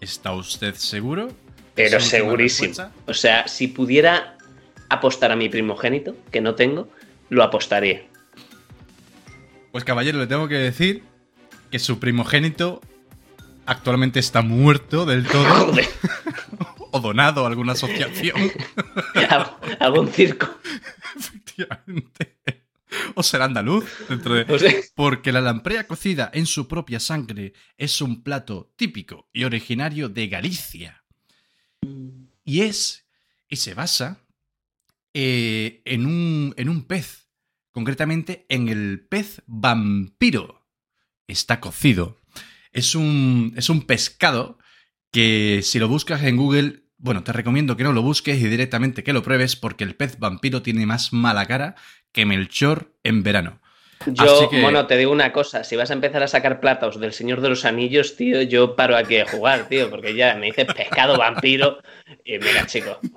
¿Está 0.00 0.32
usted 0.32 0.74
seguro? 0.74 1.28
Pero 1.78 1.98
¿Es 1.98 2.02
su 2.04 2.16
última 2.16 2.28
segurísimo. 2.28 2.68
respuesta? 2.68 2.92
O 3.06 3.14
sea, 3.14 3.46
si 3.46 3.68
pudiera 3.68 4.36
apostar 4.88 5.30
a 5.30 5.36
mi 5.36 5.48
primogénito, 5.48 6.16
que 6.32 6.40
no 6.40 6.56
tengo, 6.56 6.88
lo 7.28 7.44
apostaría. 7.44 8.04
Pues 9.70 9.84
caballero, 9.84 10.18
le 10.18 10.26
tengo 10.26 10.48
que 10.48 10.56
decir 10.56 11.04
que 11.70 11.78
su 11.78 12.00
primogénito 12.00 12.80
actualmente 13.64 14.18
está 14.18 14.42
muerto 14.42 15.06
del 15.06 15.24
todo 15.28 15.44
Joder, 15.44 15.86
o 16.90 16.98
donado 16.98 17.44
a 17.44 17.48
alguna 17.48 17.74
asociación. 17.74 18.50
un 19.94 20.08
circo. 20.08 20.48
Efectivamente. 21.16 22.38
O 23.14 23.22
será 23.22 23.44
andaluz 23.44 23.84
dentro 24.08 24.34
de... 24.34 24.52
O 24.52 24.58
sea, 24.58 24.72
Porque 24.96 25.30
la 25.30 25.40
lamprea 25.40 25.86
cocida 25.86 26.28
en 26.34 26.46
su 26.46 26.66
propia 26.66 26.98
sangre 26.98 27.52
es 27.76 28.00
un 28.00 28.24
plato 28.24 28.72
típico 28.74 29.28
y 29.32 29.44
originario 29.44 30.08
de 30.08 30.26
Galicia. 30.26 31.04
Y 32.44 32.62
es, 32.62 33.06
y 33.48 33.56
se 33.56 33.74
basa 33.74 34.20
eh, 35.14 35.82
en, 35.84 36.06
un, 36.06 36.54
en 36.56 36.68
un 36.68 36.84
pez, 36.84 37.28
concretamente 37.72 38.46
en 38.48 38.68
el 38.68 39.06
pez 39.08 39.42
vampiro. 39.46 40.66
Está 41.26 41.60
cocido. 41.60 42.18
Es 42.72 42.94
un, 42.94 43.52
es 43.56 43.68
un 43.68 43.82
pescado 43.82 44.58
que 45.10 45.60
si 45.62 45.78
lo 45.78 45.88
buscas 45.88 46.22
en 46.22 46.36
Google, 46.36 46.84
bueno, 46.98 47.22
te 47.22 47.32
recomiendo 47.32 47.76
que 47.76 47.84
no 47.84 47.92
lo 47.92 48.02
busques 48.02 48.40
y 48.40 48.48
directamente 48.48 49.02
que 49.02 49.12
lo 49.12 49.22
pruebes 49.22 49.56
porque 49.56 49.84
el 49.84 49.94
pez 49.94 50.18
vampiro 50.18 50.62
tiene 50.62 50.86
más 50.86 51.12
mala 51.12 51.46
cara 51.46 51.76
que 52.12 52.26
Melchor 52.26 52.96
en 53.04 53.22
verano. 53.22 53.60
Yo, 54.06 54.48
que- 54.48 54.62
bueno, 54.62 54.86
te 54.86 54.96
digo 54.96 55.10
una 55.12 55.32
cosa, 55.32 55.64
si 55.64 55.76
vas 55.76 55.90
a 55.90 55.94
empezar 55.94 56.22
a 56.22 56.28
sacar 56.28 56.60
platos 56.60 56.98
del 57.00 57.12
Señor 57.12 57.40
de 57.40 57.48
los 57.50 57.64
Anillos, 57.64 58.16
tío, 58.16 58.40
yo 58.42 58.76
paro 58.76 58.96
aquí 58.96 59.16
de 59.16 59.24
jugar, 59.26 59.68
tío, 59.68 59.90
porque 59.90 60.14
ya 60.14 60.34
me 60.36 60.46
dices 60.46 60.66
pescado 60.74 61.18
vampiro 61.18 61.78
y 62.24 62.38
mira, 62.38 62.64
chico. 62.66 62.98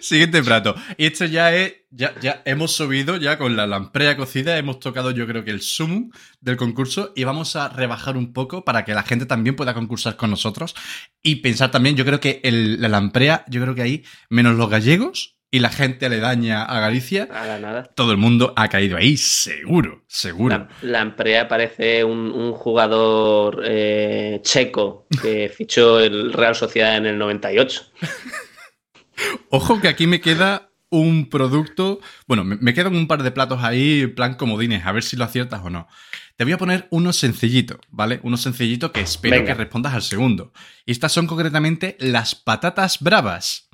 Siguiente 0.00 0.42
plato. 0.42 0.74
Y 0.96 1.06
esto 1.06 1.24
ya 1.26 1.54
es. 1.54 1.74
Ya, 1.92 2.14
ya 2.20 2.40
hemos 2.44 2.70
subido, 2.76 3.16
ya 3.16 3.36
con 3.36 3.56
la 3.56 3.66
lamprea 3.66 4.16
cocida, 4.16 4.56
hemos 4.58 4.78
tocado, 4.78 5.10
yo 5.10 5.26
creo 5.26 5.42
que 5.44 5.50
el 5.50 5.60
sumum 5.60 6.10
del 6.40 6.56
concurso. 6.56 7.12
Y 7.16 7.24
vamos 7.24 7.56
a 7.56 7.68
rebajar 7.68 8.16
un 8.16 8.32
poco 8.32 8.64
para 8.64 8.84
que 8.84 8.94
la 8.94 9.02
gente 9.02 9.26
también 9.26 9.56
pueda 9.56 9.74
concursar 9.74 10.14
con 10.16 10.30
nosotros. 10.30 10.74
Y 11.22 11.36
pensar 11.36 11.70
también, 11.72 11.96
yo 11.96 12.04
creo 12.04 12.20
que 12.20 12.40
el- 12.44 12.80
la 12.80 12.88
lamprea, 12.88 13.44
yo 13.48 13.60
creo 13.60 13.74
que 13.74 13.82
ahí, 13.82 14.04
menos 14.28 14.56
los 14.56 14.70
gallegos 14.70 15.36
y 15.50 15.58
la 15.58 15.70
gente 15.70 16.06
aledaña 16.06 16.62
a 16.62 16.78
Galicia, 16.80 17.26
Nada, 17.26 17.58
nada. 17.58 17.82
todo 17.94 18.12
el 18.12 18.18
mundo 18.18 18.52
ha 18.56 18.68
caído 18.68 18.96
ahí, 18.96 19.16
seguro, 19.16 20.04
seguro. 20.06 20.56
La, 20.56 20.68
Lamprea 20.82 21.48
parece 21.48 22.04
un, 22.04 22.30
un 22.30 22.52
jugador 22.52 23.62
eh, 23.66 24.40
checo 24.44 25.06
que 25.22 25.48
fichó 25.56 25.98
el 26.00 26.32
Real 26.32 26.54
Sociedad 26.54 26.96
en 26.96 27.06
el 27.06 27.18
98. 27.18 27.82
Ojo 29.50 29.80
que 29.80 29.88
aquí 29.88 30.06
me 30.06 30.20
queda 30.20 30.70
un 30.88 31.28
producto. 31.28 32.00
Bueno, 32.26 32.44
me, 32.44 32.56
me 32.56 32.74
quedan 32.74 32.94
un 32.96 33.06
par 33.06 33.22
de 33.22 33.30
platos 33.30 33.62
ahí, 33.62 34.06
plan 34.06 34.34
comodines, 34.34 34.86
a 34.86 34.92
ver 34.92 35.02
si 35.02 35.16
lo 35.16 35.24
aciertas 35.24 35.60
o 35.64 35.70
no. 35.70 35.88
Te 36.36 36.44
voy 36.44 36.52
a 36.54 36.58
poner 36.58 36.86
uno 36.90 37.12
sencillito, 37.12 37.78
¿vale? 37.90 38.20
Uno 38.22 38.36
sencillito 38.36 38.92
que 38.92 39.00
espero 39.02 39.36
Venga. 39.36 39.48
que 39.48 39.54
respondas 39.54 39.94
al 39.94 40.02
segundo. 40.02 40.52
Y 40.86 40.92
estas 40.92 41.12
son 41.12 41.26
concretamente 41.26 41.96
las 42.00 42.34
patatas 42.34 42.98
bravas. 43.00 43.68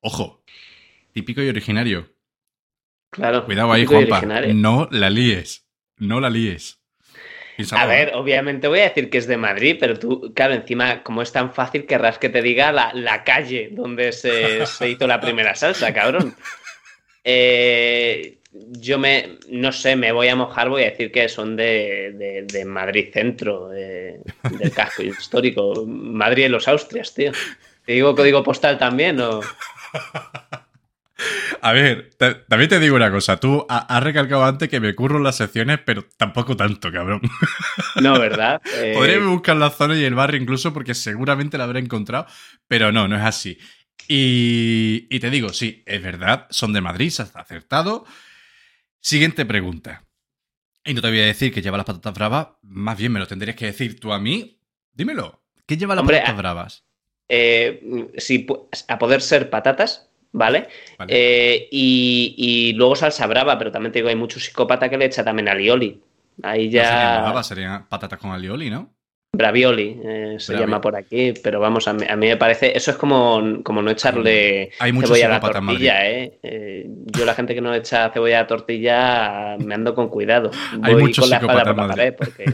Ojo, 0.00 0.42
típico 1.16 1.40
y 1.40 1.48
originario. 1.48 2.12
Claro. 3.10 3.46
Cuidado 3.46 3.72
ahí, 3.72 3.84
y 3.84 3.86
Juanpa. 3.86 4.20
No 4.52 4.86
la 4.90 5.08
líes. 5.08 5.66
No 5.96 6.20
la 6.20 6.28
líes. 6.28 6.78
Piénsalo, 7.56 7.80
A 7.80 7.86
ver, 7.86 8.12
obviamente 8.14 8.68
voy 8.68 8.80
a 8.80 8.88
decir 8.90 9.08
que 9.08 9.16
es 9.16 9.26
de 9.26 9.38
Madrid, 9.38 9.78
pero 9.80 9.98
tú, 9.98 10.34
claro, 10.34 10.52
encima, 10.52 11.02
como 11.02 11.22
es 11.22 11.32
tan 11.32 11.54
fácil, 11.54 11.86
querrás 11.86 12.18
que 12.18 12.28
te 12.28 12.42
diga 12.42 12.70
la, 12.70 12.92
la 12.92 13.24
calle 13.24 13.70
donde 13.72 14.12
se, 14.12 14.66
se 14.66 14.90
hizo 14.90 15.06
la 15.06 15.18
primera 15.22 15.54
salsa, 15.54 15.94
cabrón. 15.94 16.36
Eh, 17.24 18.40
yo 18.52 18.98
me, 18.98 19.38
no 19.48 19.72
sé, 19.72 19.96
me 19.96 20.12
voy 20.12 20.28
a 20.28 20.36
mojar, 20.36 20.68
voy 20.68 20.82
a 20.82 20.90
decir 20.90 21.10
que 21.10 21.30
son 21.30 21.56
de, 21.56 22.12
de- 22.14 22.42
de 22.42 22.64
Madrid 22.66 23.08
Centro, 23.10 23.68
de- 23.70 24.20
del 24.58 24.70
casco 24.72 25.02
histórico. 25.02 25.86
Madrid 25.86 26.44
en 26.44 26.52
los 26.52 26.68
Austrias, 26.68 27.14
tío. 27.14 27.32
¿Te 27.86 27.92
digo 27.94 28.14
código 28.14 28.42
postal 28.42 28.76
también 28.76 29.18
o...? 29.20 29.40
A 31.62 31.72
ver, 31.72 32.10
ta- 32.18 32.44
también 32.46 32.68
te 32.68 32.78
digo 32.80 32.96
una 32.96 33.10
cosa. 33.10 33.38
Tú 33.38 33.64
ha- 33.68 33.96
has 33.96 34.02
recalcado 34.02 34.44
antes 34.44 34.68
que 34.68 34.80
me 34.80 34.94
curro 34.94 35.18
las 35.18 35.36
secciones, 35.36 35.80
pero 35.84 36.04
tampoco 36.16 36.56
tanto, 36.56 36.90
cabrón. 36.92 37.20
No, 37.96 38.18
¿verdad? 38.18 38.60
Eh, 38.74 38.94
Podría 38.94 39.18
buscar 39.20 39.56
la 39.56 39.70
zona 39.70 39.96
y 39.96 40.04
el 40.04 40.14
barrio 40.14 40.40
incluso 40.40 40.72
porque 40.72 40.94
seguramente 40.94 41.58
la 41.58 41.64
habré 41.64 41.80
encontrado, 41.80 42.26
pero 42.68 42.92
no, 42.92 43.08
no 43.08 43.16
es 43.16 43.22
así. 43.22 43.58
Y, 44.08 45.06
y 45.10 45.18
te 45.20 45.30
digo, 45.30 45.48
sí, 45.50 45.82
es 45.86 46.02
verdad, 46.02 46.46
son 46.50 46.72
de 46.72 46.80
Madrid, 46.80 47.10
se 47.10 47.22
ha 47.22 47.26
acertado. 47.34 48.04
Siguiente 49.00 49.44
pregunta. 49.46 50.04
Y 50.84 50.94
no 50.94 51.00
te 51.02 51.08
voy 51.08 51.20
a 51.20 51.26
decir 51.26 51.52
que 51.52 51.62
lleva 51.62 51.76
las 51.78 51.86
patatas 51.86 52.14
bravas, 52.14 52.48
más 52.62 52.96
bien 52.96 53.12
me 53.12 53.18
lo 53.20 53.26
tendrías 53.26 53.56
que 53.56 53.66
decir 53.66 53.98
tú 53.98 54.12
a 54.12 54.20
mí. 54.20 54.60
Dímelo, 54.92 55.42
¿qué 55.66 55.76
lleva 55.76 55.94
las 55.94 56.02
Hombre, 56.02 56.18
patatas 56.18 56.36
bravas? 56.36 56.84
eh, 57.28 58.08
si 58.18 58.46
a 58.88 58.98
poder 58.98 59.20
ser 59.22 59.50
patatas, 59.50 60.05
¿vale? 60.36 60.68
Vale. 60.98 61.12
Eh, 61.12 61.68
y, 61.70 62.34
y 62.36 62.72
luego 62.74 62.94
salsa 62.94 63.26
brava, 63.26 63.58
pero 63.58 63.72
también 63.72 63.92
te 63.92 63.98
digo, 63.98 64.08
hay 64.08 64.16
mucho 64.16 64.38
psicópata 64.38 64.88
que 64.88 64.98
le 64.98 65.06
echa 65.06 65.24
también 65.24 65.48
alioli. 65.48 66.00
Ahí 66.42 66.66
No 66.66 66.72
serían 66.72 66.84
ya. 67.14 67.20
bravas, 67.22 67.46
serían 67.46 67.88
patatas 67.88 68.18
con 68.18 68.30
alioli, 68.30 68.70
¿no? 68.70 68.92
Bravioli 69.32 70.00
eh, 70.02 70.36
se 70.38 70.56
llama 70.56 70.80
por 70.80 70.96
aquí, 70.96 71.34
pero 71.42 71.60
vamos, 71.60 71.86
a 71.88 71.92
mí, 71.92 72.06
a 72.08 72.16
mí 72.16 72.26
me 72.26 72.36
parece. 72.38 72.74
Eso 72.74 72.90
es 72.90 72.96
como, 72.96 73.62
como 73.62 73.82
no 73.82 73.90
echarle 73.90 74.70
Hay 74.78 74.92
cebolla 74.92 75.26
a 75.26 75.28
la 75.28 75.40
tortilla, 75.40 76.10
¿eh? 76.10 76.38
Eh, 76.42 76.86
Yo, 77.06 77.26
la 77.26 77.34
gente 77.34 77.54
que 77.54 77.60
no 77.60 77.74
echa 77.74 78.10
cebolla 78.10 78.38
a 78.38 78.42
la 78.42 78.46
tortilla, 78.46 79.56
me 79.58 79.74
ando 79.74 79.94
con 79.94 80.08
cuidado. 80.08 80.50
Hay 80.82 80.94
Voy 80.94 81.02
mucho 81.02 81.20
con 81.22 81.30
la 81.30 81.40
psicópata 81.40 81.74
por 81.74 81.82
la 81.84 81.88
pared, 81.88 82.14
porque. 82.14 82.44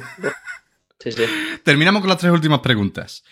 Sí, 0.98 1.12
sí. 1.12 1.22
Terminamos 1.62 2.00
con 2.00 2.08
las 2.08 2.18
tres 2.18 2.32
últimas 2.32 2.60
preguntas. 2.60 3.22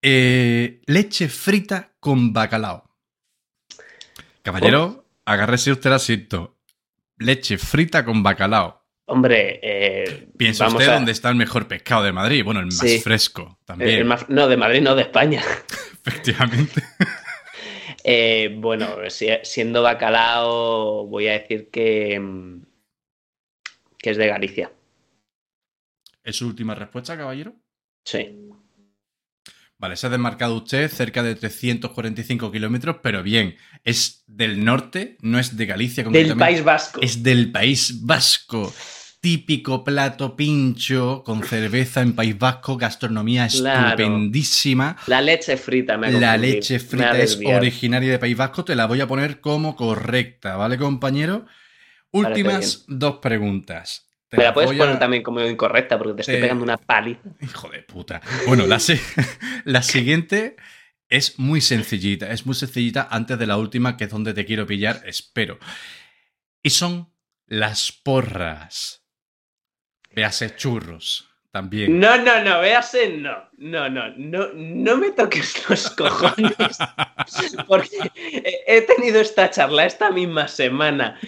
Eh, 0.00 0.80
leche 0.86 1.28
frita 1.28 1.92
con 1.98 2.32
bacalao. 2.32 2.84
Caballero, 4.42 5.06
agárrese 5.24 5.72
usted 5.72 5.90
el 5.90 5.94
asiento. 5.96 6.58
Leche 7.18 7.58
frita 7.58 8.04
con 8.04 8.22
bacalao. 8.22 8.82
Hombre, 9.06 9.60
eh, 9.62 10.28
Piensa 10.36 10.68
usted 10.68 10.88
a- 10.88 10.94
dónde 10.94 11.12
está 11.12 11.28
el 11.28 11.36
mejor 11.36 11.68
pescado 11.68 12.02
de 12.04 12.12
Madrid. 12.12 12.44
Bueno, 12.44 12.60
el 12.60 12.66
más 12.66 12.78
Sí. 12.78 13.00
fresco 13.00 13.58
también, 13.64 13.90
el 13.90 14.04
más- 14.04 14.28
no, 14.28 14.48
de 14.48 14.56
Madrid, 14.56 14.80
no, 14.80 14.94
de 14.94 15.02
España. 15.02 15.42
efectivamente. 16.04 16.82
Eh, 18.04 18.56
bueno, 18.58 18.96
si- 19.10 19.28
siendo 19.44 19.82
bacalao, 19.82 21.06
voy 21.06 21.28
a 21.28 21.32
decir 21.32 21.68
que, 21.70 22.20
que 23.98 24.10
es 24.10 24.16
de 24.16 24.26
Galicia. 24.26 24.72
¿Es 26.24 26.36
su 26.36 26.46
última 26.48 26.74
respuesta, 26.74 27.16
caballero? 27.16 27.54
Sí. 28.04 28.38
Vale, 29.82 29.96
se 29.96 30.06
ha 30.06 30.10
desmarcado 30.10 30.54
usted 30.54 30.88
cerca 30.88 31.24
de 31.24 31.34
345 31.34 32.52
kilómetros, 32.52 32.98
pero 33.02 33.24
bien, 33.24 33.56
es 33.82 34.22
del 34.28 34.64
norte, 34.64 35.16
no 35.22 35.40
es 35.40 35.56
de 35.56 35.66
Galicia 35.66 36.04
Del. 36.04 36.36
País 36.36 36.62
Vasco. 36.62 37.00
Es 37.02 37.24
del 37.24 37.50
País 37.50 38.06
Vasco. 38.06 38.72
Típico 39.20 39.82
plato 39.82 40.36
pincho 40.36 41.24
con 41.24 41.42
cerveza 41.42 42.00
en 42.00 42.12
País 42.12 42.38
Vasco, 42.38 42.76
gastronomía 42.76 43.48
Claro. 43.48 43.88
estupendísima. 43.88 44.96
La 45.08 45.20
leche 45.20 45.56
frita, 45.56 45.98
me 45.98 46.12
La 46.12 46.36
leche 46.36 46.74
me 46.74 46.78
frita 46.78 47.18
es 47.18 47.40
originaria 47.44 48.12
de 48.12 48.20
País 48.20 48.36
Vasco, 48.36 48.64
te 48.64 48.76
la 48.76 48.86
voy 48.86 49.00
a 49.00 49.08
poner 49.08 49.40
como 49.40 49.74
correcta, 49.74 50.54
¿vale, 50.54 50.78
compañero? 50.78 51.44
Últimas 52.12 52.84
dos 52.86 53.16
preguntas. 53.16 54.11
Te 54.32 54.38
Me 54.38 54.44
la 54.44 54.54
puedes 54.54 54.72
poner 54.72 54.98
también 54.98 55.22
como 55.22 55.40
incorrecta 55.42 55.98
porque 55.98 56.14
te 56.14 56.20
estoy 56.22 56.36
Te- 56.36 56.40
pegando 56.40 56.64
una 56.64 56.78
paliza. 56.78 57.20
Hijo 57.42 57.68
de 57.68 57.82
puta. 57.82 58.22
Bueno, 58.46 58.66
la, 58.66 58.78
si- 58.80 58.98
la 59.64 59.82
siguiente 59.82 60.56
es 61.10 61.38
muy 61.38 61.60
sencillita. 61.60 62.30
Es 62.32 62.46
muy 62.46 62.54
sencillita 62.54 63.06
antes 63.10 63.38
de 63.38 63.46
la 63.46 63.58
última, 63.58 63.98
que 63.98 64.04
es 64.04 64.10
donde 64.10 64.32
te 64.32 64.46
quiero 64.46 64.66
pillar, 64.66 65.02
espero. 65.04 65.58
Y 66.62 66.70
son 66.70 67.12
las 67.46 67.92
porras. 67.92 69.04
Véase 70.14 70.56
churros 70.56 71.28
también. 71.52 72.00
No, 72.00 72.16
no, 72.16 72.42
no, 72.42 72.60
véase, 72.60 73.08
no. 73.18 73.36
No, 73.58 73.88
no, 73.88 74.08
no, 74.16 74.48
no 74.54 74.96
me 74.96 75.10
toques 75.12 75.68
los 75.68 75.90
cojones. 75.96 76.56
Porque 77.68 77.98
he- 78.66 78.80
tenido 78.82 79.20
esta 79.20 79.50
charla 79.50 79.84
esta 79.86 80.10
misma 80.10 80.48
semana 80.48 81.20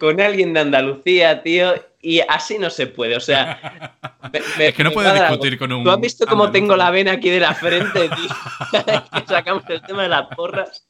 con 0.00 0.20
alguien 0.20 0.54
de 0.54 0.60
Andalucía, 0.60 1.42
tío, 1.42 1.74
y 2.00 2.20
así 2.20 2.58
no 2.58 2.70
se 2.70 2.86
puede. 2.88 3.14
O 3.16 3.20
sea, 3.20 3.96
me- 4.32 4.40
me- 4.58 4.68
es 4.68 4.74
que 4.74 4.82
no 4.84 4.90
puedes 4.90 5.12
discutir 5.12 5.52
algo. 5.52 5.58
con 5.60 5.72
un. 5.72 5.84
¿Tú 5.84 5.90
has 5.90 6.00
visto 6.00 6.26
cómo 6.26 6.50
tengo 6.50 6.74
la 6.74 6.90
vena 6.90 7.12
aquí 7.12 7.30
de 7.30 7.40
la 7.40 7.54
frente, 7.54 8.08
tío? 8.08 8.82
que 9.12 9.26
sacamos 9.28 9.62
el 9.68 9.82
tema 9.82 10.02
de 10.04 10.08
las 10.08 10.26
porras. 10.34 10.88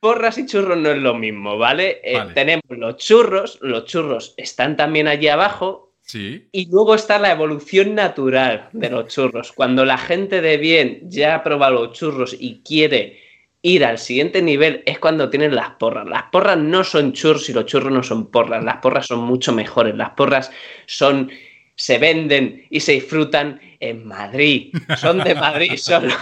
Porras 0.00 0.36
y 0.36 0.46
churros 0.46 0.76
no 0.76 0.90
es 0.90 0.98
lo 0.98 1.14
mismo, 1.14 1.56
¿vale? 1.56 2.00
Eh, 2.04 2.16
Vale. 2.18 2.34
Tenemos 2.34 2.64
los 2.68 2.96
churros, 2.98 3.58
los 3.62 3.86
churros 3.86 4.34
están 4.36 4.76
también 4.76 5.08
allí 5.08 5.28
abajo, 5.28 5.83
Sí. 6.06 6.46
y 6.52 6.70
luego 6.70 6.94
está 6.94 7.18
la 7.18 7.32
evolución 7.32 7.94
natural 7.94 8.68
de 8.72 8.90
los 8.90 9.08
churros. 9.08 9.52
Cuando 9.52 9.84
la 9.84 9.98
gente 9.98 10.40
de 10.42 10.56
bien 10.58 11.00
ya 11.04 11.34
ha 11.36 11.42
probado 11.42 11.86
los 11.86 11.92
churros 11.98 12.36
y 12.38 12.60
quiere 12.64 13.20
ir 13.62 13.84
al 13.84 13.98
siguiente 13.98 14.42
nivel, 14.42 14.82
es 14.84 14.98
cuando 14.98 15.30
tienen 15.30 15.54
las 15.54 15.70
porras. 15.70 16.06
Las 16.06 16.24
porras 16.24 16.58
no 16.58 16.84
son 16.84 17.14
churros 17.14 17.48
y 17.48 17.54
los 17.54 17.64
churros 17.64 17.90
no 17.92 18.02
son 18.02 18.30
porras. 18.30 18.62
Las 18.62 18.76
porras 18.76 19.06
son 19.06 19.20
mucho 19.20 19.52
mejores. 19.52 19.94
Las 19.96 20.10
porras 20.10 20.50
son. 20.86 21.30
se 21.76 21.98
venden 21.98 22.66
y 22.70 22.78
se 22.80 22.92
disfrutan 22.92 23.60
en 23.80 24.06
Madrid. 24.06 24.72
Son 24.98 25.18
de 25.24 25.34
Madrid 25.34 25.72
solo. 25.76 26.14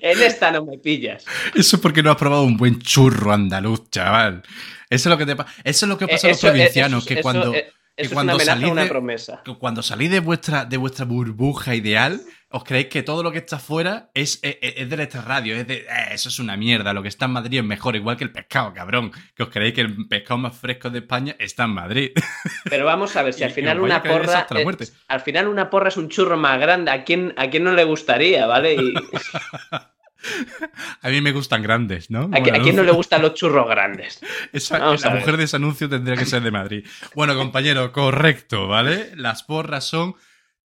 en 0.00 0.22
esta 0.22 0.50
no 0.52 0.64
me 0.64 0.78
pillas. 0.78 1.24
Eso 1.54 1.76
es 1.76 1.82
porque 1.82 2.02
no 2.02 2.10
has 2.10 2.16
probado 2.16 2.44
un 2.44 2.56
buen 2.56 2.78
churro 2.80 3.32
andaluz, 3.32 3.90
chaval. 3.90 4.42
Eso 4.88 5.08
es 5.08 5.10
lo 5.10 5.18
que 5.18 5.26
te 5.26 5.32
Eso 5.64 5.86
es 5.86 5.88
lo 5.88 5.98
que 5.98 6.06
pasa 6.06 6.28
a 6.28 6.30
los 6.30 6.38
Eso- 6.38 6.46
provincianos, 6.48 6.98
eso- 7.04 7.08
que 7.08 7.14
eso- 7.14 7.22
cuando. 7.22 7.54
eh, 7.54 7.66
Eso 7.96 8.10
es 8.14 8.22
una 8.22 8.32
amenaza 8.34 8.68
una 8.72 8.82
de- 8.82 8.88
promesa. 8.88 9.42
que 9.44 9.54
cuando 9.56 9.82
salís 9.82 10.10
de 10.10 10.20
vuestra, 10.20 10.64
de 10.66 10.76
vuestra 10.76 11.04
burbuja 11.06 11.74
ideal, 11.74 12.20
os 12.50 12.62
creéis 12.62 12.86
que 12.88 13.02
todo 13.02 13.22
lo 13.22 13.32
que 13.32 13.38
está 13.38 13.58
fuera 13.58 14.10
es, 14.14 14.38
es, 14.42 14.56
es 14.60 14.88
de 14.88 15.02
este 15.02 15.20
radio, 15.20 15.56
es 15.56 15.66
de, 15.66 15.76
"Eh, 15.78 15.86
eso 16.12 16.28
es 16.28 16.38
una 16.38 16.56
mierda, 16.56 16.92
lo 16.92 17.02
que 17.02 17.08
está 17.08 17.24
en 17.24 17.32
Madrid 17.32 17.58
es 17.58 17.64
mejor, 17.64 17.96
igual 17.96 18.16
que 18.16 18.24
el 18.24 18.32
pescado, 18.32 18.72
cabrón. 18.74 19.12
Que 19.34 19.42
os 19.44 19.48
creéis 19.48 19.74
que 19.74 19.80
el 19.80 20.06
pescado 20.08 20.38
más 20.38 20.56
fresco 20.56 20.90
de 20.90 20.98
España 20.98 21.36
está 21.38 21.64
en 21.64 21.70
Madrid. 21.70 22.10
Pero 22.64 22.84
vamos 22.84 23.16
a 23.16 23.22
ver, 23.22 23.32
si 23.32 23.44
al 23.44 23.50
final 23.50 23.80
una 23.80 24.02
porra. 24.02 24.46
es- 24.78 24.94
al 25.08 25.20
final 25.20 25.48
una 25.48 25.70
porra 25.70 25.88
es 25.88 25.96
un 25.96 26.08
churro 26.08 26.36
más 26.36 26.60
grande. 26.60 26.90
¿A 26.90 27.02
quién, 27.04 27.32
a 27.36 27.48
quién 27.48 27.64
no 27.64 27.72
le 27.72 27.84
gustaría, 27.84 28.46
vale? 28.46 28.74
Y 28.74 28.94
A 31.02 31.08
mí 31.08 31.20
me 31.20 31.32
gustan 31.32 31.62
grandes, 31.62 32.10
¿no? 32.10 32.30
a, 32.32 32.42
quién 32.42 32.76
no 32.76 32.82
le 32.82 32.92
gustan 32.92 33.22
los 33.22 33.34
churros 33.34 33.68
grandes. 33.68 34.20
Esa- 34.52 34.78
la 34.78 35.10
mujer 35.10 35.36
de 35.36 35.44
ese 35.44 35.56
anuncio 35.56 35.88
tendría 35.88 36.16
que 36.16 36.24
ser 36.26 36.42
de 36.42 36.50
Madrid. 36.50 36.84
Bueno, 37.14 37.34
compañero, 37.36 37.92
correcto, 37.92 38.66
¿vale? 38.68 39.12
Las 39.16 39.42
porras 39.42 39.84
son 39.84 40.14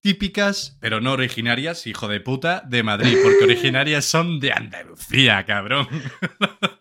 típicas, 0.03 0.79
pero 0.81 1.01
no 1.01 1.13
originarias, 1.13 1.87
hijo 1.87 2.09
de 2.09 2.21
puta, 2.21 2.63
de 2.67 2.83
Madrid, 2.83 3.19
porque 3.23 3.45
originarias 3.45 4.05
son 4.07 4.41
de 4.41 4.51
Andalucía, 4.53 5.45
cabrón. 5.45 5.87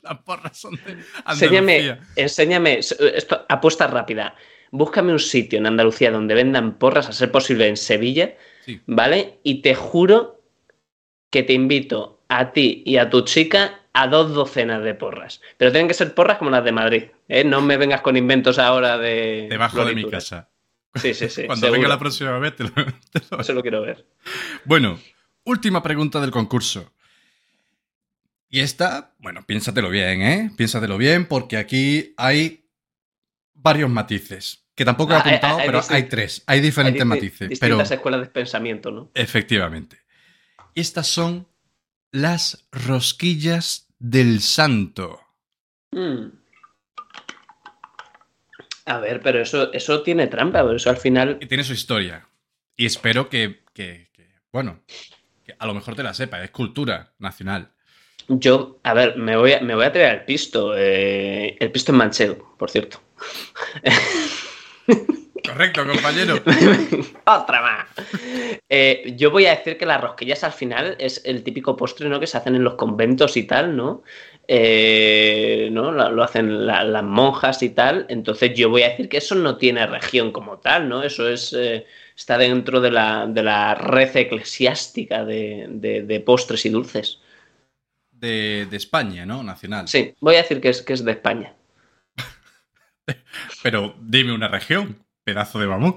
Las 0.02 0.20
porras 0.20 0.58
son 0.58 0.76
de 0.76 0.98
Enséñame, 1.28 1.80
Andalucía. 1.82 2.08
enséñame, 2.16 2.80
esto, 2.80 3.46
apuesta 3.50 3.88
rápida. 3.88 4.36
Búscame 4.72 5.12
un 5.12 5.20
sitio 5.20 5.60
en 5.60 5.66
Andalucía 5.66 6.12
donde 6.12 6.34
vendan 6.36 6.78
porras, 6.78 7.10
a 7.10 7.12
ser 7.12 7.30
posible 7.32 7.68
en 7.68 7.76
Sevilla, 7.76 8.36
Sí. 8.64 8.80
¿vale? 8.86 9.40
Y 9.44 9.62
te 9.64 9.74
juro 9.76 10.42
que 11.30 11.44
te 11.44 11.54
invito 11.54 12.19
a 12.30 12.52
ti 12.54 12.84
y 12.86 12.98
a 12.98 13.10
tu 13.10 13.22
chica 13.26 13.82
a 13.92 14.08
dos 14.08 14.34
docenas 14.34 14.84
de 14.84 14.94
porras. 14.94 15.42
Pero 15.58 15.72
tienen 15.72 15.88
que 15.88 15.94
ser 15.94 16.14
porras 16.16 16.38
como 16.38 16.52
las 16.52 16.64
de 16.64 16.72
Madrid, 16.72 17.04
¿eh? 17.28 17.44
No 17.44 17.60
me 17.62 17.76
vengas 17.76 18.02
con 18.02 18.16
inventos 18.16 18.58
ahora 18.60 18.98
de... 18.98 19.48
Debajo 19.50 19.84
de 19.84 19.96
mi 19.96 20.10
casa. 20.10 20.50
Sí, 20.96 21.14
sí, 21.14 21.28
sí. 21.30 21.44
Cuando 21.48 21.66
seguro. 21.68 21.74
venga 21.82 21.90
la 21.90 22.00
próxima 22.00 22.38
vez 22.40 22.56
te 22.56 22.64
lo- 22.64 22.70
te 23.12 23.22
lo 23.32 23.40
Eso 23.42 23.54
lo 23.54 23.62
quiero 23.62 23.82
ver. 23.82 24.06
Bueno, 24.64 25.00
última 25.44 25.84
pregunta 25.84 26.22
del 26.22 26.32
concurso. 26.32 26.94
Y 28.48 28.62
esta, 28.62 29.14
bueno, 29.20 29.44
piénsatelo 29.46 29.90
bien, 29.90 30.22
¿eh? 30.22 30.52
Piénsatelo 30.56 30.98
bien, 30.98 31.26
porque 31.28 31.58
aquí 31.58 32.14
hay 32.18 32.66
varios 33.54 33.90
matices. 33.90 34.66
Que 34.76 34.86
tampoco 34.86 35.12
he 35.14 35.16
Ah, 35.18 35.22
hay- 35.26 35.30
apuntado, 35.36 35.60
hay 35.60 35.66
pero 35.68 35.82
hay 35.90 36.04
tres. 36.04 36.44
Hay 36.48 36.62
diferentes 36.62 37.02
Hay 37.02 37.08
matices. 37.08 37.38
Pero 37.38 37.50
Distintas 37.50 37.92
escuelas 37.92 38.22
de 38.22 38.28
pensamiento, 38.28 38.92
¿no? 38.92 39.12
efectivamente. 39.14 39.98
Estas 40.74 41.08
son 41.08 41.48
las 42.12 42.68
rosquillas 42.72 43.88
del 44.00 44.42
santo. 44.42 45.20
Mm. 45.92 46.28
A 48.86 48.98
ver, 49.00 49.22
pero 49.22 49.42
eso, 49.42 49.72
eso 49.74 50.02
tiene 50.02 50.28
trampa, 50.28 50.64
pero 50.64 50.76
eso 50.76 50.90
al 50.90 50.98
final. 50.98 51.38
Y 51.42 51.46
tiene 51.46 51.64
su 51.64 51.74
historia. 51.74 52.28
Y 52.76 52.86
espero 52.86 53.30
que, 53.30 53.64
que- 53.74 54.10
que, 54.14 54.28
bueno, 54.52 54.80
que 55.46 55.56
a 55.58 55.66
lo 55.68 55.74
mejor 55.74 55.96
te 55.96 56.04
la 56.04 56.14
sepa. 56.14 56.44
Es 56.44 56.50
cultura 56.52 57.14
nacional. 57.20 57.72
Yo, 58.28 58.80
a 58.84 58.94
ver, 58.94 59.18
me 59.18 59.36
voy 59.38 59.54
a, 59.54 59.62
me 59.62 59.76
voy 59.76 59.86
a 59.86 59.92
traer 59.92 60.20
el 60.20 60.26
pisto. 60.26 60.74
eh, 60.78 61.58
el 61.60 61.72
pisto 61.72 61.92
en 61.92 61.98
manchego, 61.98 62.56
por 62.58 62.70
cierto. 62.70 63.02
Correcto, 65.52 65.86
compañero. 65.86 66.36
Otra 67.26 67.62
más. 67.62 67.88
Eh, 68.70 69.14
yo 69.18 69.32
voy 69.32 69.46
a 69.46 69.56
decir 69.56 69.78
que 69.78 69.86
las 69.86 70.00
rosquillas 70.02 70.44
al 70.44 70.52
final 70.54 70.96
es 71.00 71.22
el 71.26 71.44
típico 71.44 71.76
postre 71.76 72.08
¿no? 72.10 72.20
que 72.20 72.28
se 72.28 72.38
hacen 72.38 72.56
en 72.56 72.64
los 72.64 72.76
conventos 72.76 73.36
y 73.38 73.44
tal, 73.44 73.76
¿no? 73.76 74.04
Eh, 74.48 75.70
¿no? 75.72 75.92
Lo, 75.92 76.12
lo 76.12 76.24
hacen 76.24 76.66
la- 76.66 76.84
las 76.84 77.04
monjas 77.04 77.62
y 77.64 77.70
tal. 77.70 78.06
Entonces 78.10 78.54
yo 78.56 78.70
voy 78.70 78.84
a 78.84 78.90
decir 78.90 79.10
que 79.10 79.18
eso 79.18 79.36
no 79.36 79.58
tiene 79.58 79.86
región 79.88 80.32
como 80.32 80.60
tal, 80.60 80.88
¿no? 80.90 81.04
Eso 81.04 81.28
es. 81.30 81.54
eh, 81.54 81.86
está 82.16 82.38
dentro 82.38 82.82
de 82.82 82.92
la, 82.92 83.28
de 83.28 83.44
la 83.44 83.76
red 83.76 84.16
eclesiástica 84.16 85.24
de, 85.24 85.68
de- 85.70 86.02
de 86.04 86.20
postres 86.20 86.66
y 86.66 86.70
dulces. 86.70 87.20
De, 88.12 88.68
de 88.70 88.76
España, 88.78 89.26
¿no? 89.26 89.42
Nacional. 89.44 89.88
Sí, 89.88 90.14
voy 90.20 90.36
a 90.36 90.42
decir 90.42 90.60
que 90.60 90.70
es, 90.70 90.82
que 90.82 90.94
es 90.94 91.06
de 91.06 91.12
España. 91.14 91.54
Pero 93.64 93.96
dime 94.02 94.34
una 94.34 94.48
región, 94.50 94.98
pedazo 95.30 95.60
de 95.60 95.68
mamón. 95.68 95.96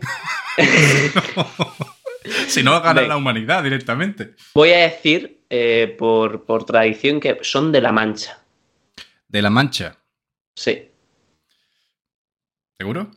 si 2.49 2.63
no, 2.63 2.81
gana 2.81 3.03
la 3.03 3.17
humanidad 3.17 3.63
directamente. 3.63 4.35
Voy 4.55 4.71
a 4.73 4.79
decir, 4.83 5.45
eh, 5.51 5.95
por, 5.99 6.45
por 6.45 6.65
tradición, 6.65 7.19
que 7.21 7.39
son 7.43 7.73
de 7.73 7.81
La 7.81 7.93
Mancha. 7.93 8.39
De 9.29 9.41
La 9.43 9.51
Mancha, 9.51 9.97
Sí. 10.55 10.91
¿seguro? 12.77 13.11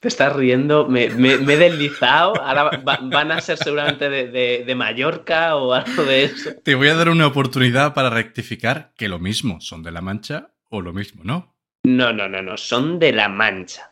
Te 0.00 0.08
estás 0.08 0.34
riendo, 0.34 0.88
me, 0.88 1.08
me- 1.10 1.36
me 1.38 1.52
he 1.52 1.56
deslizado. 1.56 2.40
Ahora 2.42 2.64
va- 2.78 2.98
van 3.02 3.30
a 3.32 3.40
ser 3.40 3.58
seguramente 3.58 4.08
de, 4.08 4.26
de- 4.28 4.64
de 4.66 4.74
Mallorca 4.74 5.54
o 5.56 5.72
algo 5.74 6.02
de 6.04 6.24
eso. 6.24 6.50
Te 6.64 6.74
voy 6.74 6.88
a 6.88 6.94
dar 6.94 7.10
una 7.10 7.26
oportunidad 7.26 7.94
para 7.94 8.10
rectificar 8.10 8.92
que 8.96 9.08
lo 9.08 9.18
mismo 9.20 9.60
son 9.60 9.82
de 9.84 9.92
La 9.92 10.00
Mancha 10.00 10.50
o 10.70 10.80
lo 10.80 10.92
mismo, 10.92 11.22
¿no? 11.22 11.54
No, 11.84 12.12
no, 12.12 12.28
no, 12.28 12.42
no, 12.42 12.56
son 12.56 12.98
de 12.98 13.12
La 13.12 13.28
Mancha. 13.28 13.89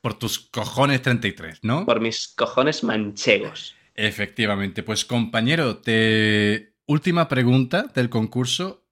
Por 0.00 0.14
tus 0.14 0.38
cojones 0.38 1.02
33, 1.02 1.60
¿no? 1.62 1.84
Por 1.84 2.00
mis 2.00 2.28
cojones 2.28 2.82
manchegos. 2.84 3.74
Efectivamente. 3.94 4.82
Pues 4.82 5.04
compañero, 5.04 5.78
te... 5.78 6.74
última 6.86 7.28
pregunta 7.28 7.86
del 7.94 8.08
concurso 8.08 8.86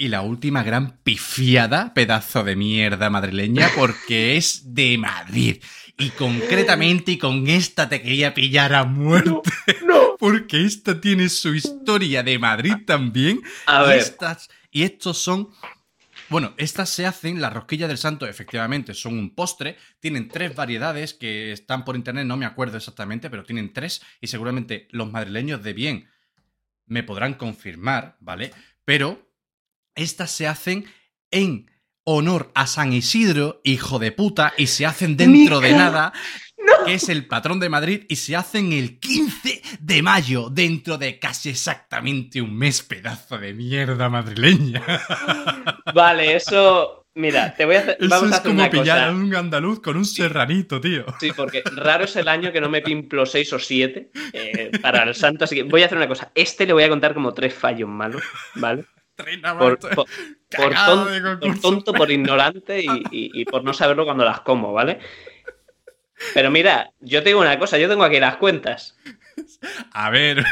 y 0.00 0.08
la 0.08 0.22
última 0.22 0.62
gran 0.62 0.98
pifiada, 1.02 1.92
pedazo 1.92 2.42
de 2.42 2.56
mierda 2.56 3.10
madrileña, 3.10 3.68
porque 3.76 4.36
es 4.38 4.74
de 4.74 4.96
Madrid. 4.96 5.62
Y 5.98 6.08
concretamente, 6.10 7.12
y 7.12 7.18
con 7.18 7.46
esta 7.48 7.86
te 7.86 8.00
quería 8.00 8.32
pillar 8.32 8.72
a 8.72 8.84
muerte. 8.84 9.50
No. 9.84 10.16
Porque 10.18 10.64
esta 10.64 10.98
tiene 10.98 11.28
su 11.28 11.54
historia 11.54 12.22
de 12.22 12.38
Madrid 12.38 12.74
también. 12.86 13.42
A 13.66 13.84
y, 13.84 13.88
ver, 13.88 13.98
estas, 13.98 14.48
y 14.70 14.84
estos 14.84 15.18
son. 15.18 15.50
Bueno, 16.30 16.54
estas 16.58 16.88
se 16.88 17.06
hacen, 17.06 17.40
las 17.40 17.52
rosquillas 17.52 17.88
del 17.88 17.98
santo, 17.98 18.24
efectivamente, 18.26 18.94
son 18.94 19.18
un 19.18 19.34
postre. 19.34 19.76
Tienen 19.98 20.28
tres 20.28 20.54
variedades 20.54 21.12
que 21.12 21.50
están 21.50 21.84
por 21.84 21.96
internet, 21.96 22.24
no 22.24 22.36
me 22.36 22.46
acuerdo 22.46 22.76
exactamente, 22.76 23.28
pero 23.28 23.44
tienen 23.44 23.72
tres. 23.72 24.00
Y 24.20 24.28
seguramente 24.28 24.86
los 24.92 25.10
madrileños 25.10 25.62
de 25.64 25.72
bien 25.72 26.08
me 26.86 27.02
podrán 27.02 27.34
confirmar, 27.34 28.16
¿vale? 28.20 28.52
Pero 28.84 29.28
estas 29.96 30.30
se 30.30 30.46
hacen 30.46 30.84
en 31.32 31.68
honor 32.04 32.52
a 32.54 32.68
San 32.68 32.92
Isidro, 32.92 33.60
hijo 33.64 33.98
de 33.98 34.12
puta, 34.12 34.54
y 34.56 34.68
se 34.68 34.86
hacen 34.86 35.16
dentro 35.16 35.58
de 35.58 35.72
nada, 35.72 36.12
que 36.86 36.94
es 36.94 37.08
el 37.08 37.26
patrón 37.26 37.60
de 37.60 37.68
Madrid, 37.68 38.04
y 38.08 38.16
se 38.16 38.36
hacen 38.36 38.72
el 38.72 38.98
15 38.98 39.62
de 39.80 40.02
mayo, 40.02 40.48
dentro 40.50 40.98
de 40.98 41.18
casi 41.18 41.50
exactamente 41.50 42.40
un 42.40 42.56
mes, 42.56 42.82
pedazo 42.82 43.38
de 43.38 43.52
mierda 43.54 44.08
madrileña. 44.08 44.82
vale, 45.94 46.34
eso. 46.36 46.96
Mira, 47.14 47.54
te 47.56 47.64
voy 47.64 47.74
a 47.74 47.80
hacer. 47.80 47.96
Eso 47.98 48.08
Vamos 48.08 48.22
a 48.24 48.26
es 48.26 48.32
hacer 48.40 48.50
como 48.52 48.60
una 48.62 48.70
pillar 48.70 49.08
a 49.08 49.10
un 49.12 49.34
andaluz 49.34 49.80
con 49.80 49.96
un 49.96 50.04
serranito, 50.04 50.80
tío. 50.80 51.04
Sí, 51.18 51.32
porque 51.36 51.62
raro 51.74 52.04
es 52.04 52.14
el 52.14 52.28
año 52.28 52.52
que 52.52 52.60
no 52.60 52.68
me 52.68 52.82
pimplo 52.82 53.26
seis 53.26 53.52
o 53.52 53.58
siete 53.58 54.10
eh, 54.32 54.70
para 54.80 55.02
el 55.02 55.14
santo. 55.16 55.44
Así 55.44 55.56
que 55.56 55.62
voy 55.64 55.82
a 55.82 55.86
hacer 55.86 55.98
una 55.98 56.06
cosa. 56.06 56.30
Este 56.36 56.66
le 56.66 56.72
voy 56.72 56.84
a 56.84 56.88
contar 56.88 57.12
como 57.12 57.34
tres 57.34 57.52
fallos 57.52 57.88
malos, 57.88 58.22
¿vale? 58.54 58.84
Por, 59.58 59.78
por- 59.80 59.94
por 59.94 60.06
Cagado 60.48 61.04
ton- 61.04 61.40
de 61.40 61.46
por 61.48 61.60
tonto, 61.60 61.92
por 61.92 62.10
ignorante 62.10 62.80
y, 62.80 62.86
y- 63.10 63.30
y 63.40 63.44
por 63.44 63.64
no 63.64 63.74
saberlo 63.74 64.04
cuando 64.04 64.24
las 64.24 64.40
como, 64.40 64.72
¿vale? 64.72 64.98
Pero 66.34 66.50
mira, 66.50 66.92
yo 67.00 67.22
te 67.22 67.30
digo 67.30 67.40
una 67.40 67.58
cosa, 67.58 67.78
yo 67.78 67.88
tengo 67.88 68.04
aquí 68.04 68.20
las 68.20 68.36
cuentas. 68.36 68.96
A 69.92 70.10
ver. 70.10 70.44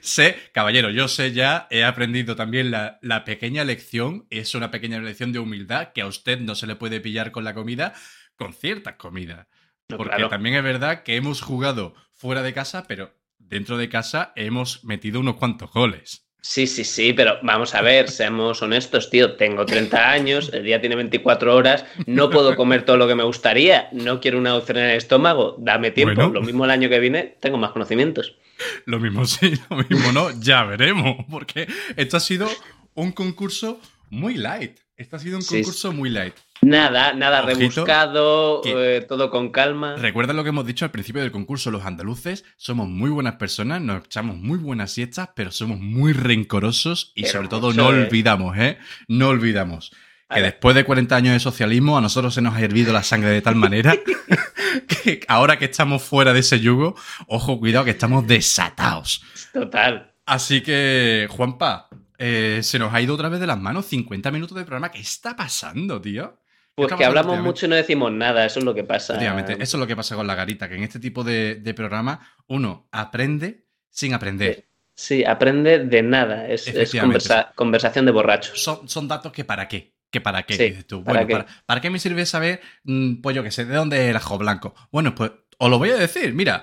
sé, 0.00 0.36
caballero, 0.52 0.90
yo 0.90 1.08
sé 1.08 1.32
ya, 1.32 1.66
he 1.70 1.84
aprendido 1.84 2.36
también 2.36 2.70
la, 2.70 2.98
la 3.02 3.24
pequeña 3.24 3.64
lección, 3.64 4.26
es 4.30 4.54
una 4.54 4.70
pequeña 4.70 4.98
lección 5.00 5.32
de 5.32 5.38
humildad 5.38 5.92
que 5.92 6.02
a 6.02 6.06
usted 6.06 6.38
no 6.40 6.54
se 6.54 6.66
le 6.66 6.76
puede 6.76 7.00
pillar 7.00 7.32
con 7.32 7.44
la 7.44 7.54
comida, 7.54 7.94
con 8.36 8.52
ciertas 8.52 8.96
comidas. 8.96 9.46
Porque 9.86 10.16
claro. 10.16 10.28
también 10.28 10.56
es 10.56 10.62
verdad 10.62 11.02
que 11.02 11.16
hemos 11.16 11.42
jugado 11.42 11.94
fuera 12.12 12.42
de 12.42 12.54
casa, 12.54 12.84
pero 12.86 13.14
dentro 13.38 13.76
de 13.76 13.88
casa 13.88 14.32
hemos 14.36 14.84
metido 14.84 15.20
unos 15.20 15.36
cuantos 15.36 15.70
goles. 15.72 16.23
Sí, 16.46 16.66
sí, 16.66 16.84
sí, 16.84 17.14
pero 17.14 17.38
vamos 17.40 17.74
a 17.74 17.80
ver, 17.80 18.10
seamos 18.10 18.60
honestos, 18.60 19.08
tío. 19.08 19.34
Tengo 19.36 19.64
30 19.64 20.10
años, 20.10 20.50
el 20.52 20.62
día 20.62 20.78
tiene 20.78 20.94
24 20.94 21.56
horas, 21.56 21.86
no 22.04 22.28
puedo 22.28 22.54
comer 22.54 22.84
todo 22.84 22.98
lo 22.98 23.08
que 23.08 23.14
me 23.14 23.22
gustaría, 23.24 23.88
no 23.92 24.20
quiero 24.20 24.36
una 24.36 24.54
opción 24.54 24.76
en 24.76 24.90
el 24.90 24.96
estómago, 24.98 25.56
dame 25.58 25.90
tiempo. 25.90 26.16
Bueno. 26.16 26.34
Lo 26.34 26.42
mismo 26.42 26.66
el 26.66 26.70
año 26.70 26.90
que 26.90 26.98
viene, 27.00 27.38
tengo 27.40 27.56
más 27.56 27.70
conocimientos. 27.70 28.36
Lo 28.84 29.00
mismo 29.00 29.24
sí, 29.24 29.54
lo 29.70 29.78
mismo 29.78 30.12
no, 30.12 30.38
ya 30.38 30.64
veremos, 30.64 31.24
porque 31.30 31.66
esto 31.96 32.18
ha 32.18 32.20
sido 32.20 32.46
un 32.92 33.12
concurso 33.12 33.80
muy 34.10 34.34
light. 34.34 34.78
Esto 34.98 35.16
ha 35.16 35.20
sido 35.20 35.38
un 35.38 35.42
Sí. 35.42 35.56
concurso 35.62 35.92
muy 35.94 36.10
light. 36.10 36.34
Nada, 36.62 37.12
nada 37.12 37.42
Ojito, 37.44 37.58
rebuscado, 37.58 38.60
que- 38.62 38.96
eh, 38.96 39.00
todo 39.02 39.30
con 39.30 39.50
calma. 39.50 39.96
Recuerda 39.96 40.32
lo 40.32 40.42
que 40.44 40.48
hemos 40.48 40.66
dicho 40.66 40.84
al 40.84 40.90
principio 40.90 41.20
del 41.20 41.30
concurso, 41.32 41.70
los 41.70 41.84
andaluces 41.84 42.44
somos 42.56 42.88
muy 42.88 43.10
buenas 43.10 43.34
personas, 43.36 43.82
nos 43.82 44.04
echamos 44.06 44.36
muy 44.36 44.58
buenas 44.58 44.90
siestas, 44.92 45.30
pero 45.36 45.50
somos 45.52 45.78
muy 45.80 46.12
rencorosos 46.14 47.12
y 47.14 47.22
Pero 47.22 47.32
sobre 47.34 47.48
todo 47.48 47.66
mucho, 47.68 47.82
no 47.82 47.92
¿eh? 47.96 48.06
olvidamos, 48.06 48.56
¿eh? 48.56 48.78
No 49.08 49.28
olvidamos. 49.28 49.92
Que 50.32 50.40
después 50.40 50.74
de 50.74 50.84
40 50.84 51.14
años 51.14 51.34
de 51.34 51.38
socialismo 51.40 51.96
a 51.96 52.00
nosotros 52.00 52.34
se 52.34 52.40
nos 52.40 52.54
ha 52.54 52.60
hervido 52.60 52.92
la 52.92 53.04
sangre 53.04 53.28
de 53.30 53.42
tal 53.42 53.54
manera 53.54 53.94
que 54.88 55.20
ahora 55.28 55.58
que 55.58 55.66
estamos 55.66 56.02
fuera 56.02 56.32
de 56.32 56.40
ese 56.40 56.58
yugo, 56.60 56.96
ojo, 57.28 57.60
cuidado 57.60 57.84
que 57.84 57.92
estamos 57.92 58.26
desatados. 58.26 59.22
Total. 59.52 60.12
Así 60.26 60.62
que, 60.62 61.28
Juanpa, 61.30 61.88
eh, 62.18 62.60
se 62.62 62.78
nos 62.78 62.92
ha 62.92 63.00
ido 63.00 63.14
otra 63.14 63.28
vez 63.28 63.38
de 63.38 63.46
las 63.46 63.60
manos 63.60 63.86
50 63.86 64.30
minutos 64.32 64.56
de 64.56 64.64
programa. 64.64 64.90
¿Qué 64.90 65.00
está 65.00 65.36
pasando, 65.36 66.00
tío? 66.00 66.40
¿Qué 66.76 66.82
Pues 66.88 66.94
que 66.94 67.04
hablamos 67.04 67.40
mucho 67.40 67.66
y 67.66 67.68
no 67.68 67.76
decimos 67.76 68.10
nada, 68.10 68.44
eso 68.44 68.58
es 68.58 68.64
lo 68.64 68.74
que 68.74 68.82
pasa. 68.82 69.12
Efectivamente, 69.14 69.52
eso 69.62 69.76
es 69.76 69.80
lo 69.80 69.86
que 69.86 69.94
pasa 69.94 70.16
con 70.16 70.26
la 70.26 70.34
garita, 70.34 70.68
que 70.68 70.74
en 70.74 70.82
este 70.82 70.98
tipo 70.98 71.22
de, 71.22 71.54
de 71.56 71.74
programa 71.74 72.20
uno 72.48 72.88
aprende 72.90 73.66
sin 73.90 74.12
aprender. 74.12 74.68
Sí, 74.96 75.24
aprende 75.24 75.80
de 75.84 76.02
nada, 76.02 76.48
es, 76.48 76.62
es 76.62 76.74
Efectivamente. 76.74 77.18
conversa- 77.28 77.52
conversación 77.54 78.06
de 78.06 78.12
borrachos. 78.12 78.60
Son, 78.62 78.88
son 78.88 79.06
datos 79.08 79.32
que 79.32 79.44
para 79.44 79.68
qué. 79.68 79.94
¿Que 80.10 80.20
para 80.20 80.42
qué? 80.44 80.54
Sí, 80.56 80.64
dices 80.70 80.86
tú. 80.86 81.02
¿para 81.04 81.24
Bueno, 81.24 81.26
qué? 81.26 81.44
¿para, 81.44 81.62
para 81.66 81.80
qué 81.80 81.90
me 81.90 81.98
sirve 81.98 82.24
saber, 82.26 82.60
mm, 82.84 83.16
pues 83.20 83.34
yo 83.36 83.42
qué 83.42 83.50
sé, 83.50 83.64
de 83.64 83.74
dónde 83.74 84.04
es 84.04 84.10
el 84.10 84.16
ajo 84.16 84.38
blanco? 84.38 84.74
Bueno, 84.92 85.14
pues 85.14 85.30
os 85.58 85.70
lo 85.70 85.78
voy 85.78 85.90
a 85.90 85.96
decir. 85.96 86.34
Mira, 86.34 86.62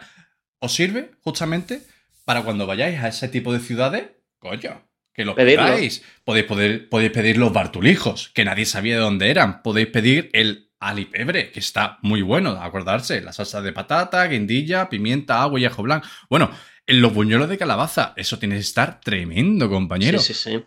os 0.59 0.73
sirve 0.73 1.11
justamente 1.21 1.81
para 2.25 2.43
cuando 2.43 2.65
vayáis 2.67 2.99
a 2.99 3.07
ese 3.09 3.27
tipo 3.27 3.51
de 3.53 3.59
ciudades, 3.59 4.05
coño, 4.39 4.81
que 5.21 5.25
los 5.25 5.35
Pedirlo. 5.35 5.65
pedáis. 5.65 6.03
Podéis, 6.23 6.45
poder- 6.45 6.89
podéis 6.89 7.11
pedir 7.11 7.37
los 7.37 7.51
bartulijos, 7.53 8.29
que 8.33 8.45
nadie 8.45 8.65
sabía 8.65 8.95
de 8.95 9.01
dónde 9.01 9.29
eran. 9.29 9.61
Podéis 9.61 9.87
pedir 9.87 10.29
el 10.33 10.69
alipebre, 10.79 11.51
que 11.51 11.59
está 11.59 11.99
muy 12.01 12.21
bueno, 12.21 12.51
acordarse. 12.51 13.21
La 13.21 13.33
salsa 13.33 13.61
de 13.61 13.71
patata, 13.71 14.25
guindilla, 14.27 14.89
pimienta, 14.89 15.41
agua 15.41 15.59
y 15.59 15.65
ajo 15.65 15.83
blanco. 15.83 16.07
Bueno, 16.29 16.51
en 16.87 17.01
los 17.01 17.13
buñuelos 17.13 17.49
de 17.49 17.57
calabaza, 17.57 18.13
eso 18.17 18.39
tiene 18.39 18.55
que 18.55 18.61
estar 18.61 18.99
tremendo, 19.01 19.69
compañero. 19.69 20.19
Sí, 20.19 20.33
sí, 20.33 20.49
sí. 20.51 20.63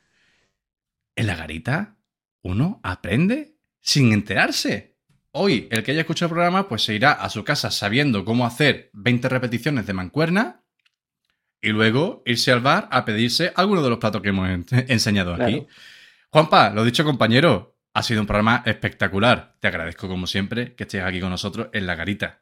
En 1.17 1.27
la 1.27 1.37
garita, 1.37 1.97
uno 2.43 2.81
aprende 2.83 3.57
sin 3.81 4.13
enterarse. 4.13 4.95
Hoy, 5.33 5.67
el 5.71 5.83
que 5.83 5.91
haya 5.93 6.01
escuchado 6.03 6.27
el 6.27 6.33
programa, 6.35 6.69
pues 6.69 6.83
se 6.83 6.95
irá 6.95 7.13
a 7.13 7.29
su 7.29 7.43
casa 7.45 7.71
sabiendo 7.71 8.25
cómo 8.25 8.47
hacer 8.47 8.91
20 8.93 9.29
repeticiones 9.29 9.87
de 9.87 9.93
mancuerna 9.93 10.64
y 11.65 11.71
luego 11.71 12.23
irse 12.27 12.53
al 12.53 12.61
bar 12.61 12.89
a 12.91 13.05
pedirse 13.05 13.53
alguno 13.57 13.83
de 13.83 13.91
los 13.91 13.99
platos 13.99 14.23
que 14.23 14.29
hemos 14.29 14.49
en- 14.49 14.67
enseñado 14.89 15.35
aquí. 15.35 15.67
Juanpa, 16.31 16.71
lo 16.71 16.85
dicho, 16.85 17.05
compañero, 17.05 17.77
ha 17.95 18.03
sido 18.03 18.21
un 18.21 18.27
programa 18.27 18.63
espectacular. 18.67 19.55
Te 19.61 19.69
agradezco, 19.69 20.09
como 20.09 20.27
siempre, 20.27 20.75
que 20.75 20.85
estés 20.85 21.03
aquí 21.03 21.21
con 21.21 21.31
nosotros 21.31 21.69
en 21.73 21.87
la 21.87 21.95
garita. 21.95 22.41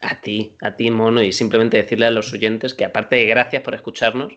A 0.00 0.20
ti, 0.20 0.56
a 0.60 0.74
ti, 0.74 0.90
mono, 0.90 1.22
y 1.22 1.32
simplemente 1.32 1.76
decirle 1.76 2.06
a 2.06 2.10
los 2.10 2.32
oyentes 2.32 2.74
que 2.74 2.84
aparte 2.84 3.16
de 3.16 3.26
gracias 3.26 3.62
por 3.62 3.74
escucharnos, 3.74 4.32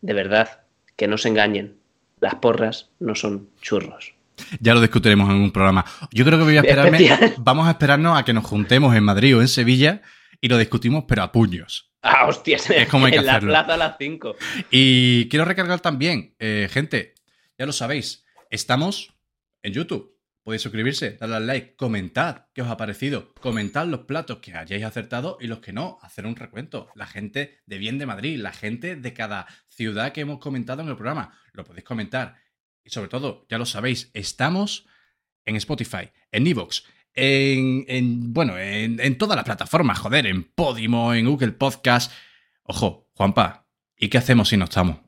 de 0.00 0.12
verdad, 0.12 0.60
que 0.96 1.08
no 1.08 1.16
se 1.18 1.28
engañen. 1.28 1.76
Las 2.20 2.34
porras 2.36 2.90
no 2.98 3.14
son 3.14 3.48
churros. 3.60 4.14
Ya 4.60 4.74
lo 4.74 4.80
discutiremos 4.80 5.28
en 5.30 5.36
un 5.36 5.50
programa. 5.50 5.84
Yo 6.12 6.24
creo 6.24 6.38
que 6.38 6.44
voy 6.44 6.56
a 6.56 6.60
esperarme. 6.60 7.34
Vamos 7.38 7.66
a 7.66 7.70
esperarnos 7.70 8.18
a 8.18 8.24
que 8.24 8.32
nos 8.32 8.44
juntemos 8.44 8.94
en 8.94 9.04
Madrid 9.04 9.36
o 9.36 9.40
en 9.40 9.48
Sevilla 9.48 10.02
y 10.40 10.48
lo 10.48 10.58
discutimos, 10.58 11.04
pero 11.08 11.22
a 11.22 11.32
puños. 11.32 11.92
Ah, 12.02 12.26
hostias, 12.26 12.70
Es 12.70 12.88
como 12.88 13.06
hay 13.06 13.12
que 13.12 13.18
en 13.18 13.26
la 13.26 13.32
hacerlo. 13.32 13.50
plaza 13.50 13.74
a 13.74 13.76
las 13.76 13.96
5. 13.98 14.36
Y 14.70 15.28
quiero 15.28 15.44
recargar 15.44 15.80
también, 15.80 16.34
eh, 16.38 16.68
gente, 16.70 17.14
ya 17.58 17.66
lo 17.66 17.72
sabéis, 17.72 18.24
estamos 18.50 19.14
en 19.62 19.72
YouTube. 19.72 20.16
Podéis 20.44 20.62
suscribirse, 20.62 21.18
darle 21.20 21.36
al 21.36 21.46
like, 21.46 21.76
comentad 21.76 22.46
qué 22.54 22.62
os 22.62 22.68
ha 22.68 22.78
parecido, 22.78 23.34
comentad 23.34 23.86
los 23.86 24.00
platos 24.06 24.38
que 24.38 24.54
hayáis 24.54 24.82
acertado 24.84 25.36
y 25.40 25.46
los 25.46 25.58
que 25.58 25.74
no, 25.74 25.98
hacer 26.00 26.24
un 26.24 26.36
recuento. 26.36 26.88
La 26.94 27.06
gente 27.06 27.58
de 27.66 27.76
bien 27.76 27.98
de 27.98 28.06
Madrid, 28.06 28.38
la 28.40 28.52
gente 28.52 28.96
de 28.96 29.12
cada 29.12 29.46
ciudad 29.68 30.12
que 30.12 30.22
hemos 30.22 30.38
comentado 30.38 30.80
en 30.80 30.88
el 30.88 30.96
programa, 30.96 31.38
lo 31.52 31.64
podéis 31.64 31.84
comentar. 31.84 32.36
Y 32.82 32.88
sobre 32.90 33.08
todo, 33.08 33.44
ya 33.50 33.58
lo 33.58 33.66
sabéis, 33.66 34.10
estamos 34.14 34.86
en 35.44 35.56
Spotify, 35.56 36.10
en 36.32 36.46
Evox, 36.46 36.84
en, 37.14 37.84
en, 37.88 38.32
bueno, 38.32 38.56
en, 38.58 39.00
en 39.00 39.18
todas 39.18 39.36
las 39.36 39.44
plataformas, 39.44 39.98
joder, 39.98 40.26
en 40.26 40.44
Podimo, 40.44 41.12
en 41.14 41.26
Google 41.26 41.52
Podcast. 41.52 42.12
Ojo, 42.62 43.08
Juanpa, 43.14 43.66
¿y 43.96 44.08
qué 44.08 44.18
hacemos 44.18 44.48
si 44.48 44.56
no 44.56 44.64
estamos? 44.64 44.98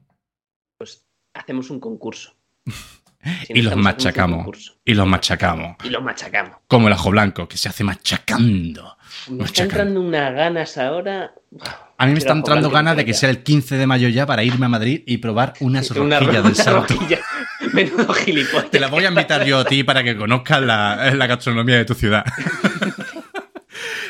Pues 0.79 1.05
hacemos 1.35 1.71
un 1.71 1.81
concurso. 1.81 2.35
Si 3.47 3.53
y 3.53 3.61
los 3.61 3.77
machacamos. 3.77 4.79
Y 4.83 4.95
los 4.95 5.07
machacamos. 5.07 5.77
Y 5.85 5.91
los 5.91 6.03
machacamos. 6.03 6.57
Como 6.67 6.87
el 6.87 6.95
ajo 6.95 7.11
blanco, 7.11 7.47
que 7.47 7.59
se 7.59 7.69
hace 7.69 7.85
machacando. 7.85 8.97
Me 9.29 9.37
Machacan. 9.37 9.45
están 9.45 9.65
entrando 9.67 10.01
unas 10.01 10.33
ganas 10.35 10.79
ahora. 10.79 11.35
A 11.99 12.07
mí 12.07 12.13
me 12.13 12.17
Quiero 12.17 12.17
está 12.17 12.33
entrando 12.33 12.71
ganas 12.71 12.97
de 12.97 13.05
que 13.05 13.13
sea 13.13 13.29
el 13.29 13.43
15 13.43 13.77
de 13.77 13.87
mayo 13.87 14.09
ya 14.09 14.25
para 14.25 14.43
irme 14.43 14.65
a 14.65 14.69
Madrid 14.71 15.03
y 15.07 15.19
probar 15.19 15.53
unas 15.61 15.91
Una 15.91 16.19
rosquillas 16.19 16.43
ro- 16.43 16.49
del 16.49 16.53
una. 16.99 17.21
Menudo 17.75 18.13
gilipollas. 18.15 18.71
Te 18.71 18.81
la 18.81 18.89
voy 18.89 19.05
a 19.05 19.09
invitar 19.09 19.45
yo 19.45 19.59
a 19.59 19.65
ti 19.65 19.85
para 19.85 20.03
que 20.03 20.17
conozcas 20.17 20.63
la, 20.63 21.13
la 21.15 21.27
gastronomía 21.27 21.77
de 21.77 21.85
tu 21.85 21.95
ciudad. 21.95 22.25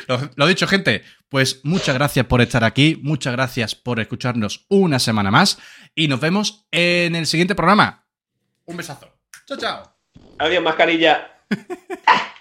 Lo, 0.07 0.19
lo 0.35 0.47
dicho, 0.47 0.67
gente, 0.67 1.03
pues 1.29 1.61
muchas 1.63 1.95
gracias 1.95 2.25
por 2.25 2.41
estar 2.41 2.65
aquí, 2.65 2.99
muchas 3.01 3.31
gracias 3.31 3.75
por 3.75 3.99
escucharnos 4.01 4.65
una 4.67 4.99
semana 4.99 5.31
más 5.31 5.57
y 5.95 6.09
nos 6.09 6.19
vemos 6.19 6.65
en 6.71 7.15
el 7.15 7.27
siguiente 7.27 7.55
programa. 7.55 8.03
Un 8.65 8.75
besazo. 8.75 9.07
Chao, 9.45 9.57
chao. 9.57 9.95
Adiós, 10.39 10.63
mascarilla. 10.63 11.43